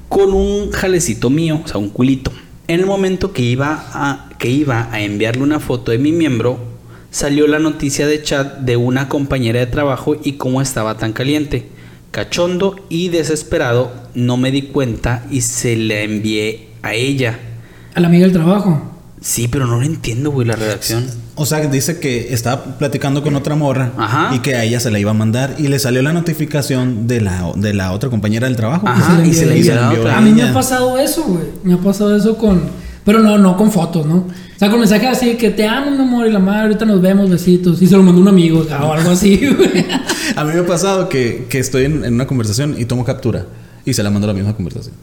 [0.09, 2.33] con un jalecito mío, o sea, un culito.
[2.69, 6.59] En el momento que iba a, que iba a enviarle una foto de mi miembro,
[7.11, 11.69] salió la noticia de chat de una compañera de trabajo y cómo estaba tan caliente.
[12.11, 17.38] Cachondo y desesperado, no me di cuenta y se la envié a ella.
[17.94, 18.83] A la amiga del trabajo.
[19.21, 21.07] Sí, pero no lo entiendo, güey, la redacción.
[21.39, 24.35] O sea, dice que estaba platicando con otra morra Ajá.
[24.35, 27.21] y que a ella se la iba a mandar y le salió la notificación de
[27.21, 28.87] la, de la otra compañera del trabajo.
[28.89, 30.19] Ajá, y se le envió a otra.
[30.19, 31.45] A mí me ha pasado eso, güey.
[31.63, 32.61] Me ha pasado eso con.
[33.05, 34.17] Pero no, no con fotos, ¿no?
[34.17, 37.01] O sea, con mensajes así que te amo, mi amor, y la madre, ahorita nos
[37.01, 37.81] vemos, besitos.
[37.81, 39.87] Y se lo mandó un amigo o algo así, güey.
[40.37, 43.47] A mí me ha pasado que, que estoy en, en una conversación y tomo captura
[43.85, 44.95] y se la mando a la misma conversación.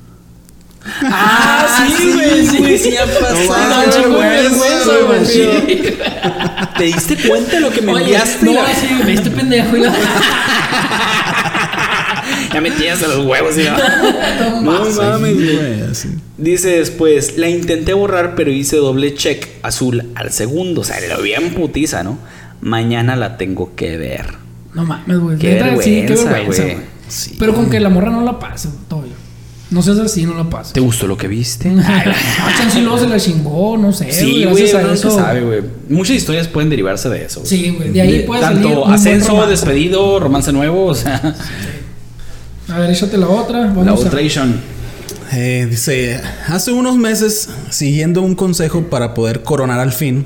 [1.03, 1.65] Ah,
[1.97, 2.57] sí, güey, sí.
[2.59, 4.09] güey, sí ha pasado.
[4.09, 5.95] No, vergüenza, güey.
[6.25, 6.31] Sí.
[6.77, 8.45] ¿Te diste cuenta de lo que me Oye, enviaste?
[8.45, 9.77] no, La- así, güey, este pendejo.
[9.77, 9.93] y la-
[12.53, 13.63] ya metías a los huevos, ¿sí?
[13.63, 14.61] no?
[14.61, 15.83] No Sí, mames, güey.
[16.37, 20.81] Dice después, la intenté borrar, pero hice doble check azul al segundo.
[20.81, 22.17] O sea, lo vi en putiza, ¿no?
[22.61, 24.25] Mañana la tengo que ver.
[24.73, 25.37] No mames, güey.
[25.37, 26.77] Qué sí, qué vergüenza, güey.
[27.07, 27.35] Sí.
[27.39, 29.05] Pero con que la morra no la pase, todo.
[29.75, 30.73] No seas así, no la pase.
[30.73, 31.67] ¿Te gustó lo que viste?
[31.85, 32.13] Ay,
[32.75, 34.09] no, luego se la chingó, no sé.
[34.09, 35.09] Sí, güey, uno eso.
[35.09, 35.61] nunca sabe, güey.
[35.89, 37.41] Muchas historias pueden derivarse de eso.
[37.41, 37.49] güey.
[37.49, 39.51] Sí, güey, de ahí puede salir un Tanto buen ascenso, romance.
[39.51, 41.35] despedido, romance nuevo, o sea,
[42.69, 43.65] A ver, échate la otra.
[43.67, 43.95] Vamos la a...
[43.95, 44.61] outration.
[45.33, 50.25] Eh, dice, hace unos meses, siguiendo un consejo para poder coronar al fin,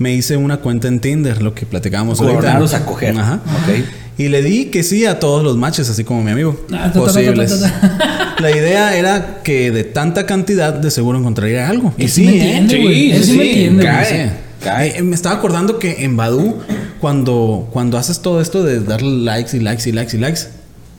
[0.00, 2.64] me hice una cuenta en Tinder, lo que platicábamos Coronar, ahorita.
[2.64, 3.16] o sea, coger.
[3.16, 3.34] Ajá.
[3.34, 3.84] Ok.
[4.20, 6.54] Y le di que sí a todos los matches, así como mi amigo.
[6.70, 7.58] Ah, ta, ta, ta, posibles.
[7.58, 11.94] ta, La idea era que de tanta cantidad de seguro encontraría algo.
[11.96, 12.58] Y sí, me ¿eh?
[12.58, 13.12] entiende, güey.
[13.12, 13.96] Él sí me entiende, güey.
[13.96, 14.98] cae, cae.
[14.98, 16.58] Eh, me estaba acordando que en Badu,
[17.00, 20.40] cuando, cuando haces todo esto de darle likes y likes y likes y likes,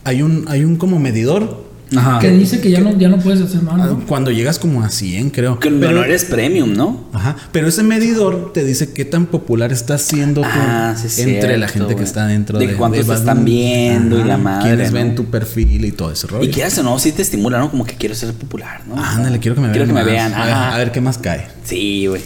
[0.02, 1.62] hay un, hay un como medidor.
[1.96, 2.18] Ajá.
[2.18, 4.06] Que dice que ya no, ya no puedes hacer más, ah, ¿no?
[4.06, 5.58] Cuando llegas como a 100, creo.
[5.60, 7.04] Que no, no eres premium, ¿no?
[7.12, 11.58] Ajá, pero ese medidor te dice qué tan popular estás siendo tú Ah, sí, entre
[11.58, 13.20] la gente que está dentro De de cuántos te Badoo.
[13.22, 14.98] están viendo y la madre, Quienes ¿no?
[14.98, 16.44] ven tu perfil y todo ese rollo.
[16.44, 17.70] Y quieras o no, sí te estimula, ¿no?
[17.70, 19.02] Como que quiero ser popular, ¿no?
[19.02, 19.72] Ándale, quiero que me vean.
[19.76, 20.32] Quiero que me vean.
[20.34, 20.74] A ver, ajá.
[20.74, 21.46] a ver qué más cae.
[21.64, 22.22] Sí, güey.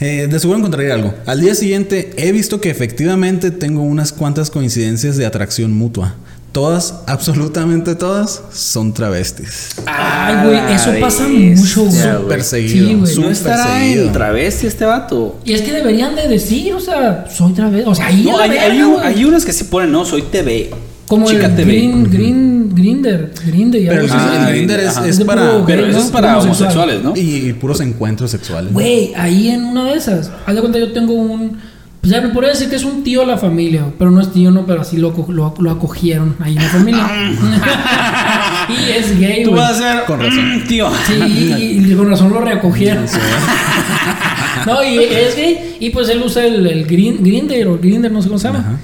[0.00, 1.14] Eh, de seguro encontraría algo.
[1.24, 6.16] Al día siguiente he visto que efectivamente tengo unas cuantas coincidencias de atracción mutua.
[6.54, 9.70] Todas, absolutamente todas, son travestis.
[9.86, 12.00] Ay, güey, eso pasa mucho, güey.
[12.00, 12.86] Súper seguido.
[12.86, 13.00] Sí, güey.
[13.00, 14.04] ¿No súper estará seguido.
[14.06, 15.40] en travesti este vato?
[15.44, 17.90] Y es que deberían de decir, o sea, soy travesti.
[17.90, 20.22] O sea, ahí No, hay, verga, hay, un- hay unos que sí ponen, no, soy
[20.22, 20.70] TV.
[21.08, 21.72] Como Chica el TV.
[21.72, 24.06] Green, Green, Grinder, Grinder y Pero.
[24.12, 25.64] Ah, el Grindr es, para.
[25.66, 26.04] Pero gay, eso ¿no?
[26.04, 26.88] es para Homosexual.
[26.88, 27.16] homosexuales, ¿no?
[27.16, 28.72] Y, y puros encuentros sexuales.
[28.72, 31.58] Güey, ahí en una de esas, haz de cuenta yo tengo un...
[32.04, 34.30] Pues ya me podría decir que es un tío de la familia, pero no es
[34.30, 37.08] tío, no, pero así lo, aco- lo, lo acogieron ahí en la familia.
[38.68, 39.62] y es gay, Tú güey.
[39.62, 40.04] vas a ser.
[40.06, 40.56] Con razón.
[40.58, 40.88] mm, tío.
[41.06, 43.04] Sí, y, y con razón lo reacogieron.
[44.66, 48.20] no, y es gay, y pues él usa el, el green, Grinder o Grinder, no
[48.22, 48.60] sé cómo se llama.
[48.60, 48.78] Ajá.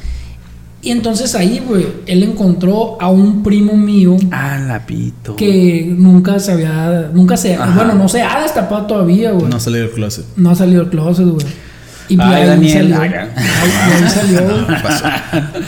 [0.82, 5.36] Y entonces ahí, güey, él encontró a un primo mío Ah, la pito.
[5.36, 7.74] que nunca se había, nunca se, Ajá.
[7.74, 9.44] bueno, no se ha destapado todavía, güey.
[9.44, 10.24] No No, salió del closet.
[10.48, 11.44] ha salido del closet, güey.
[12.10, 12.78] Y pues Ay, ahí Daniel.
[12.94, 13.00] salió.
[13.00, 14.66] Ay, Ahí, ahí salió.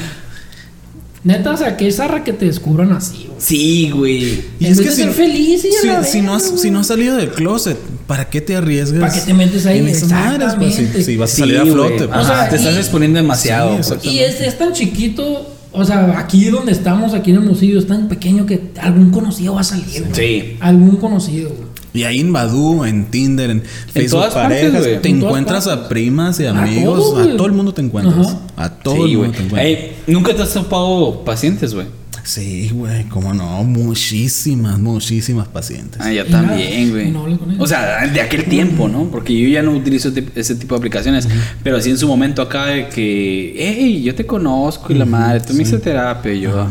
[1.24, 3.38] Neta, o sea, que zarra que te descubran así, güey.
[3.40, 4.24] Sí, güey.
[4.58, 6.70] Y En vez de ser feliz y a si, la si no has, verga, si
[6.72, 7.76] no has salido del closet,
[8.08, 9.00] ¿para qué te arriesgas?
[9.00, 9.78] ¿Para qué te metes ahí?
[9.78, 10.74] en esas madres, pues,
[11.04, 12.04] si, vas a Sí, salir a flote.
[12.10, 13.80] Ajá, O sea, te estás exponiendo demasiado.
[13.84, 14.04] Sí, pues.
[14.04, 17.86] Y es, es tan chiquito, o sea, aquí donde estamos, aquí en el Hermosillo, es
[17.86, 20.14] tan pequeño que algún conocido va a salir, güey.
[20.14, 20.56] Sí.
[20.58, 21.71] Algún conocido, güey.
[21.94, 25.02] Y ahí en Badoo, en Tinder, en Facebook todas partes, parejas, güey.
[25.02, 25.84] te En encuentras partes.
[25.84, 28.28] a primas y A amigos, todo, a todo el mundo te encuentras.
[28.28, 28.40] Ajá.
[28.56, 29.28] A todo Sí, el güey.
[29.28, 29.64] mundo te encuentras.
[29.66, 31.86] Ey, ¿Nunca te has topado pacientes, güey?
[32.24, 36.00] Sí, güey, cómo no, muchísimas, muchísimas pacientes.
[36.00, 37.10] Ah, yo también, güey.
[37.10, 37.26] no.
[37.58, 39.04] O sea, de aquel tiempo, ¿no?
[39.10, 41.28] Porque yo ya no utilizo ese tip- ese tipo de aplicaciones.
[41.64, 45.40] Pero así en su momento acá de que, hey, yo te conozco y la madre,
[45.40, 46.32] tú me hiciste terapia.
[46.32, 46.64] Y yo,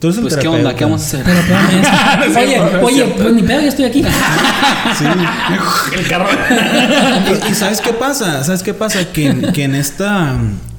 [0.00, 0.74] Tú eres el pues, ¿qué onda?
[0.74, 1.24] ¿Qué vamos a hacer?
[1.24, 4.02] Pero oye, oye, pues ni pedo, ya estoy aquí.
[5.96, 6.26] El carro.
[7.48, 8.42] y, y ¿sabes qué pasa?
[8.44, 9.12] ¿Sabes qué pasa?
[9.12, 10.36] Que, en- que en esta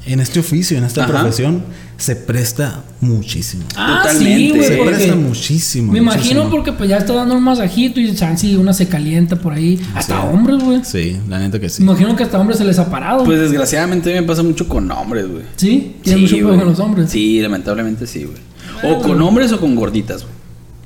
[0.07, 1.11] en este oficio, en esta Ajá.
[1.13, 1.63] profesión,
[1.97, 3.63] se presta muchísimo.
[3.75, 4.35] Ah, Totalmente.
[4.35, 5.91] sí, güey, se presta muchísimo.
[5.93, 6.49] Me imagino muchísimo.
[6.49, 9.79] porque pues ya está dando un masajito y chansi una se calienta por ahí.
[9.93, 10.27] Hasta Sí.
[10.33, 10.81] hombres, güey.
[10.83, 11.83] Sí, la neta que sí.
[11.83, 13.23] Me imagino que hasta hombres se les ha parado.
[13.23, 15.43] Pues desgraciadamente me pasa mucho con hombres, güey.
[15.57, 17.11] sí, tiene Sí, mucho con los hombres.
[17.11, 18.37] Sí, lamentablemente sí, güey.
[18.83, 20.41] O con hombres o con gorditas, güey.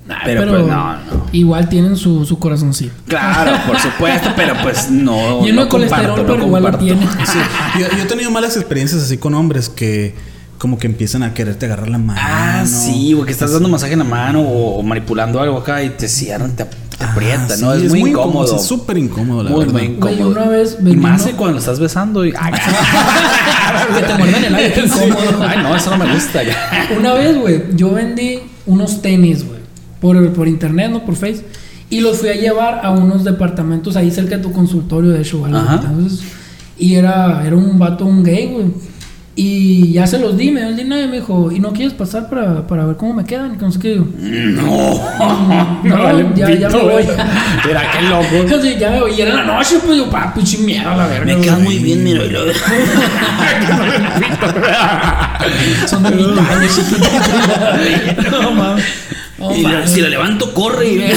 [0.07, 1.25] Nah, Pero, pues, no, no.
[1.31, 2.93] Igual tienen su, su corazoncito.
[3.07, 5.43] Claro, por supuesto, pero pues no.
[5.43, 6.71] Lleno no de colesterol, comparto, no pero igual lo.
[7.25, 7.39] Sí,
[7.79, 10.13] Yo, yo he tenido malas experiencias así con hombres que
[10.59, 12.19] como que empiezan a quererte agarrar la mano.
[12.23, 15.83] Ah, sí, güey, que estás dando masaje en la mano o, o manipulando algo acá
[15.83, 16.65] y te cierran, te,
[16.97, 17.73] te Ah, aprieta, sí, ¿no?
[17.73, 18.55] Es, muy incómodo.
[18.55, 19.73] Es súper incómodo, la muy, verdad.
[19.73, 20.15] muy incómodo.
[20.15, 22.33] Güey, una vez y más uno- cuando lo estás besando y.
[22.39, 22.53] Ay,
[23.95, 25.45] que te muerdan el aire, qué incómodo.
[25.47, 26.55] Ay, no, eso no me gusta ya.
[26.97, 29.59] Una vez, güey, yo vendí unos tenis, güey,
[29.99, 31.45] por, por internet, no por Face,
[31.89, 35.41] y los fui a llevar a unos departamentos ahí cerca de tu consultorio, de hecho,
[35.41, 35.57] ¿vale?
[35.57, 35.81] Ajá.
[35.83, 36.21] Entonces,
[36.77, 38.65] Y era, era un vato, un gay, güey.
[39.37, 41.93] Y ya se los di, me dio el dinero y me dijo, ¿y no quieres
[41.93, 43.55] pasar para, para ver cómo me quedan?
[43.55, 44.07] Y que no sé qué digo.
[44.17, 45.83] No.
[45.83, 47.03] No, vale ya, ya me voy.
[47.65, 48.65] Mira, qué loco.
[48.79, 49.11] Ya me voy.
[49.17, 51.25] Y era la noche, pues yo, pa, pinche miedo a la verga.
[51.35, 52.23] Me queda muy bien, mira.
[52.23, 52.45] y lo-
[55.87, 56.23] Son de mi
[56.67, 57.77] chiquitita.
[58.31, 58.85] No mames.
[59.37, 59.89] No, Y lo- mames.
[59.89, 61.13] si lo levanto, corre y ve.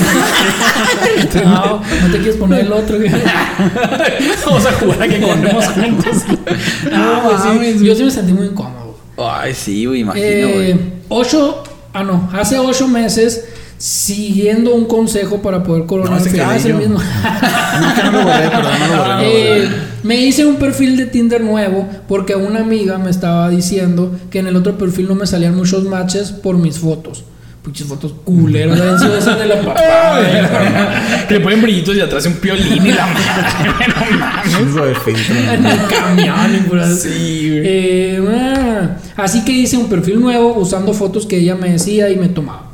[1.44, 2.96] No, no te quieres poner el otro.
[4.46, 6.16] Vamos a jugar a que corremos juntos.
[6.90, 8.96] No, pues sí, yo sí me sentí muy incómodo.
[9.18, 10.80] Ay, sí, güey, imagino, Eh, güey.
[11.08, 11.62] ocho,
[11.92, 13.44] ah no, hace ocho meses
[13.78, 16.20] siguiendo un consejo para poder coronar.
[16.20, 16.98] No, Ah, es el mismo.
[16.98, 19.14] No, no borré, perdón, no borré.
[19.14, 19.76] no Eh, borré.
[20.02, 24.48] me hice un perfil de Tinder nuevo porque una amiga me estaba diciendo que en
[24.48, 27.24] el otro perfil no me salían muchos matches por mis fotos.
[27.64, 30.20] Pinches fotos culeras, deben ser esas de la papá.
[30.20, 31.26] güey.
[31.26, 33.86] que le ponen brillitos y atrás un piolín y la madre.
[33.88, 34.56] No mames.
[34.56, 35.34] Chingo de filtro.
[35.34, 37.08] en el camión y por así.
[37.10, 37.62] Sí, güey.
[37.64, 42.28] Eh, así que hice un perfil nuevo usando fotos que ella me decía y me
[42.28, 42.70] tomaba.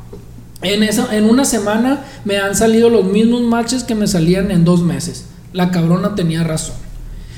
[0.61, 4.63] En, esa, en una semana me han salido los mismos matches que me salían en
[4.63, 5.25] dos meses.
[5.51, 6.75] La cabrona tenía razón.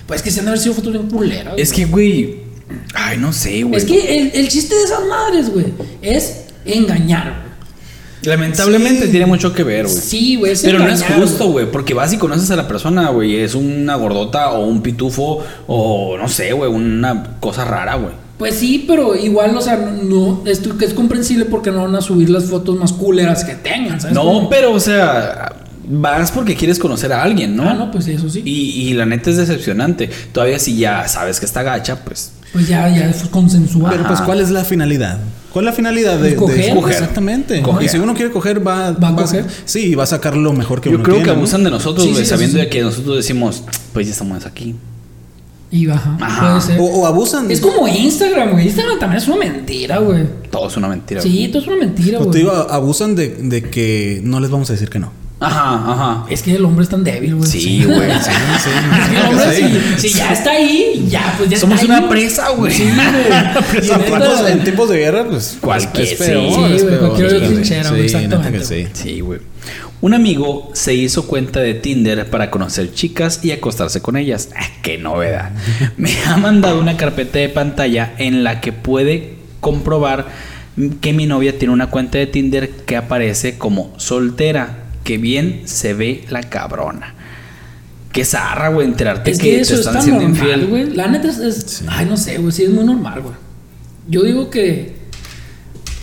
[0.06, 1.56] Pues que se han de haber sido fotos bien culeras.
[1.58, 1.86] Es güey.
[1.86, 2.40] que, güey.
[2.94, 3.76] Ay, no sé, güey.
[3.78, 5.66] Es que el, el chiste de esas madres, güey,
[6.02, 7.48] es engañar, güey.
[8.24, 9.12] Lamentablemente Sí.
[9.12, 9.96] tiene mucho que ver, güey.
[9.96, 13.10] Sí, güey, Pero no es engañar, justo, güey, porque vas y conoces a la persona,
[13.10, 13.38] güey.
[13.38, 18.14] Es una gordota o un pitufo o no sé, güey, una cosa rara, güey.
[18.38, 22.02] Pues sí, pero igual, o sea, no, esto que es comprensible porque no van a
[22.02, 24.16] subir las fotos más culeras que tengan, ¿sabes?
[24.16, 24.50] No, cómo?
[24.50, 25.54] pero, o sea,
[25.90, 27.70] vas porque quieres conocer a alguien, ¿no?
[27.70, 28.42] Ah, no, pues eso sí.
[28.46, 30.10] Y, y la neta es decepcionante.
[30.32, 32.32] Todavía si ya sabes que está gacha, pues.
[32.54, 33.90] Pues ya, ya es consensuado.
[33.96, 35.20] Pero pues, ¿cuál es la finalidad?
[35.52, 36.76] ¿Cuál es la finalidad de, de- coger.
[36.92, 37.62] Exactamente.
[37.62, 37.86] Coger.
[37.86, 39.46] Y si uno quiere coger, va, ¿Va a va coger?
[39.66, 42.26] Sí, va a sacar lo mejor que Yo uno creo que abusan de nosotros, Sí,
[42.26, 42.66] sabiendo sí, sí.
[42.66, 43.64] de que nosotros decimos,
[43.94, 44.76] pues ya estamos aquí.
[45.70, 46.48] Y baja, Ajá.
[46.50, 46.80] puede ser.
[46.80, 47.52] O, o abusan.
[47.52, 48.68] Es como Instagram, güey.
[48.68, 50.24] Instagram también es una mentira, güey.
[50.50, 51.20] Todo es una mentira.
[51.22, 51.34] güey.
[51.34, 52.32] Sí, todo es una mentira, Pues güey.
[52.32, 55.12] te digo, abusan de, de que no les vamos a decir que no.
[55.40, 56.26] Ajá, ajá.
[56.30, 57.50] Es que el hombre es tan débil, güey.
[57.50, 58.00] Sí, güey.
[58.10, 59.10] Sí, Es sí.
[59.12, 59.82] que el hombre, sí.
[59.98, 62.74] si, si ya está ahí, ya, pues ya Somos está ahí, una presa, güey.
[62.74, 64.48] Sí, güey.
[64.52, 65.58] En, tiempos, de guerra, pues.
[65.62, 66.76] Cualquier, es peor, sí.
[66.76, 68.90] es peor, cualquier trinchera, güey, exactamente.
[68.94, 69.40] Sí, güey.
[70.00, 74.50] Un amigo se hizo cuenta de Tinder para conocer chicas y acostarse con ellas.
[74.56, 75.52] Ah, ¡Qué novedad!
[75.98, 80.28] Me ha mandado una carpeta de pantalla en la que puede comprobar
[81.02, 84.87] que mi novia tiene una cuenta de Tinder que aparece como soltera.
[85.08, 87.14] Que bien se ve la cabrona.
[88.12, 90.68] Qué zarra, güey, enterarte Es que, que te eso es están tan haciendo normal, infiel.
[90.68, 90.96] güey.
[90.96, 92.52] La neta es, es- Ay, no sé, güey.
[92.52, 93.36] Sí, es muy normal, güey.
[94.10, 94.96] Yo digo que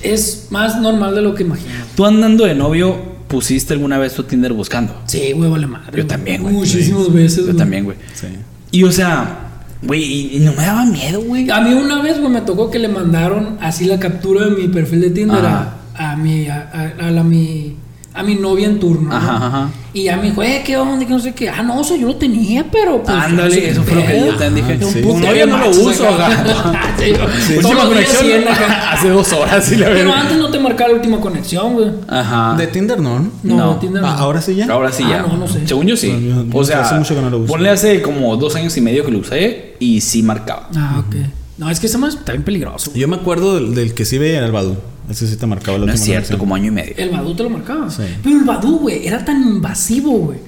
[0.03, 1.71] es más normal de lo que imagino.
[1.97, 2.97] ¿Tú andando de novio
[3.29, 4.95] pusiste alguna vez tu Tinder buscando?
[5.07, 5.87] Sí, güey, vale madre.
[5.89, 6.07] Yo güey.
[6.07, 6.55] también, güey.
[6.55, 7.57] Muchísimas veces, Yo güey.
[7.57, 7.97] también, güey.
[8.15, 8.27] Sí.
[8.71, 11.51] Y o sea, güey, y, y no me daba miedo, güey.
[11.51, 14.69] A mí una vez, güey, me tocó que le mandaron así la captura de mi
[14.69, 17.77] perfil de Tinder a, a mi a, a- a la mi
[18.17, 19.11] a mi novia en turno.
[19.11, 19.17] ¿no?
[19.17, 19.69] Ajá, ajá.
[19.93, 21.05] Y ya me dijo, eh, ¿qué onda?
[21.05, 21.49] Que no sé qué.
[21.49, 23.17] Ah, no, o sea, yo lo tenía, pero pues.
[23.17, 24.85] Ándale, no sé qué eso fue lo que yo también dije.
[25.05, 25.27] Un Sí.
[25.27, 26.29] novia no lo uso, acá.
[26.29, 26.73] gato.
[26.99, 27.13] Sí,
[27.55, 28.93] todos Última conexión acá.
[28.93, 30.15] hace dos horas y la Pero verdad.
[30.23, 31.91] antes no te marcaba la última conexión, güey.
[32.09, 32.55] Ajá.
[32.57, 33.19] De Tinder no.
[33.43, 33.57] ¿no?
[33.57, 33.77] No.
[33.77, 34.09] Tinder no.
[34.09, 34.67] Ah, ahora sí ya.
[34.73, 35.23] Ahora sí Ah, ya.
[35.23, 35.67] no, no sé.
[35.67, 36.11] Según yo sí.
[36.13, 37.53] No, yo- yo o sea, hace mucho que no lo uso.
[37.53, 40.69] ponle hace como dos años y medio que lo usé y sí marcaba.
[40.77, 41.17] Ah, ok.
[41.57, 42.91] No, es que ese más está bien peligroso.
[42.91, 43.01] güey.
[43.01, 44.77] Yo me acuerdo del, del que sí veía era el Badu.
[45.09, 46.95] Ese sí te marcaba la No es cierto, como año y medio.
[46.97, 47.91] El Badu te lo marcaba.
[47.91, 48.03] Sí.
[48.23, 50.39] Pero el Badu, güey, era tan invasivo, güey,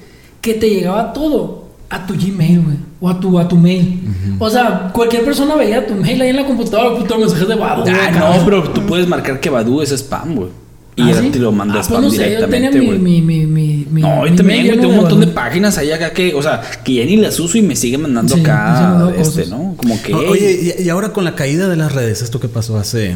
[0.41, 4.01] que te llegaba todo a tu Gmail, güey, o a tu, a tu mail.
[4.39, 7.83] O sea, cualquier persona veía tu mail ahí en la computadora, puto mensajes de Badu.
[7.87, 10.49] Ah, no, pero tú puedes marcar que Badu es spam, güey.
[10.97, 11.29] Y ¿Ah, ya sí?
[11.29, 12.99] te lo manda Ah, spam pues no sé, yo tenía directamente, mi, güey.
[12.99, 13.45] mi, mi,
[13.89, 16.61] mi, No, y también, güey, tengo un montón de páginas ahí acá que, o sea,
[16.83, 19.47] que ya ni las uso y me siguen mandando Sí, acá, este, cosas.
[19.49, 19.75] ¿no?
[19.77, 20.13] Como que.
[20.13, 23.15] O- Oye, y, y ahora con la caída de las redes, ¿esto qué pasó hace...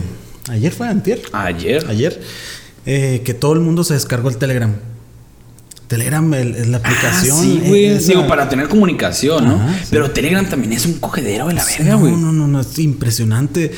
[0.50, 1.22] Ayer fue antier?
[1.34, 1.86] Ayer.
[1.88, 2.20] Ayer.
[2.86, 4.74] eh, que todo el mundo se descargó el Telegram.
[5.88, 7.38] Telegram el- es la aplicación.
[7.38, 7.86] Ah, sí, güey.
[7.86, 9.56] eh, esa- Digo, para tener comunicación, ¿no?
[9.56, 9.88] Ajá, sí.
[9.92, 12.14] Pero Telegram también es un cogedero de la Sí, verga, no, güey.
[12.14, 13.72] no, no, no, es impresionante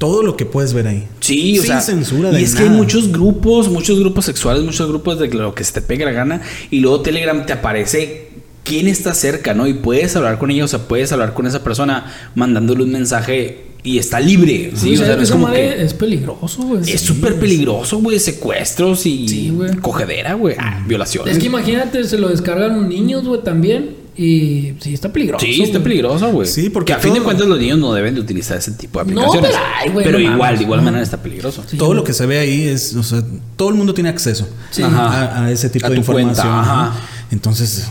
[0.00, 1.06] todo lo que puedes ver ahí.
[1.20, 4.64] Sí, o Sin sea, censura y de es que hay muchos grupos, muchos grupos sexuales,
[4.64, 6.40] muchos grupos de lo que se te pegue la gana
[6.70, 8.28] y luego Telegram te aparece
[8.64, 9.66] quién está cerca, ¿no?
[9.66, 13.66] Y puedes hablar con ellos, o sea, puedes hablar con esa persona mandándole un mensaje
[13.82, 14.96] y está libre, ¿sí?
[14.96, 16.90] Sí, o sea, no es esa como que es peligroso, güey.
[16.90, 19.76] es súper peligroso, güey, secuestros y Sí, güey.
[19.76, 21.34] cogedera, güey, ah, violaciones.
[21.34, 23.99] Es que imagínate, se lo descargan niños, güey, también.
[24.16, 25.44] Y sí, está peligroso.
[25.46, 26.46] Sí, está peligroso, güey.
[26.46, 29.02] Sí, porque Que a fin de cuentas los niños no deben de utilizar ese tipo
[29.02, 29.50] de No, aplicaciones.
[29.52, 30.58] pero, ay, güey, pero no igual, mames.
[30.58, 31.64] de igual manera está peligroso.
[31.66, 31.76] Sí.
[31.76, 33.22] Todo lo que se ve ahí es, o sea,
[33.56, 34.82] todo el mundo tiene acceso Sí.
[34.82, 36.48] a, a ese tipo A de tu cuenta, información.
[36.58, 37.00] ajá.
[37.30, 37.88] Entonces,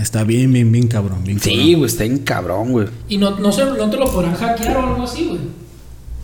[0.00, 1.22] Está bien, bien, bien cabrón.
[1.22, 1.74] Bien Sí, cabrón.
[1.74, 2.88] güey, está en cabrón, güey.
[3.10, 5.40] Y no, no, se, no te lo podrán hackear o algo así, güey.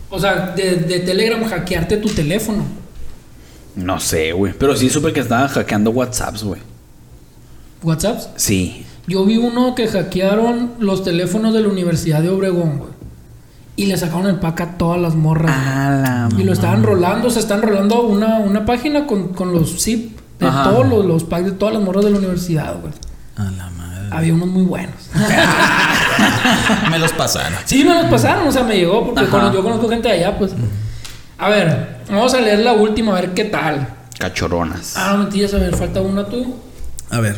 [0.09, 2.63] O sea, de, de Telegram hackearte tu teléfono.
[3.75, 4.53] No sé, güey.
[4.57, 6.59] Pero sí supe que estaban hackeando WhatsApps, güey.
[7.83, 8.19] ¿WhatsApp?
[8.35, 8.85] Sí.
[9.09, 12.91] Yo vi uno que hackearon los teléfonos de la Universidad de Obregón, güey.
[13.75, 15.55] Y le sacaron el pack a todas las morras.
[15.55, 15.67] güey.
[15.67, 19.81] Ah, la y lo estaban rolando, se están rolando una, una página con, con los
[19.83, 20.63] zip de Ajá.
[20.65, 22.93] todos los, los packs de todas las morras de la universidad, güey.
[23.37, 24.07] A la madre.
[24.11, 24.95] Había unos muy buenos.
[26.91, 27.57] Me los pasaron.
[27.65, 30.37] sí, me los pasaron, o sea, me llegó porque cuando yo conozco gente de allá,
[30.37, 30.51] pues.
[31.37, 33.87] A ver, vamos a leer la última, a ver qué tal.
[34.17, 34.95] Cachoronas.
[34.97, 36.55] Ah, no mentiras, a ver, falta una tú.
[37.09, 37.37] A ver.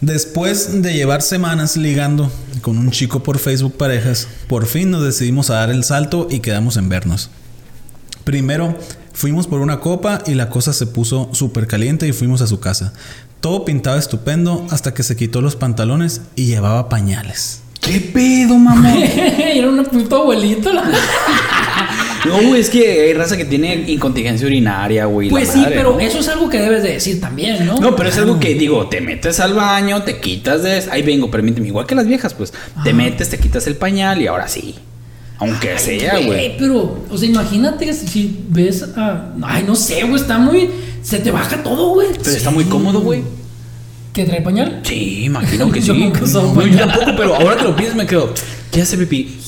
[0.00, 2.32] Después de llevar semanas ligando
[2.62, 6.40] con un chico por Facebook Parejas, por fin nos decidimos a dar el salto y
[6.40, 7.30] quedamos en vernos.
[8.24, 8.78] Primero
[9.12, 12.60] fuimos por una copa y la cosa se puso súper caliente y fuimos a su
[12.60, 12.94] casa.
[13.40, 17.60] Todo pintaba estupendo hasta que se quitó los pantalones y llevaba pañales.
[17.80, 18.94] ¿Qué pedo, mamá?
[19.04, 20.70] Era una puta abuelita.
[22.26, 25.28] no, güey, es que hay raza que tiene incontinencia urinaria, güey.
[25.30, 26.00] Pues sí, madre, pero ¿no?
[26.00, 27.78] eso es algo que debes de decir también, ¿no?
[27.78, 30.82] No, pero es algo que digo, te metes al baño, te quitas de...
[30.90, 32.52] Ahí vengo, permíteme, igual que las viejas, pues.
[32.84, 34.74] Te metes, te quitas el pañal y ahora sí.
[35.38, 36.56] Aunque sea, güey.
[36.58, 39.32] Pero, o sea, imagínate si- si ves a.
[39.42, 40.68] Ay, no sé, güey, está muy.
[41.02, 42.08] Se te baja todo, güey.
[42.22, 43.22] Pero está muy cómodo, güey.
[44.12, 44.80] ¿Que trae pañal?
[44.82, 45.92] Sí, imagino que sí.
[45.92, 46.88] No, yo pañal.
[46.92, 48.34] tampoco, pero ahora que lo piensas me quedo...
[48.70, 49.38] ¿Qué hace pipí?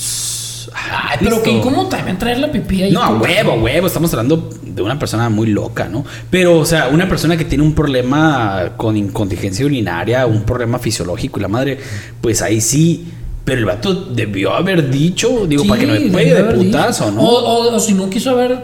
[0.75, 2.93] Ay, pero que incómodo también traer la pipí ahí.
[2.93, 3.87] No, a huevo, a huevo.
[3.87, 6.05] Estamos hablando de una persona muy loca, ¿no?
[6.31, 11.39] Pero, o sea, una persona que tiene un problema con incontinencia urinaria, un problema fisiológico
[11.39, 11.79] y la madre,
[12.21, 13.07] pues ahí sí.
[13.45, 17.07] Pero el vato debió haber dicho, digo, Sí, para que no me pegue de putazo,
[17.11, 17.17] dicho.
[17.17, 17.23] ¿no?
[17.29, 18.63] O, o- o si no quiso haber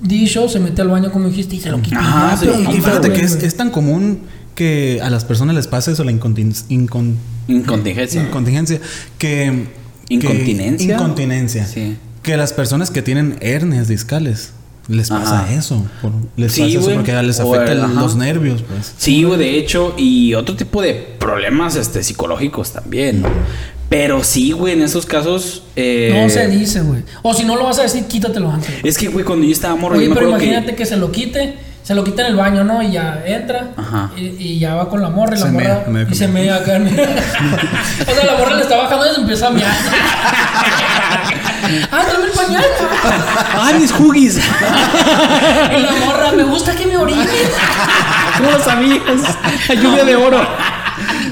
[0.00, 1.98] dicho, se mete al baño como dijiste y se lo quita.
[1.98, 4.20] Ajá, pero Y fíjate que es, es tan común
[4.54, 7.16] que a las personas les pasa eso, la incontin- incon-
[7.48, 8.22] Incontinencia.
[8.22, 8.80] incontinencia,
[9.18, 9.85] que...
[10.08, 10.94] que- Incontinencia.
[10.94, 11.66] incontinencia.
[11.66, 11.96] Sí.
[12.22, 14.50] Que las personas que tienen hernias discales
[14.88, 15.52] les pasa Ajá.
[15.54, 15.84] eso.
[16.02, 18.92] por- les Sí, pasa eso porque les afecta el- los nervios, pues.
[18.96, 23.28] Sí, güey, de hecho, y otro tipo de problemas este, psicológicos también, ¿no?
[23.88, 25.62] Pero sí, güey, en esos casos.
[25.76, 27.02] eh, No se dice, güey.
[27.22, 28.70] O si no lo vas a decir, quítatelo antes.
[28.82, 30.86] Es que, güey, cuando yo estaba morro, Oye, yo me pero que- imagínate que...
[30.86, 31.54] se lo quite,
[31.86, 32.82] se lo quita en el baño, ¿no?
[32.82, 34.10] Y ya entra Ajá.
[34.16, 36.26] y, y ya va con la morra y la Se mea, morra mea y se
[36.26, 36.80] mea acá.
[36.82, 39.70] o sea, la morra le está bajando y se empieza a mear.
[41.92, 42.64] ah, dame el pañal.
[43.54, 44.36] ¡Ah, mis juggies!
[45.78, 47.24] y la morra, me gusta que me orine.
[48.36, 49.38] ¿Cómo lo sabías?
[49.80, 50.44] Lluvia de oro.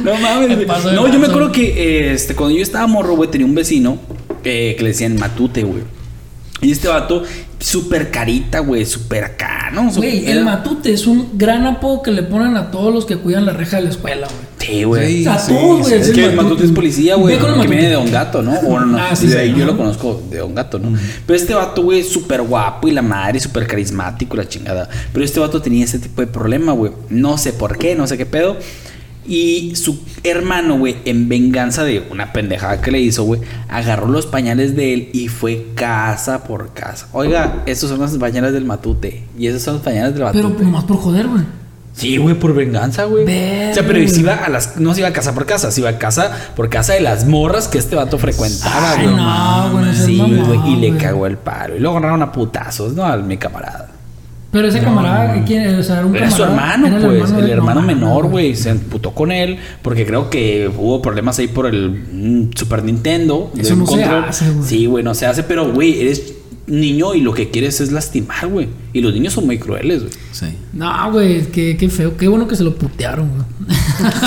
[0.04, 0.50] No mames.
[0.50, 0.66] Me güey.
[0.68, 3.56] pasó de No, yo me acuerdo que este, cuando yo estaba morro, güey, tenía un
[3.56, 3.98] vecino
[4.44, 5.82] eh, que le decían Matute, güey.
[6.64, 7.22] Y este vato,
[7.58, 9.90] súper carita, güey, súper acá, ¿no?
[9.92, 13.46] Güey, el matute es un gran apodo que le ponen a todos los que cuidan
[13.46, 14.54] la reja de la escuela, güey.
[14.58, 15.22] Sí, güey.
[15.22, 15.84] Sí, A sí, todos, güey.
[15.92, 15.94] sí.
[15.94, 17.36] Es que el Matute es policía, güey.
[17.36, 17.66] Que Matute.
[17.68, 18.52] viene de Don Gato, ¿no?
[18.60, 19.58] O no, Ah, sí, de ahí sí.
[19.58, 20.96] yo lo conozco de Don Gato, ¿no?
[21.26, 24.88] Pero este vato, güey, súper guapo y la madre, súper carismático, y la chingada.
[25.12, 26.92] Pero este vato tenía ese tipo de problema, güey.
[27.10, 28.56] No sé por qué, no sé qué pedo.
[29.26, 34.26] Y su hermano, güey, en venganza de una pendejada que le hizo, güey, agarró los
[34.26, 37.08] pañales de él y fue casa por casa.
[37.12, 39.24] Oiga, esos son los pañales del matute.
[39.38, 40.42] Y esos son los pañales del matute.
[40.46, 41.42] Pero nomás por joder, güey.
[41.94, 43.22] Sí, güey, por venganza, güey.
[43.22, 44.78] O sea, pero se iba a las.
[44.78, 47.24] No se iba a casa por casa, se iba a casa por casa de las
[47.24, 49.06] morras que este vato frecuentaba, güey.
[49.14, 50.72] no, güey, Sí, güey.
[50.72, 51.76] Y le cagó el paro.
[51.76, 53.04] Y luego agarraron a putazos, ¿no?
[53.04, 53.93] A mi camarada.
[54.54, 55.74] Pero ese camarada, ¿quién?
[55.74, 57.32] O sea, era un Era su hermano, Era pues.
[57.32, 58.54] El hermano no, menor, no, güey.
[58.54, 59.58] Se emputó con él.
[59.82, 63.50] Porque creo que hubo problemas ahí por el mm, Super Nintendo.
[63.52, 64.68] de Eso un no se hace, güey.
[64.68, 65.42] Sí, güey, no se hace.
[65.42, 66.34] Pero, güey, eres
[66.68, 68.68] niño y lo que quieres es lastimar, güey.
[68.92, 70.12] Y los niños son muy crueles, güey.
[70.30, 70.46] Sí.
[70.72, 72.16] No, güey, qué, qué feo.
[72.16, 73.76] Qué bueno que se lo putearon, güey.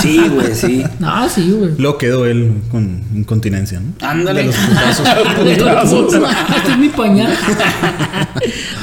[0.02, 0.84] Sí, güey, sí.
[1.00, 1.72] no, sí, güey.
[1.78, 3.94] Luego quedó él con incontinencia, ¿no?
[4.06, 4.42] Ándale.
[4.42, 4.56] De los
[5.38, 6.14] putazos.
[6.58, 7.34] este es mi pañal.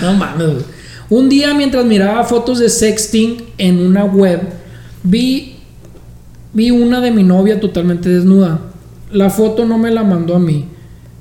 [0.00, 0.83] no mames, güey.
[1.14, 4.40] Un día mientras miraba fotos de sexting en una web,
[5.04, 5.58] vi,
[6.52, 8.60] vi una de mi novia totalmente desnuda.
[9.12, 10.64] La foto no me la mandó a mí,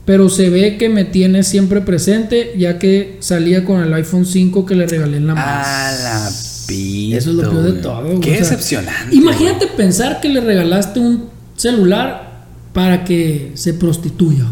[0.04, 4.66] pero se ve que me tiene siempre presente ya que salía con el iPhone 5
[4.66, 5.48] que le regalé en la mano.
[5.64, 6.32] A la
[6.68, 8.02] pito, Eso es lo peor de todo.
[8.04, 8.20] güey.
[8.20, 9.16] Qué O sea, decepcionante.
[9.16, 11.26] Imagínate pensar que le regalaste un
[11.56, 14.46] celular para que se prostituya.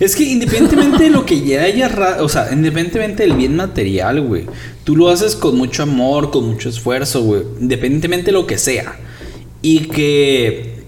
[0.00, 4.46] Es que independientemente de lo que ya haya, o sea, independientemente del bien material, güey,
[4.84, 8.96] tú lo haces con mucho amor, con mucho esfuerzo, güey, independientemente de lo que sea.
[9.60, 10.84] Y que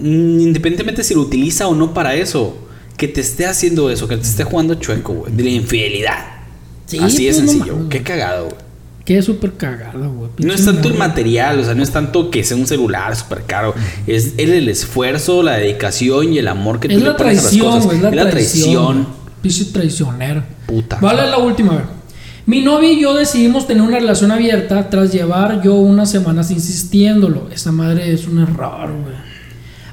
[0.00, 2.56] mm, independientemente si lo utiliza o no para eso,
[2.96, 6.26] que te esté haciendo eso, que te esté jugando chueco, güey, de la infidelidad.
[6.86, 8.67] Sí, Así de pues, no sencillo, mames, qué cagado, güey.
[9.08, 10.28] Qué súper cagada, güey.
[10.36, 13.44] No es tanto el material, o sea, no es tanto que sea un celular súper
[13.44, 13.74] caro.
[14.06, 17.38] Es el, el esfuerzo, la dedicación y el amor que Es tú le la pones
[17.38, 17.92] a las traición, cosas.
[17.94, 19.06] Es la, traición.
[19.40, 20.42] Pinche traicionero.
[20.66, 20.98] Puta.
[21.00, 21.84] Vale, la última, a ver.
[22.44, 27.48] Mi novia y yo decidimos tener una relación abierta tras llevar yo unas semanas insistiéndolo.
[27.50, 29.14] Esa madre es un error, güey.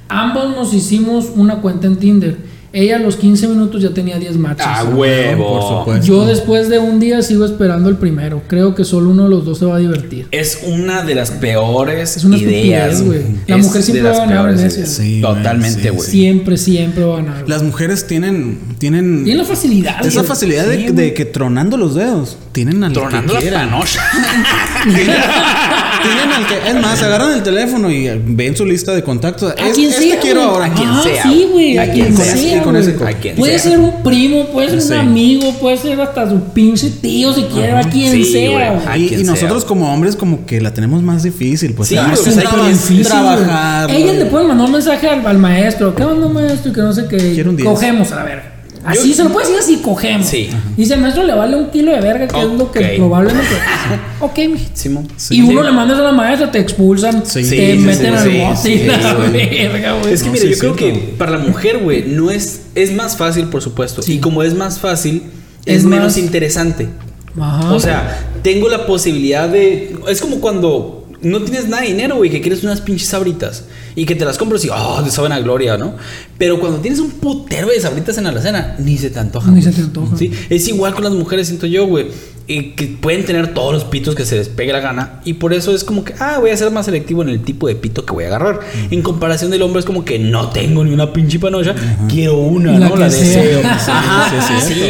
[0.09, 2.36] Ambos nos hicimos una cuenta en Tinder.
[2.78, 4.67] Ella a los 15 minutos ya tenía 10 matches.
[4.67, 5.47] A huevo.
[5.47, 6.05] Por supuesto.
[6.05, 8.41] Yo después de un día sigo esperando el primero.
[8.47, 10.28] Creo que solo uno de los dos se va a divertir.
[10.32, 13.01] Es una de las peores Es una ideas.
[13.01, 13.21] güey.
[13.47, 14.86] La Es mujer siempre las va a ganar en eso.
[14.86, 16.09] Sí, güey, Totalmente, sí, güey.
[16.09, 17.43] Siempre, siempre va a ganar.
[17.49, 18.59] Las mujeres tienen.
[18.78, 19.23] Tienen.
[19.23, 20.05] Tiene la facilidad.
[20.05, 20.28] esa güey.
[20.28, 21.13] facilidad de, Sí, de güey.
[21.13, 22.38] que tronando los dedos.
[22.51, 23.69] Tienen al Tronando que la quieran.
[23.69, 24.01] panocha.
[26.06, 26.70] Tienen al que.
[26.70, 29.51] Es más, agarran el teléfono y ven su lista de contactos.
[29.58, 30.66] A Es- quien este sea, quiero ahora.
[30.66, 31.78] A quien sea, Sí, güey.
[31.78, 32.58] a A quien sea, sea.
[32.58, 33.72] y con ese- a quien Puede sea.
[33.72, 34.91] ser un primo, puede ser Sí.
[34.93, 38.51] un amigo, puede ser hasta su pinche tío si quiere, a quien Sí, sea.
[38.51, 39.03] güey.
[39.03, 39.68] Y, quien y nosotros sea.
[39.68, 41.74] como hombres como que la tenemos más difícil.
[41.74, 43.91] Pues Sí, Ah, güey, es o sea, traba- es difícil, trabajar.
[43.91, 45.95] Ellas le pueden mandar un mensaje al, al maestro.
[45.95, 46.72] ¿Qué onda, maestro?
[46.74, 47.45] Que no sé qué.
[47.64, 48.55] Cogemos, a ver.
[48.86, 50.27] Así se lo puede decir así, cogemos.
[50.27, 50.49] Sí.
[50.77, 53.49] Dice el maestro le vale un kilo de verga, que es lo que probablemente.
[54.19, 54.71] ok, mijito.
[54.75, 55.07] Simón.
[55.31, 57.39] y uno le mandas a la maestra, te expulsan, Sí.
[57.41, 59.31] te Sí, sí, meten sí, al sí, bote sí, y la güey.
[59.71, 60.13] verga, güey.
[60.13, 62.61] Es que No, mira, sí, yo sí, creo que para la mujer, güey, no es
[62.75, 64.01] es más fácil, por supuesto.
[64.01, 64.13] Sí.
[64.13, 65.23] Y como es más fácil,
[65.65, 66.88] es, Es menos más- interesante.
[67.39, 67.73] Ajá.
[67.73, 69.95] O sea, tengo la posibilidad de.
[70.07, 73.65] Es como cuando no tienes nada de dinero, güey, que quieres unas pinches sabritas
[73.95, 75.95] y que te las compras y, oh, te saben a gloria, ¿no?
[76.37, 79.51] Pero cuando tienes un putero de sabritas en la alacena, ni se te antoja.
[79.51, 80.17] Ni se te antoja.
[80.17, 82.07] Sí, es igual con las mujeres, siento yo, güey.
[82.47, 85.21] y que pueden tener todos los pitos que se les pegue la gana.
[85.23, 87.67] Y por eso es como que, ah, voy a ser más selectivo en el tipo
[87.67, 88.59] de pito que voy a agarrar.
[88.91, 91.73] En comparación del hombre, es como que no tengo ni una pinche panocha,
[92.09, 92.95] quiero una, La ¿no?
[92.97, 93.61] La deseo.
[93.61, 94.29] Sí, Ajá,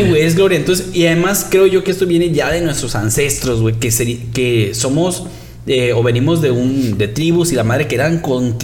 [0.10, 0.58] güey, es gloria.
[0.58, 3.90] Entonces, y además creo yo que esto viene ya de nuestros ancestros, güey, que,
[4.34, 5.24] que somos
[5.68, 8.20] eh, o venimos de un de tribus y la madre que eran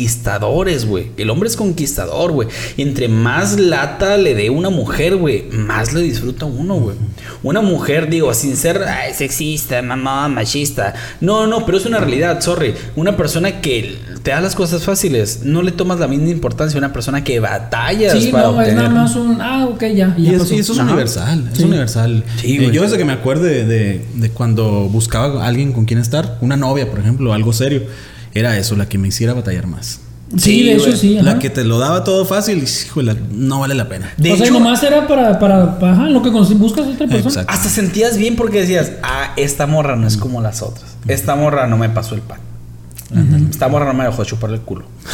[0.06, 1.08] conquistadores, güey.
[1.18, 2.48] El hombre es conquistador, güey.
[2.78, 6.96] Y entre más lata le dé una mujer, güey, más le disfruta uno, güey.
[7.44, 10.94] Una mujer, digo, sin ser ay, sexista, mamá, machista.
[11.22, 12.74] No, no, pero es una realidad, sorry.
[12.96, 16.80] Una persona que te da las cosas fáciles, no le tomas la misma importancia a
[16.80, 18.76] una persona que batallas Sí, para no, es obtener.
[18.76, 19.42] nada más un.
[19.42, 20.14] Ah, ok, ya.
[20.18, 20.88] Y, ya es- y eso es Ajá.
[20.90, 21.64] universal, es Sí.
[21.64, 22.24] universal.
[22.40, 22.72] Sí, Eh, güey.
[22.72, 26.56] yo desde que me acuerde de, de cuando buscaba a alguien con quien estar, una
[26.58, 27.84] novia, por ejemplo, algo serio,
[28.34, 30.02] era eso, la que me hiciera batallar más.
[30.38, 31.14] Sí, de Sí, hecho sí.
[31.22, 31.40] La ajá.
[31.40, 34.14] que te lo daba todo fácil, y, híjole, no vale la pena.
[34.16, 37.46] De o sea, nomás era para, para, para ajá, lo que buscas a otra persona.
[37.50, 40.86] Hasta sentías bien porque decías, ah, esta morra no es como las otras.
[41.08, 42.40] Esta morra no me pasó el pan.
[43.50, 44.86] Esta morra no me dejó chupar el culo.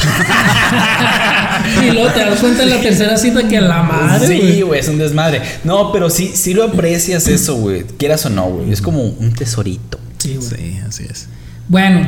[1.83, 4.27] Y luego te das cuenta en la tercera cita que la madre.
[4.27, 4.61] sí, güey.
[4.61, 5.41] güey, es un desmadre.
[5.63, 7.83] No, pero sí, sí lo aprecias eso, güey.
[7.97, 8.71] Quieras o no, güey.
[8.71, 9.99] Es como un tesorito.
[10.19, 10.47] Sí, güey.
[10.49, 11.27] Sí, así es.
[11.69, 12.07] Bueno,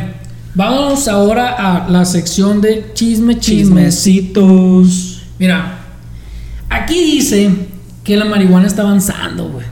[0.56, 1.50] vamos ahora
[1.86, 4.42] a la sección de chisme, Chismecito.
[4.42, 5.22] chismecitos.
[5.38, 5.80] Mira,
[6.70, 7.50] aquí dice
[8.04, 9.66] que la marihuana está avanzando, güey.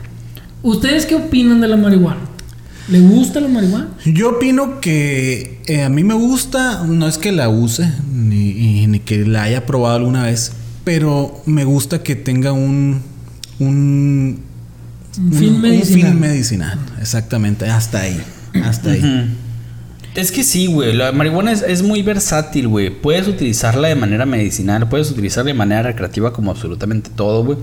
[0.62, 2.20] ¿Ustedes qué opinan de la marihuana?
[2.88, 3.88] ¿Le gusta la marihuana?
[4.04, 9.24] Yo opino que eh, a mí me gusta, no es que la use, ni, que
[9.26, 10.52] la haya probado alguna vez,
[10.84, 13.02] pero me gusta que tenga un...
[13.58, 14.40] Un,
[15.18, 16.12] Un fin medicinal.
[16.12, 18.20] fin medicinal, exactamente, hasta ahí,
[18.64, 19.36] hasta ahí.
[20.18, 20.94] Es que sí, güey.
[20.94, 22.90] La marihuana es, es muy versátil, güey.
[22.90, 27.58] Puedes utilizarla de manera medicinal, puedes utilizarla de manera recreativa como absolutamente todo, güey.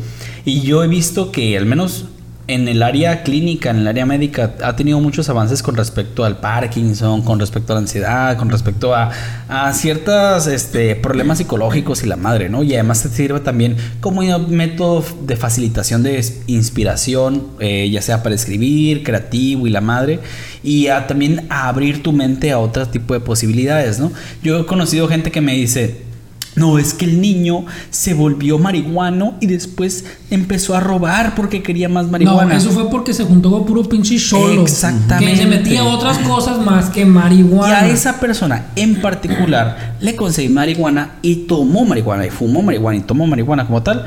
[0.46, 2.06] Y yo he visto que al menos
[2.48, 6.38] en el área clínica, en el área médica, ha tenido muchos avances con respecto al
[6.38, 9.12] Parkinson, con respecto a la ansiedad, con respecto a,
[9.50, 12.62] a ciertos este, problemas psicológicos y la madre, ¿no?
[12.64, 18.22] Y además te sirve también como un método de facilitación de inspiración, eh, ya sea
[18.22, 20.20] para escribir, creativo y la madre,
[20.64, 24.12] y a, también a abrir tu mente a otro tipo de posibilidades, ¿no?
[24.44, 26.06] Yo he conocido gente que me dice,
[26.56, 31.90] no, es que el niño se volvió marihuano y después empezó a robar porque quería
[31.90, 32.54] más marihuana.
[32.54, 34.62] No, eso fue porque se juntó con puro pinche cholo.
[34.62, 35.32] Exactamente.
[35.34, 37.80] Que se metía otras cosas más que Y marihuana.
[37.82, 43.02] a esa persona en particular le conseguí marihuana y tomó marihuana y fumó marihuana y
[43.02, 44.06] tomó marihuana como tal.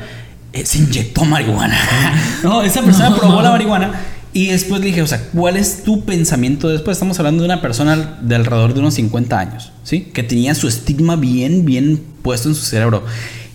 [0.51, 1.77] eh, se inyectó marihuana.
[2.43, 3.91] no, esa persona probó la marihuana
[4.31, 6.97] y después le dije, o sea, ¿cuál es tu pensamiento después?
[6.97, 10.01] Estamos hablando de una persona de alrededor de unos 50 años, ¿sí?
[10.13, 13.03] Que tenía su estigma bien, bien puesto en su cerebro.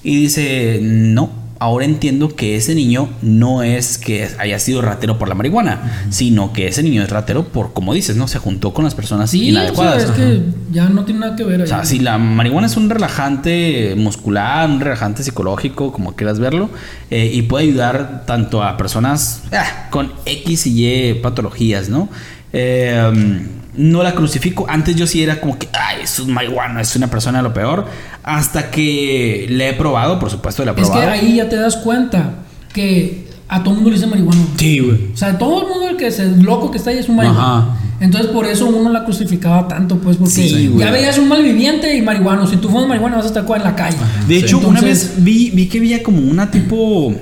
[0.03, 1.44] Y dice, no.
[1.61, 6.53] Ahora entiendo que ese niño no es que haya sido ratero por la marihuana, sino
[6.53, 8.29] que ese niño es ratero por, como dices, ¿no?
[8.29, 10.05] Se juntó con las personas Sí, o sea, inadecuadas.
[10.05, 10.43] es que
[10.73, 11.65] ya no tiene nada que ver ahí.
[11.65, 16.71] O sea, si la marihuana es un relajante muscular, un relajante psicológico, como quieras verlo,
[17.11, 22.09] eh, y puede ayudar tanto a personas ah, con X y Y patologías, ¿no?
[22.55, 23.39] Eh, um,
[23.77, 24.65] no la crucifico.
[24.69, 27.53] Antes yo sí era como que, ay, es un marihuana, es una persona de lo
[27.53, 27.87] peor.
[28.23, 31.03] Hasta que le he probado, por supuesto, le he Es probado.
[31.03, 32.35] que ahí ya te das cuenta
[32.73, 34.41] que a todo el mundo le dice marihuana.
[34.57, 35.13] Sí, güey.
[35.13, 37.17] O sea, todo el mundo el que es el loco que está ahí es un
[37.17, 37.59] marihuana.
[37.59, 37.77] Ajá.
[38.01, 42.03] Entonces por eso uno la crucificaba tanto, pues, porque Sí, ya veías un malviviente y
[42.03, 42.47] marihuano.
[42.47, 43.97] Si tú fumas marihuana vas a estar en la calle.
[44.27, 47.15] De hecho, una vez vi, vi que había como una tipo.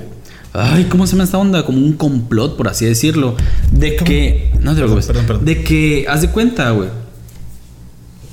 [0.53, 1.65] Ay, ¿cómo se llama esta onda?
[1.65, 3.35] Como un complot, por así decirlo.
[3.71, 4.51] De que.
[4.61, 5.07] No te lo preocupes.
[5.07, 5.45] Perdón, perdón.
[5.45, 6.89] De que, haz de cuenta, güey.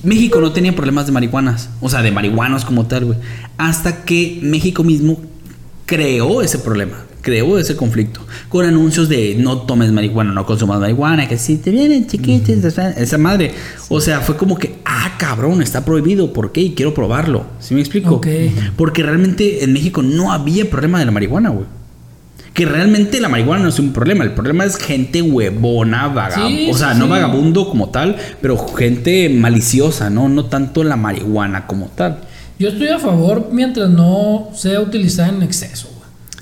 [0.03, 1.71] México no tenía problemas de marihuanas.
[1.81, 3.19] O sea, de marihuanos como tal, güey.
[3.59, 5.21] Hasta que México mismo
[5.87, 7.05] creó ese problema.
[7.23, 8.21] Creó ese conflicto.
[8.49, 11.29] Con anuncios de no tomes marihuana, no consumas marihuana.
[11.29, 12.65] Que si te vienen chiquitos.
[12.65, 13.53] esa- Esa madre.
[13.91, 16.33] O sea, fue como que, ah, cabrón, está prohibido.
[16.33, 16.63] ¿Por qué?
[16.63, 17.45] Y quiero probarlo.
[17.61, 18.15] ¿Sí me explico?
[18.17, 18.27] Ok.
[18.77, 21.67] Porque realmente en México no había problema de la marihuana, güey.
[22.53, 24.25] Que realmente la marihuana no es un problema.
[24.25, 26.59] El problema es gente huevona, vagabundo.
[26.59, 27.11] Sí, o sea, sí, no sí.
[27.11, 30.29] vagabundo como tal, pero gente maliciosa, ¿no?
[30.29, 32.19] No tanto la marihuana como tal.
[32.59, 36.01] yo estoy a favor mientras no sea utilizada en exceso, güey.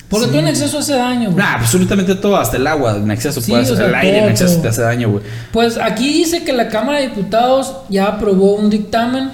[0.09, 1.36] Porque todo en exceso hace daño, güey.
[1.36, 4.18] Nah, absolutamente todo, hasta el agua en exceso Sí, puede hacer, o sea, el aire
[4.20, 5.22] en exceso te hace daño, güey.
[5.52, 9.30] Pues aquí dice que la Cámara de Diputados ya aprobó un dictamen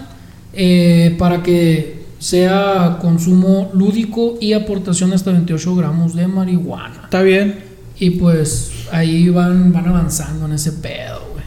[0.53, 1.94] eh, para que
[2.25, 7.03] sea consumo lúdico y aportación hasta 28 gramos de marihuana.
[7.05, 7.61] Está bien,
[7.99, 11.45] Y pues ahí van, van avanzando en ese pedo, güey.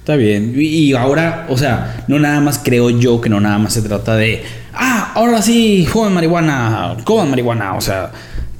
[0.00, 0.52] está bien.
[0.56, 4.16] Y, ahora, o sea, no nada más creo yo que no nada más se trata
[4.16, 4.42] de,
[4.74, 7.76] ah, ahora sí, fumen marihuana, coman marihuana.
[7.76, 8.10] O sea,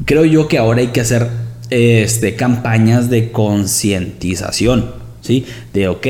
[0.04, 1.28] creo yo que ahora hay que hacer
[1.70, 4.92] este, campañas de concientización.
[5.26, 5.44] ¿Sí?
[5.74, 6.06] De, ok,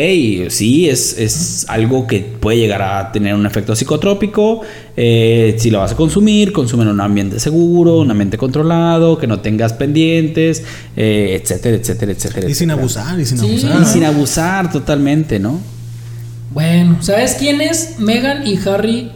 [0.51, 4.61] sí, es, es algo que puede llegar a tener un efecto psicotrópico.
[4.99, 9.27] eh, si lo vas a consumir, consume en un ambiente seguro, un ambiente controlado, que
[9.27, 10.63] no tengas pendientes,
[10.97, 12.49] eh, etcétera, etcétera, etcétera.
[12.51, 12.75] Y sin etcétera.
[12.81, 13.47] abusar, y sin Sí.
[13.47, 13.83] abusar.
[13.83, 15.61] Y sin abusar totalmente, ¿no?
[16.53, 19.11] Bueno, ¿sabes quién es Meghan y Harry?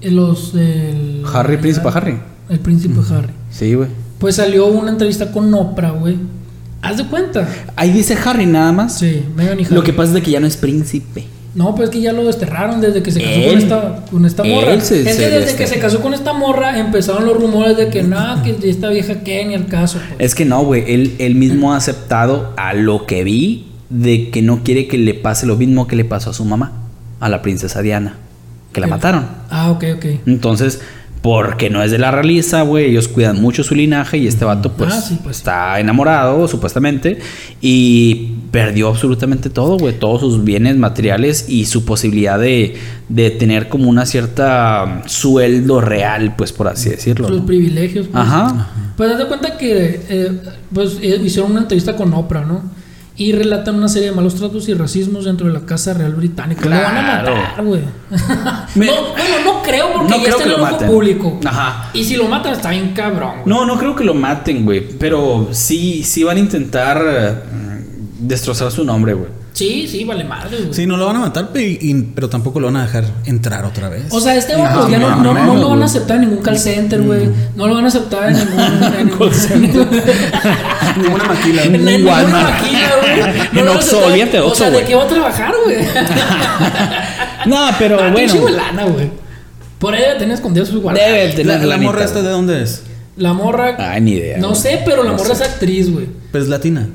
[0.00, 1.22] Eh, Los del.
[1.32, 2.18] Harry, príncipe Harry.
[2.48, 3.32] El príncipe Harry.
[3.50, 3.88] Sí, güey.
[4.18, 6.16] Pues salió una entrevista con Oprah, güey.
[6.84, 7.48] Haz de cuenta.
[7.76, 8.98] Ahí dice Harry nada más.
[8.98, 9.74] Sí, Meghan y Harry.
[9.74, 11.26] Lo que pasa es de que ya no es príncipe.
[11.54, 13.48] No, pues es que ya lo desterraron desde que se casó Él.
[13.50, 14.80] con esta, con esta morra.
[14.80, 17.88] se- es se que desde que se casó con esta morra empezaron los rumores de
[17.90, 19.98] que nada, que esta vieja que ni al caso.
[20.08, 20.16] pues.
[20.20, 20.82] Es que no, güey.
[20.92, 25.14] Él, él mismo ha aceptado a lo que vi de que no quiere que le
[25.14, 26.72] pase lo mismo que le pasó a su mamá,
[27.20, 28.16] a la princesa Diana,
[28.72, 29.28] que la mataron.
[29.48, 30.06] Ah, ok, ok.
[30.26, 30.80] Entonces,
[31.24, 34.72] porque no es de la realiza, güey, ellos cuidan mucho su linaje y este vato
[34.72, 35.38] pues, Ah, sí, pues.
[35.38, 37.18] está enamorado, supuestamente,
[37.62, 42.76] y perdió absolutamente todo, güey, todos sus bienes materiales y su posibilidad de,
[43.08, 47.26] de tener como una cierta um, sueldo real, pues por así decirlo.
[47.28, 47.46] Sus ¿no?
[47.46, 48.08] privilegios.
[48.08, 48.22] Pues.
[48.22, 48.68] Ajá.
[48.94, 50.42] Pues de cuenta que eh,
[50.74, 52.64] pues, eh, hicieron una entrevista con Oprah, ¿no?
[53.16, 56.64] Y relatan una serie de malos tratos y racismos dentro de la Casa Real Británica.
[56.64, 57.36] Lo van a Claro.
[57.36, 57.80] matar, güey.
[58.74, 61.40] Me- no, bueno, no creo porque No ya creo está que en el ojo público.
[61.44, 61.90] Ajá.
[61.92, 63.34] Y si lo matan está bien cabrón.
[63.46, 68.72] No, no creo que lo maten, güey, pero sí, sí van a intentar mm, destrozar
[68.72, 69.28] su nombre, güey.
[69.54, 70.74] Sí, sí, vale madre, güey.
[70.74, 74.06] Sí, no lo van a matar, pero tampoco lo van a dejar entrar otra vez.
[74.10, 76.58] O sea, este vato ya no, no, no lo van a aceptar en ningún call
[76.58, 77.28] center, güey.
[77.54, 78.60] No lo van a aceptar en ningún.
[78.60, 79.06] En
[79.62, 79.88] ningún
[81.02, 81.62] Ninguna maquila.
[81.66, 82.50] En ninguna Walmart.
[82.50, 83.20] maquila, güey.
[83.52, 85.06] No En lo van a Oxxo, olvídate de O Oxxo, sea, ¿de qué va a
[85.08, 85.76] trabajar, güey?
[87.46, 88.34] No, pero Ah, bueno.
[88.92, 89.10] güey.
[89.78, 91.08] Por ahí debe tener escondidas sus guardadas.
[91.08, 92.82] Debe La, tener la morra esta de dónde es?
[93.16, 93.76] La morra.
[93.78, 94.38] Ay, ni idea.
[94.38, 94.60] No güey.
[94.60, 95.44] sé, pero la No morra sé.
[95.44, 96.06] es actriz, güey.
[96.32, 96.88] Pero es latina.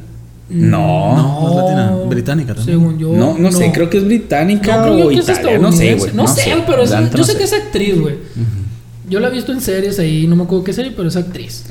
[0.49, 1.15] No.
[1.15, 2.79] No, es latina, británica también.
[2.79, 3.13] Según yo.
[3.13, 5.57] No, no, sé, creo que es británica No, o italiana.
[5.59, 6.11] No sé, güey.
[6.13, 7.37] No, sé, pero es- yo no sé sé.
[7.37, 8.15] que es actriz, güey.
[9.09, 11.65] Yo la he visto en series ahí, no me acuerdo qué serie, pero es actriz.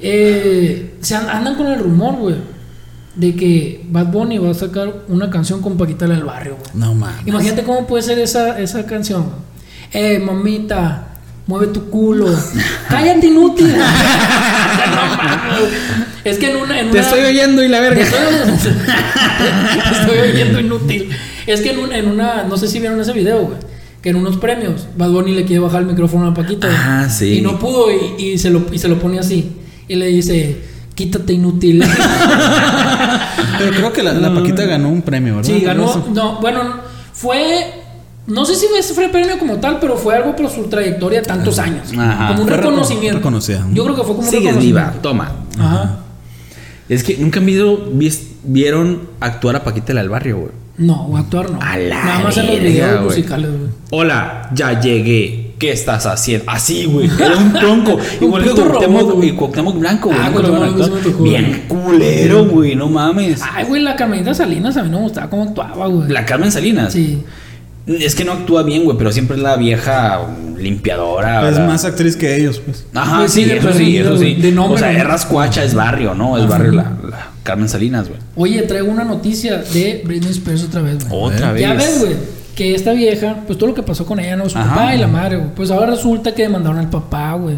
[0.00, 2.36] Eh, se an- andan con el rumor, güey,
[3.16, 6.70] de que Bad Bunny va a sacar una canción con Paquita del Barrio, güey.
[6.74, 7.26] No mames.
[7.26, 9.26] Imagínate cómo puede ser esa, esa canción.
[9.92, 11.17] Eh, mamita,
[11.48, 12.26] mueve tu culo.
[12.88, 13.74] Cállate, inútil.
[16.24, 16.78] Es que en una.
[16.80, 18.02] En Te una- estoy oyendo y la verga.
[18.02, 18.18] estoy,
[18.58, 21.10] te estoy oyendo inútil.
[21.46, 22.44] Es que en, un- en una.
[22.44, 23.56] No sé si vieron ese video, güey.
[24.02, 26.66] Que en unos premios, Bad Bunny le quiere bajar el micrófono a Paquita.
[26.68, 26.78] güey.
[26.80, 27.38] Ah, sí.
[27.38, 29.52] Y no pudo y, y se lo, y se lo pone así.
[29.88, 30.58] Y le dice:
[30.94, 31.82] Quítate, inútil.
[33.58, 35.50] Pero creo que la, la Paquita ganó un premio, ¿verdad?
[35.50, 36.06] Sí, ganó.
[36.12, 36.60] No, bueno,
[37.12, 37.77] fue.
[38.28, 41.92] No sé si fue- premio como tal, pero fue algo por su trayectoria tantos años.
[41.96, 42.28] Ajá.
[42.28, 43.18] Como un reconocimiento.
[43.18, 43.66] reconocida.
[43.72, 45.32] Yo creo que fue como un Sigues viva, toma.
[45.58, 45.96] Ajá.
[46.88, 47.40] Es que nunca
[47.92, 50.50] vis- vieron actuar a Paquita del Barrio, güey.
[50.78, 51.58] No, actuar no.
[51.60, 53.70] A la Nada más en los videos musicales, güey.
[53.90, 55.48] Hola, ya llegué.
[55.58, 56.44] ¿qué estás haciendo?
[56.48, 57.10] Así, güey.
[57.18, 57.98] Era un tronco.
[58.20, 60.20] Igual que Cuauhtémoc, y Cuauhtémoc Blanco, güey.
[60.20, 60.30] Ah,
[61.02, 62.76] tocó, Bien culero, güey.
[62.76, 63.40] No mames.
[63.42, 66.08] Ay, güey, la Carmelita Salinas a mí no me gustaba cómo actuaba, güey.
[66.10, 66.92] La Carmen Salinas.
[66.92, 67.24] Sí.
[67.88, 70.20] Es que no actúa bien, güey, pero siempre es la vieja
[70.58, 71.48] limpiadora.
[71.48, 72.84] Es más actriz que ellos, pues.
[72.94, 74.34] Ajá, Pues sí, eso sí, eso sí.
[74.34, 76.36] De nombre, o sea, es rascuacha, es barrio, ¿no?
[76.36, 78.20] Es barrio la, la Carmen Salinas, güey.
[78.36, 81.22] Oye, traigo una noticia de Britney Spears otra vez, güey.
[81.34, 81.62] Otra vez.
[81.62, 82.16] Ya ves, güey,
[82.54, 84.48] que esta vieja, pues todo lo que pasó con ella, ¿no?
[84.48, 84.74] Su Ajá.
[84.74, 85.50] papá y la madre, güey.
[85.54, 87.56] Pues ahora resulta que demandaron al papá, güey.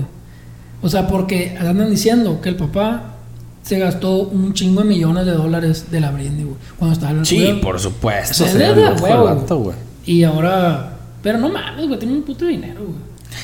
[0.83, 3.14] O sea, porque andan diciendo que el papá
[3.62, 6.57] se gastó un chingo de millones de dólares de la Britney, güey.
[6.78, 7.61] Cuando estaba en el Sí, cuidado.
[7.61, 8.31] por supuesto.
[8.31, 9.76] O sea, se es le de huevo, güey.
[10.07, 10.96] Y ahora...
[11.22, 12.98] Pero no mames, güey, tiene un puto dinero, güey.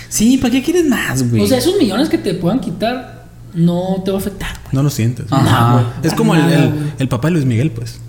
[0.08, 1.42] Sí, ¿para qué quieres más, güey?
[1.42, 4.72] O sea, esos millones que te puedan quitar no te va a afectar, güey.
[4.72, 5.26] No lo sientes.
[5.30, 5.72] Ajá.
[5.74, 5.84] güey.
[6.02, 8.00] Es como el, Nada, el- papá de Luis Miguel, pues.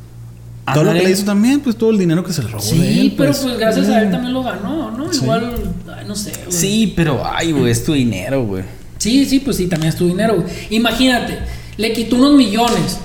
[0.73, 2.77] Todo lo que le hizo también, pues todo el dinero que se le robó Sí,
[2.77, 3.13] de él.
[3.17, 3.41] pero pues.
[3.43, 5.13] pues gracias a él también lo ganó, ¿no?
[5.13, 5.53] Igual,
[5.97, 6.51] ay, no sé, güey.
[6.51, 8.63] Sí, pero, ay, güey, es tu dinero, güey.
[8.97, 10.47] Sí, sí, pues sí, también es tu dinero, güey.
[10.71, 11.37] Imagínate,
[11.77, 12.97] le quitó unos millones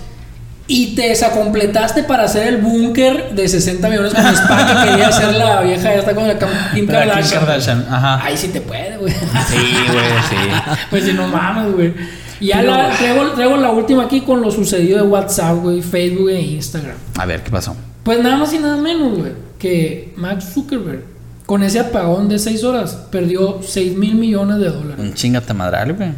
[0.69, 5.35] y te desacompletaste para hacer el búnker de 60 millones con spa que quería hacer
[5.35, 6.39] la vieja esta con la
[6.75, 7.87] Kim Kardashian.
[7.91, 8.25] Ajá.
[8.25, 9.13] Ahí sí te puede, güey.
[9.13, 10.37] Sí, güey, sí.
[10.91, 11.93] pues si no mames, güey.
[12.41, 15.83] Y ya Pero- la, traigo, traigo la última aquí con lo sucedido de WhatsApp, güey,
[15.83, 16.97] Facebook e Instagram.
[17.19, 17.77] A ver, ¿qué pasó?
[18.03, 21.05] Pues nada más y nada menos, güey, que Mark Zuckerberg,
[21.47, 24.97] con ese apagón de 6 horas, perdió 6 mil millones de dólares.
[24.99, 26.11] Un chingate madral, güey.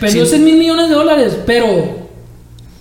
[0.00, 0.30] Perdió Sí.
[0.32, 2.07] 6 mil millones de dólares, pero.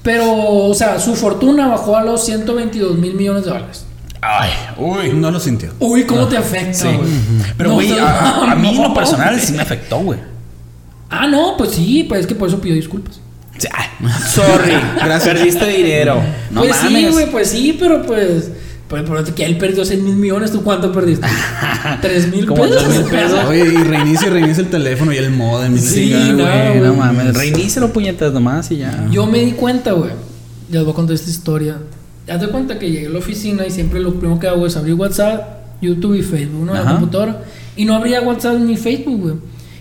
[0.07, 0.33] Pero,
[0.69, 3.85] o sea, su fortuna bajó a los 122 mil millones de dólares.
[4.21, 5.11] Ay, uy.
[5.13, 5.73] No lo sintió.
[5.79, 6.87] Uy, ¿cómo te afecta, Sí.
[6.87, 7.09] güey?
[7.57, 10.17] Pero, No, güey, no, a, a mí en no, lo personal sí me afectó, güey.
[11.09, 13.19] Ah, no, pues sí, pues es que por eso pidió disculpas.
[14.33, 14.71] Sorry,
[15.25, 16.21] perdiste dinero.
[16.51, 17.05] No pues mames.
[17.07, 18.49] sí, güey, pues sí, pero pues.
[18.87, 21.27] Por eso que él perdió 6 mil millones, ¿tú cuánto perdiste?
[22.01, 22.83] 3 mil pesos.
[22.87, 23.39] 3,000 pesos.
[23.45, 25.75] Oye, y reinicia y reinicia el teléfono y el modem.
[25.75, 26.31] y Sí, chingada,
[26.65, 27.35] no, güey, no mames.
[27.35, 29.07] Reinícialo puñetas nomás y ya.
[29.11, 30.11] Yo me di cuenta, güey.
[30.69, 31.77] Ya os voy a contar esta historia.
[32.29, 34.75] Haz de cuenta que llegué a la oficina y siempre lo primero que hago es
[34.77, 36.75] abrir WhatsApp, YouTube y Facebook, ¿no?
[36.77, 37.41] En la computadora.
[37.75, 39.35] Y no abría WhatsApp ni Facebook, güey.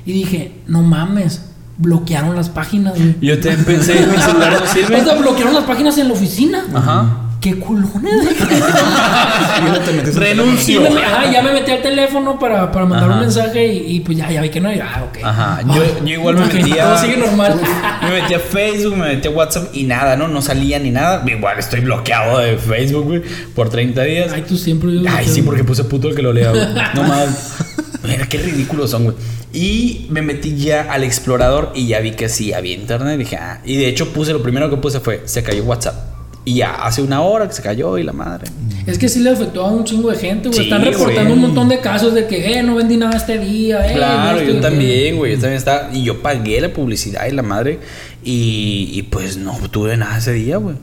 [0.04, 1.42] Y dije, no mames,
[1.78, 3.14] bloquearon las páginas, güey.
[3.20, 5.00] Yo te pensé, mi celular no sirve.
[5.00, 6.64] O sea, bloquearon las páginas en la oficina.
[6.74, 7.22] Ajá.
[7.55, 7.61] Qué
[9.90, 10.80] el Renuncio.
[10.90, 13.18] Me- ajá, ya me metí al teléfono para, para mandar Ajá.
[13.18, 14.68] un mensaje y, y pues ya, ya vi que no.
[14.82, 15.18] Ah, ok.
[15.24, 15.61] Ajá.
[15.74, 16.84] Yo, yo igual me metía.
[16.84, 17.61] Todo sigue normal.
[18.03, 20.28] Me metí a Facebook, me metí a WhatsApp y nada, ¿no?
[20.28, 21.22] No salía ni nada.
[21.26, 23.22] Igual estoy bloqueado de Facebook, güey,
[23.55, 24.32] por 30 días.
[24.32, 24.92] Ay, tú siempre.
[24.92, 26.66] yo Ay, sí, porque puse puto el que lo lea, güey.
[26.94, 27.55] No más.
[28.03, 29.16] Mira, qué ridículos son, güey.
[29.53, 33.18] Y me metí ya al explorador y ya vi que sí había internet.
[33.18, 33.61] Dije, ah.
[33.64, 36.16] Y de hecho puse, lo primero que puse fue, se cayó WhatsApp.
[36.47, 38.47] Y ya, hace una hora que se cayó y la madre.
[38.86, 40.59] Es que sí le afectó a un chingo de gente, güey.
[40.61, 41.32] Sí, Están reportando güey.
[41.32, 43.94] un montón de casos de que, eh, no vendí nada este día, eh.
[43.94, 45.32] Claro, yo también, güey.
[45.32, 45.90] Yo también estaba.
[45.92, 47.80] Y yo pagué la publicidad y la madre.
[48.22, 50.76] Y, y pues no tuve nada ese día, güey.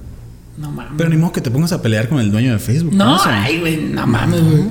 [0.58, 0.94] No mames.
[0.98, 2.94] Pero ni modo que te pongas a pelear con el dueño de Facebook.
[2.94, 4.64] no, ay, güey, no mames, güey.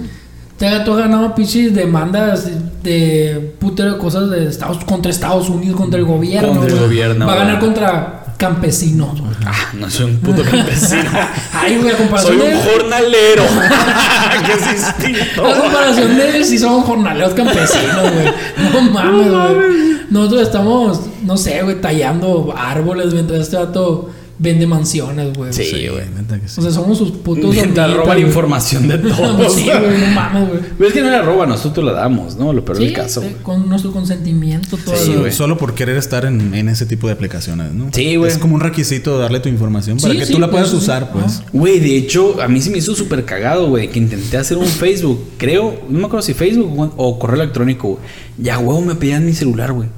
[0.58, 2.48] Te ha tú has ganado pinches demandas
[2.84, 6.48] de putero de cosas de Estados, contra Estados Unidos, contra el gobierno.
[6.50, 6.84] Contra el güey.
[6.86, 7.66] gobierno, Va a ganar güey.
[7.66, 9.32] contra campesinos, güey.
[9.46, 11.08] Ah, no soy un puto campesino.
[11.54, 12.70] Ay, güey, comparación soy un de.
[12.70, 13.44] jornalero.
[14.46, 15.46] que es distinto.
[15.46, 18.72] A comparación de él, sí son jornaleros campesinos, güey.
[18.72, 19.96] No mames, güey.
[20.10, 24.10] Nosotros estamos, no sé, güey, tallando árboles mientras este vato
[24.42, 25.52] vende mansiones, güey.
[25.52, 26.04] Sí, güey.
[26.16, 26.58] neta que sí.
[26.58, 28.26] O sea, somos sus putos Mientras hormiguitas, roba la güey.
[28.26, 29.54] información de todos.
[29.54, 30.60] sí, güey, no mames, güey.
[30.76, 32.52] Pero es que no la roba, nosotros la damos, ¿no?
[32.52, 33.22] Lo peor Sí, del caso.
[33.42, 34.96] con nuestro consentimiento todo.
[34.96, 35.30] Sí, güey.
[35.32, 37.88] Solo por querer estar en, en ese tipo de aplicaciones, ¿no?
[37.92, 38.30] Sí, güey.
[38.30, 40.82] Es como un requisito darle tu información para Sí, que sí, tú la puedas pues,
[40.82, 41.18] usar, sí.
[41.20, 41.42] pues.
[41.52, 44.66] Güey, de hecho, a mí se me hizo súper cagado, güey, que intenté hacer un
[44.66, 48.00] Facebook, creo, no me acuerdo si Facebook o- o correo electrónico, güey.
[48.38, 49.88] Ya, huevo, me pedían mi celular, güey.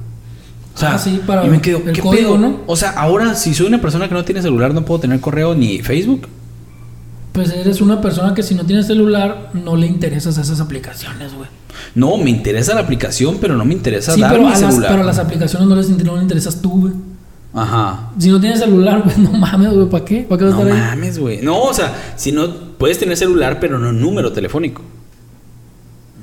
[0.75, 2.37] O sea, Ah, sí, para y me quedo, el ¿qué código, pedo?
[2.37, 2.59] ¿no?
[2.67, 5.55] O sea, ahora, si soy una persona que no tiene celular, no puedo tener correo
[5.55, 6.27] ni Facebook.
[7.31, 11.33] Pues eres una persona que si no tienes celular, no le interesas a esas aplicaciones,
[11.33, 11.49] güey.
[11.93, 14.59] No, me interesa la aplicación, pero no me interesa Sí, dar pero mi a, las,
[14.59, 14.91] celular.
[14.91, 16.93] pero a las aplicaciones no les, no le interesas tú, güey.
[17.53, 18.09] Ajá.
[18.17, 20.25] Si no tienes celular, güey, no mames, güey, ¿para qué?
[20.27, 20.89] ¿Para qué vas a No estar ahí?
[20.95, 21.41] mames, güey.
[21.41, 24.81] No, o sea, si no puedes tener celular, pero no número telefónico.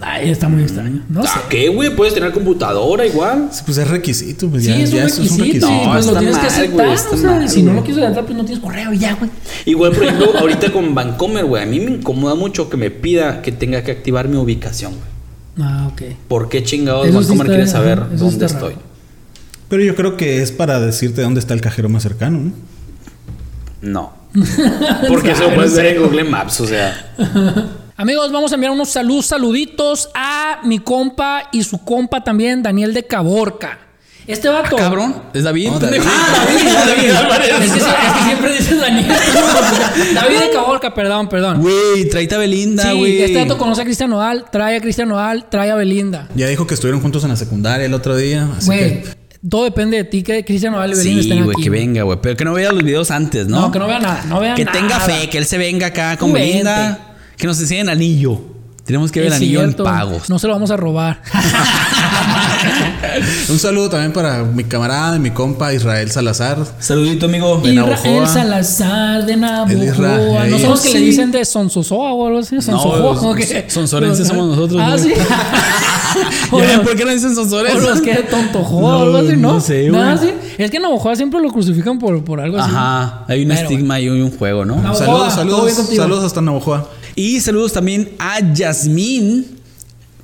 [0.05, 1.03] Ay, está muy extraño.
[1.09, 1.29] No sé.
[1.29, 1.95] ¿A qué, güey?
[1.95, 3.49] Puedes tener computadora igual.
[3.65, 5.23] Pues es requisito, pues Sí, ya, es un ya eso requisito.
[5.23, 5.67] es un requisito.
[5.69, 6.87] y No, pues lo tienes que aceptar.
[6.89, 9.31] o sea, mal, si no lo quieres aceptar, pues no tienes correo y ya, güey.
[9.65, 13.43] Igual, por ejemplo, ahorita con Vancomer, güey, a mí me incomoda mucho que me pida
[13.43, 15.67] que tenga que activar mi ubicación, güey.
[15.69, 16.03] Ah, ok.
[16.29, 18.71] ¿Por qué chingados Eso sí Vancomer quiere saber ajá, dónde estoy?
[18.75, 18.83] raro.
[19.69, 22.53] Pero yo creo que es para decirte dónde está el cajero más cercano, ¿no?
[23.83, 24.13] No.
[25.09, 27.15] Porque eso lo puedes ver en Google Maps, o sea.
[28.03, 32.93] Amigos, vamos a enviar unos saludos, saluditos a mi compa y su compa también, Daniel
[32.95, 33.79] de Caborca.
[34.27, 34.75] Este vato.
[34.75, 35.69] Cabrón, es David.
[35.71, 36.01] No, David.
[36.05, 36.65] Ah, David,
[36.97, 37.49] David, Álvarez.
[37.61, 39.07] Es que, es que siempre dices Daniel.
[40.17, 41.61] David de Caborca, perdón, perdón.
[41.61, 43.23] Güey, traita Belinda, Sí, güey.
[43.23, 46.27] este dato conoce a Cristian Nodal, trae a Cristian Nodal, trae a Belinda.
[46.35, 48.49] Ya dijo que estuvieron juntos en la secundaria el otro día.
[48.59, 49.09] Así Güey, que
[49.49, 51.63] todo depende de ti que Cristian Nodal y Belinda Sí, estén güey, aquí.
[51.63, 52.19] que venga, güey.
[52.21, 53.61] Pero que no vea los videos antes, ¿no?
[53.61, 54.77] No, que no vea nada, no vea Que nada.
[54.77, 57.11] tenga fe, que él se venga acá con Tú Belinda.
[57.37, 58.41] Que nos enseñen anillo.
[58.85, 60.29] Tenemos que ver el anillo cierto, en pagos.
[60.29, 61.23] No se lo vamos a robar.
[63.49, 66.59] un saludo también para mi camarada y mi compa Israel Salazar.
[66.81, 67.59] Saludito, amigo.
[67.63, 68.27] De Israel Navojoa.
[68.27, 70.47] Salazar de Navojoa.
[70.49, 72.61] No son los que le dicen de Sonsosoa o algo así.
[72.61, 72.99] Sonsojoa.
[72.99, 73.67] los- ¿cómo que?
[73.69, 75.13] sonsorenses somos nosotros, Ah, sí.
[76.51, 77.75] o, Ya ¿Por qué no dicen sonsores?
[77.77, 79.53] o los que de Tontojoa No, o algo así, ¿no?
[79.55, 80.31] no sé, Nada güey.
[80.31, 80.39] así.
[80.59, 82.71] Es que en Navojoa siempre lo crucifican por, por algo así.
[82.71, 84.77] Ajá, hay un Pero, estigma y un juego, ¿no?
[84.77, 84.93] No.
[84.95, 86.89] Saludos, saludos, saludos hasta Navojoa.
[87.15, 89.59] Y saludos también a Yasmín,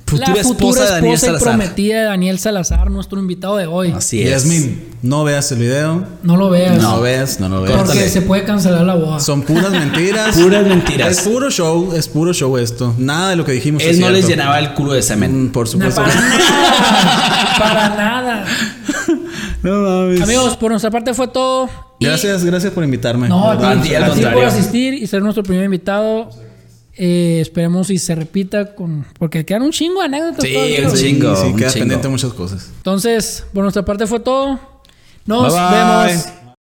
[0.05, 1.47] futura, la futura esposa de Daniel esposa y Salazar.
[1.57, 3.91] prometida de Daniel Salazar, nuestro invitado de hoy.
[3.91, 4.29] Así es.
[4.31, 6.03] Yasmin, no veas el video.
[6.23, 6.81] No lo veas.
[6.81, 7.75] No lo veas, no lo veas.
[7.77, 8.09] Porque Córtale.
[8.09, 9.19] se puede cancelar la boda.
[9.19, 10.35] Son puras mentiras.
[10.41, 11.11] Puras mentiras.
[11.11, 12.95] Es puro show, es puro show esto.
[12.97, 15.45] Nada de lo que dijimos Él es no les llenaba el culo de semen.
[15.45, 16.01] Mm, Por No, supuesto.
[16.01, 17.55] para nada.
[17.59, 18.45] para nada.
[19.61, 20.21] No mames.
[20.21, 21.69] Amigos, por nuestra parte fue todo.
[21.99, 23.27] Y- Gracias, gracias por invitarme.
[23.29, 26.29] No, a por asistir y ser nuestro primer invitado.
[27.01, 29.05] Eh, esperemos y se repita con.
[29.17, 30.43] Porque quedan un chingo de anécdotas.
[30.43, 30.97] Sí, todavía, un.
[30.97, 31.81] Sí, chingo, sí, un queda chingo.
[31.83, 32.69] pendiente muchas cosas.
[32.75, 34.59] Entonces, por nuestra parte fue todo.
[35.25, 36.07] Nos Bye, bye.
[36.07, 36.25] vemos.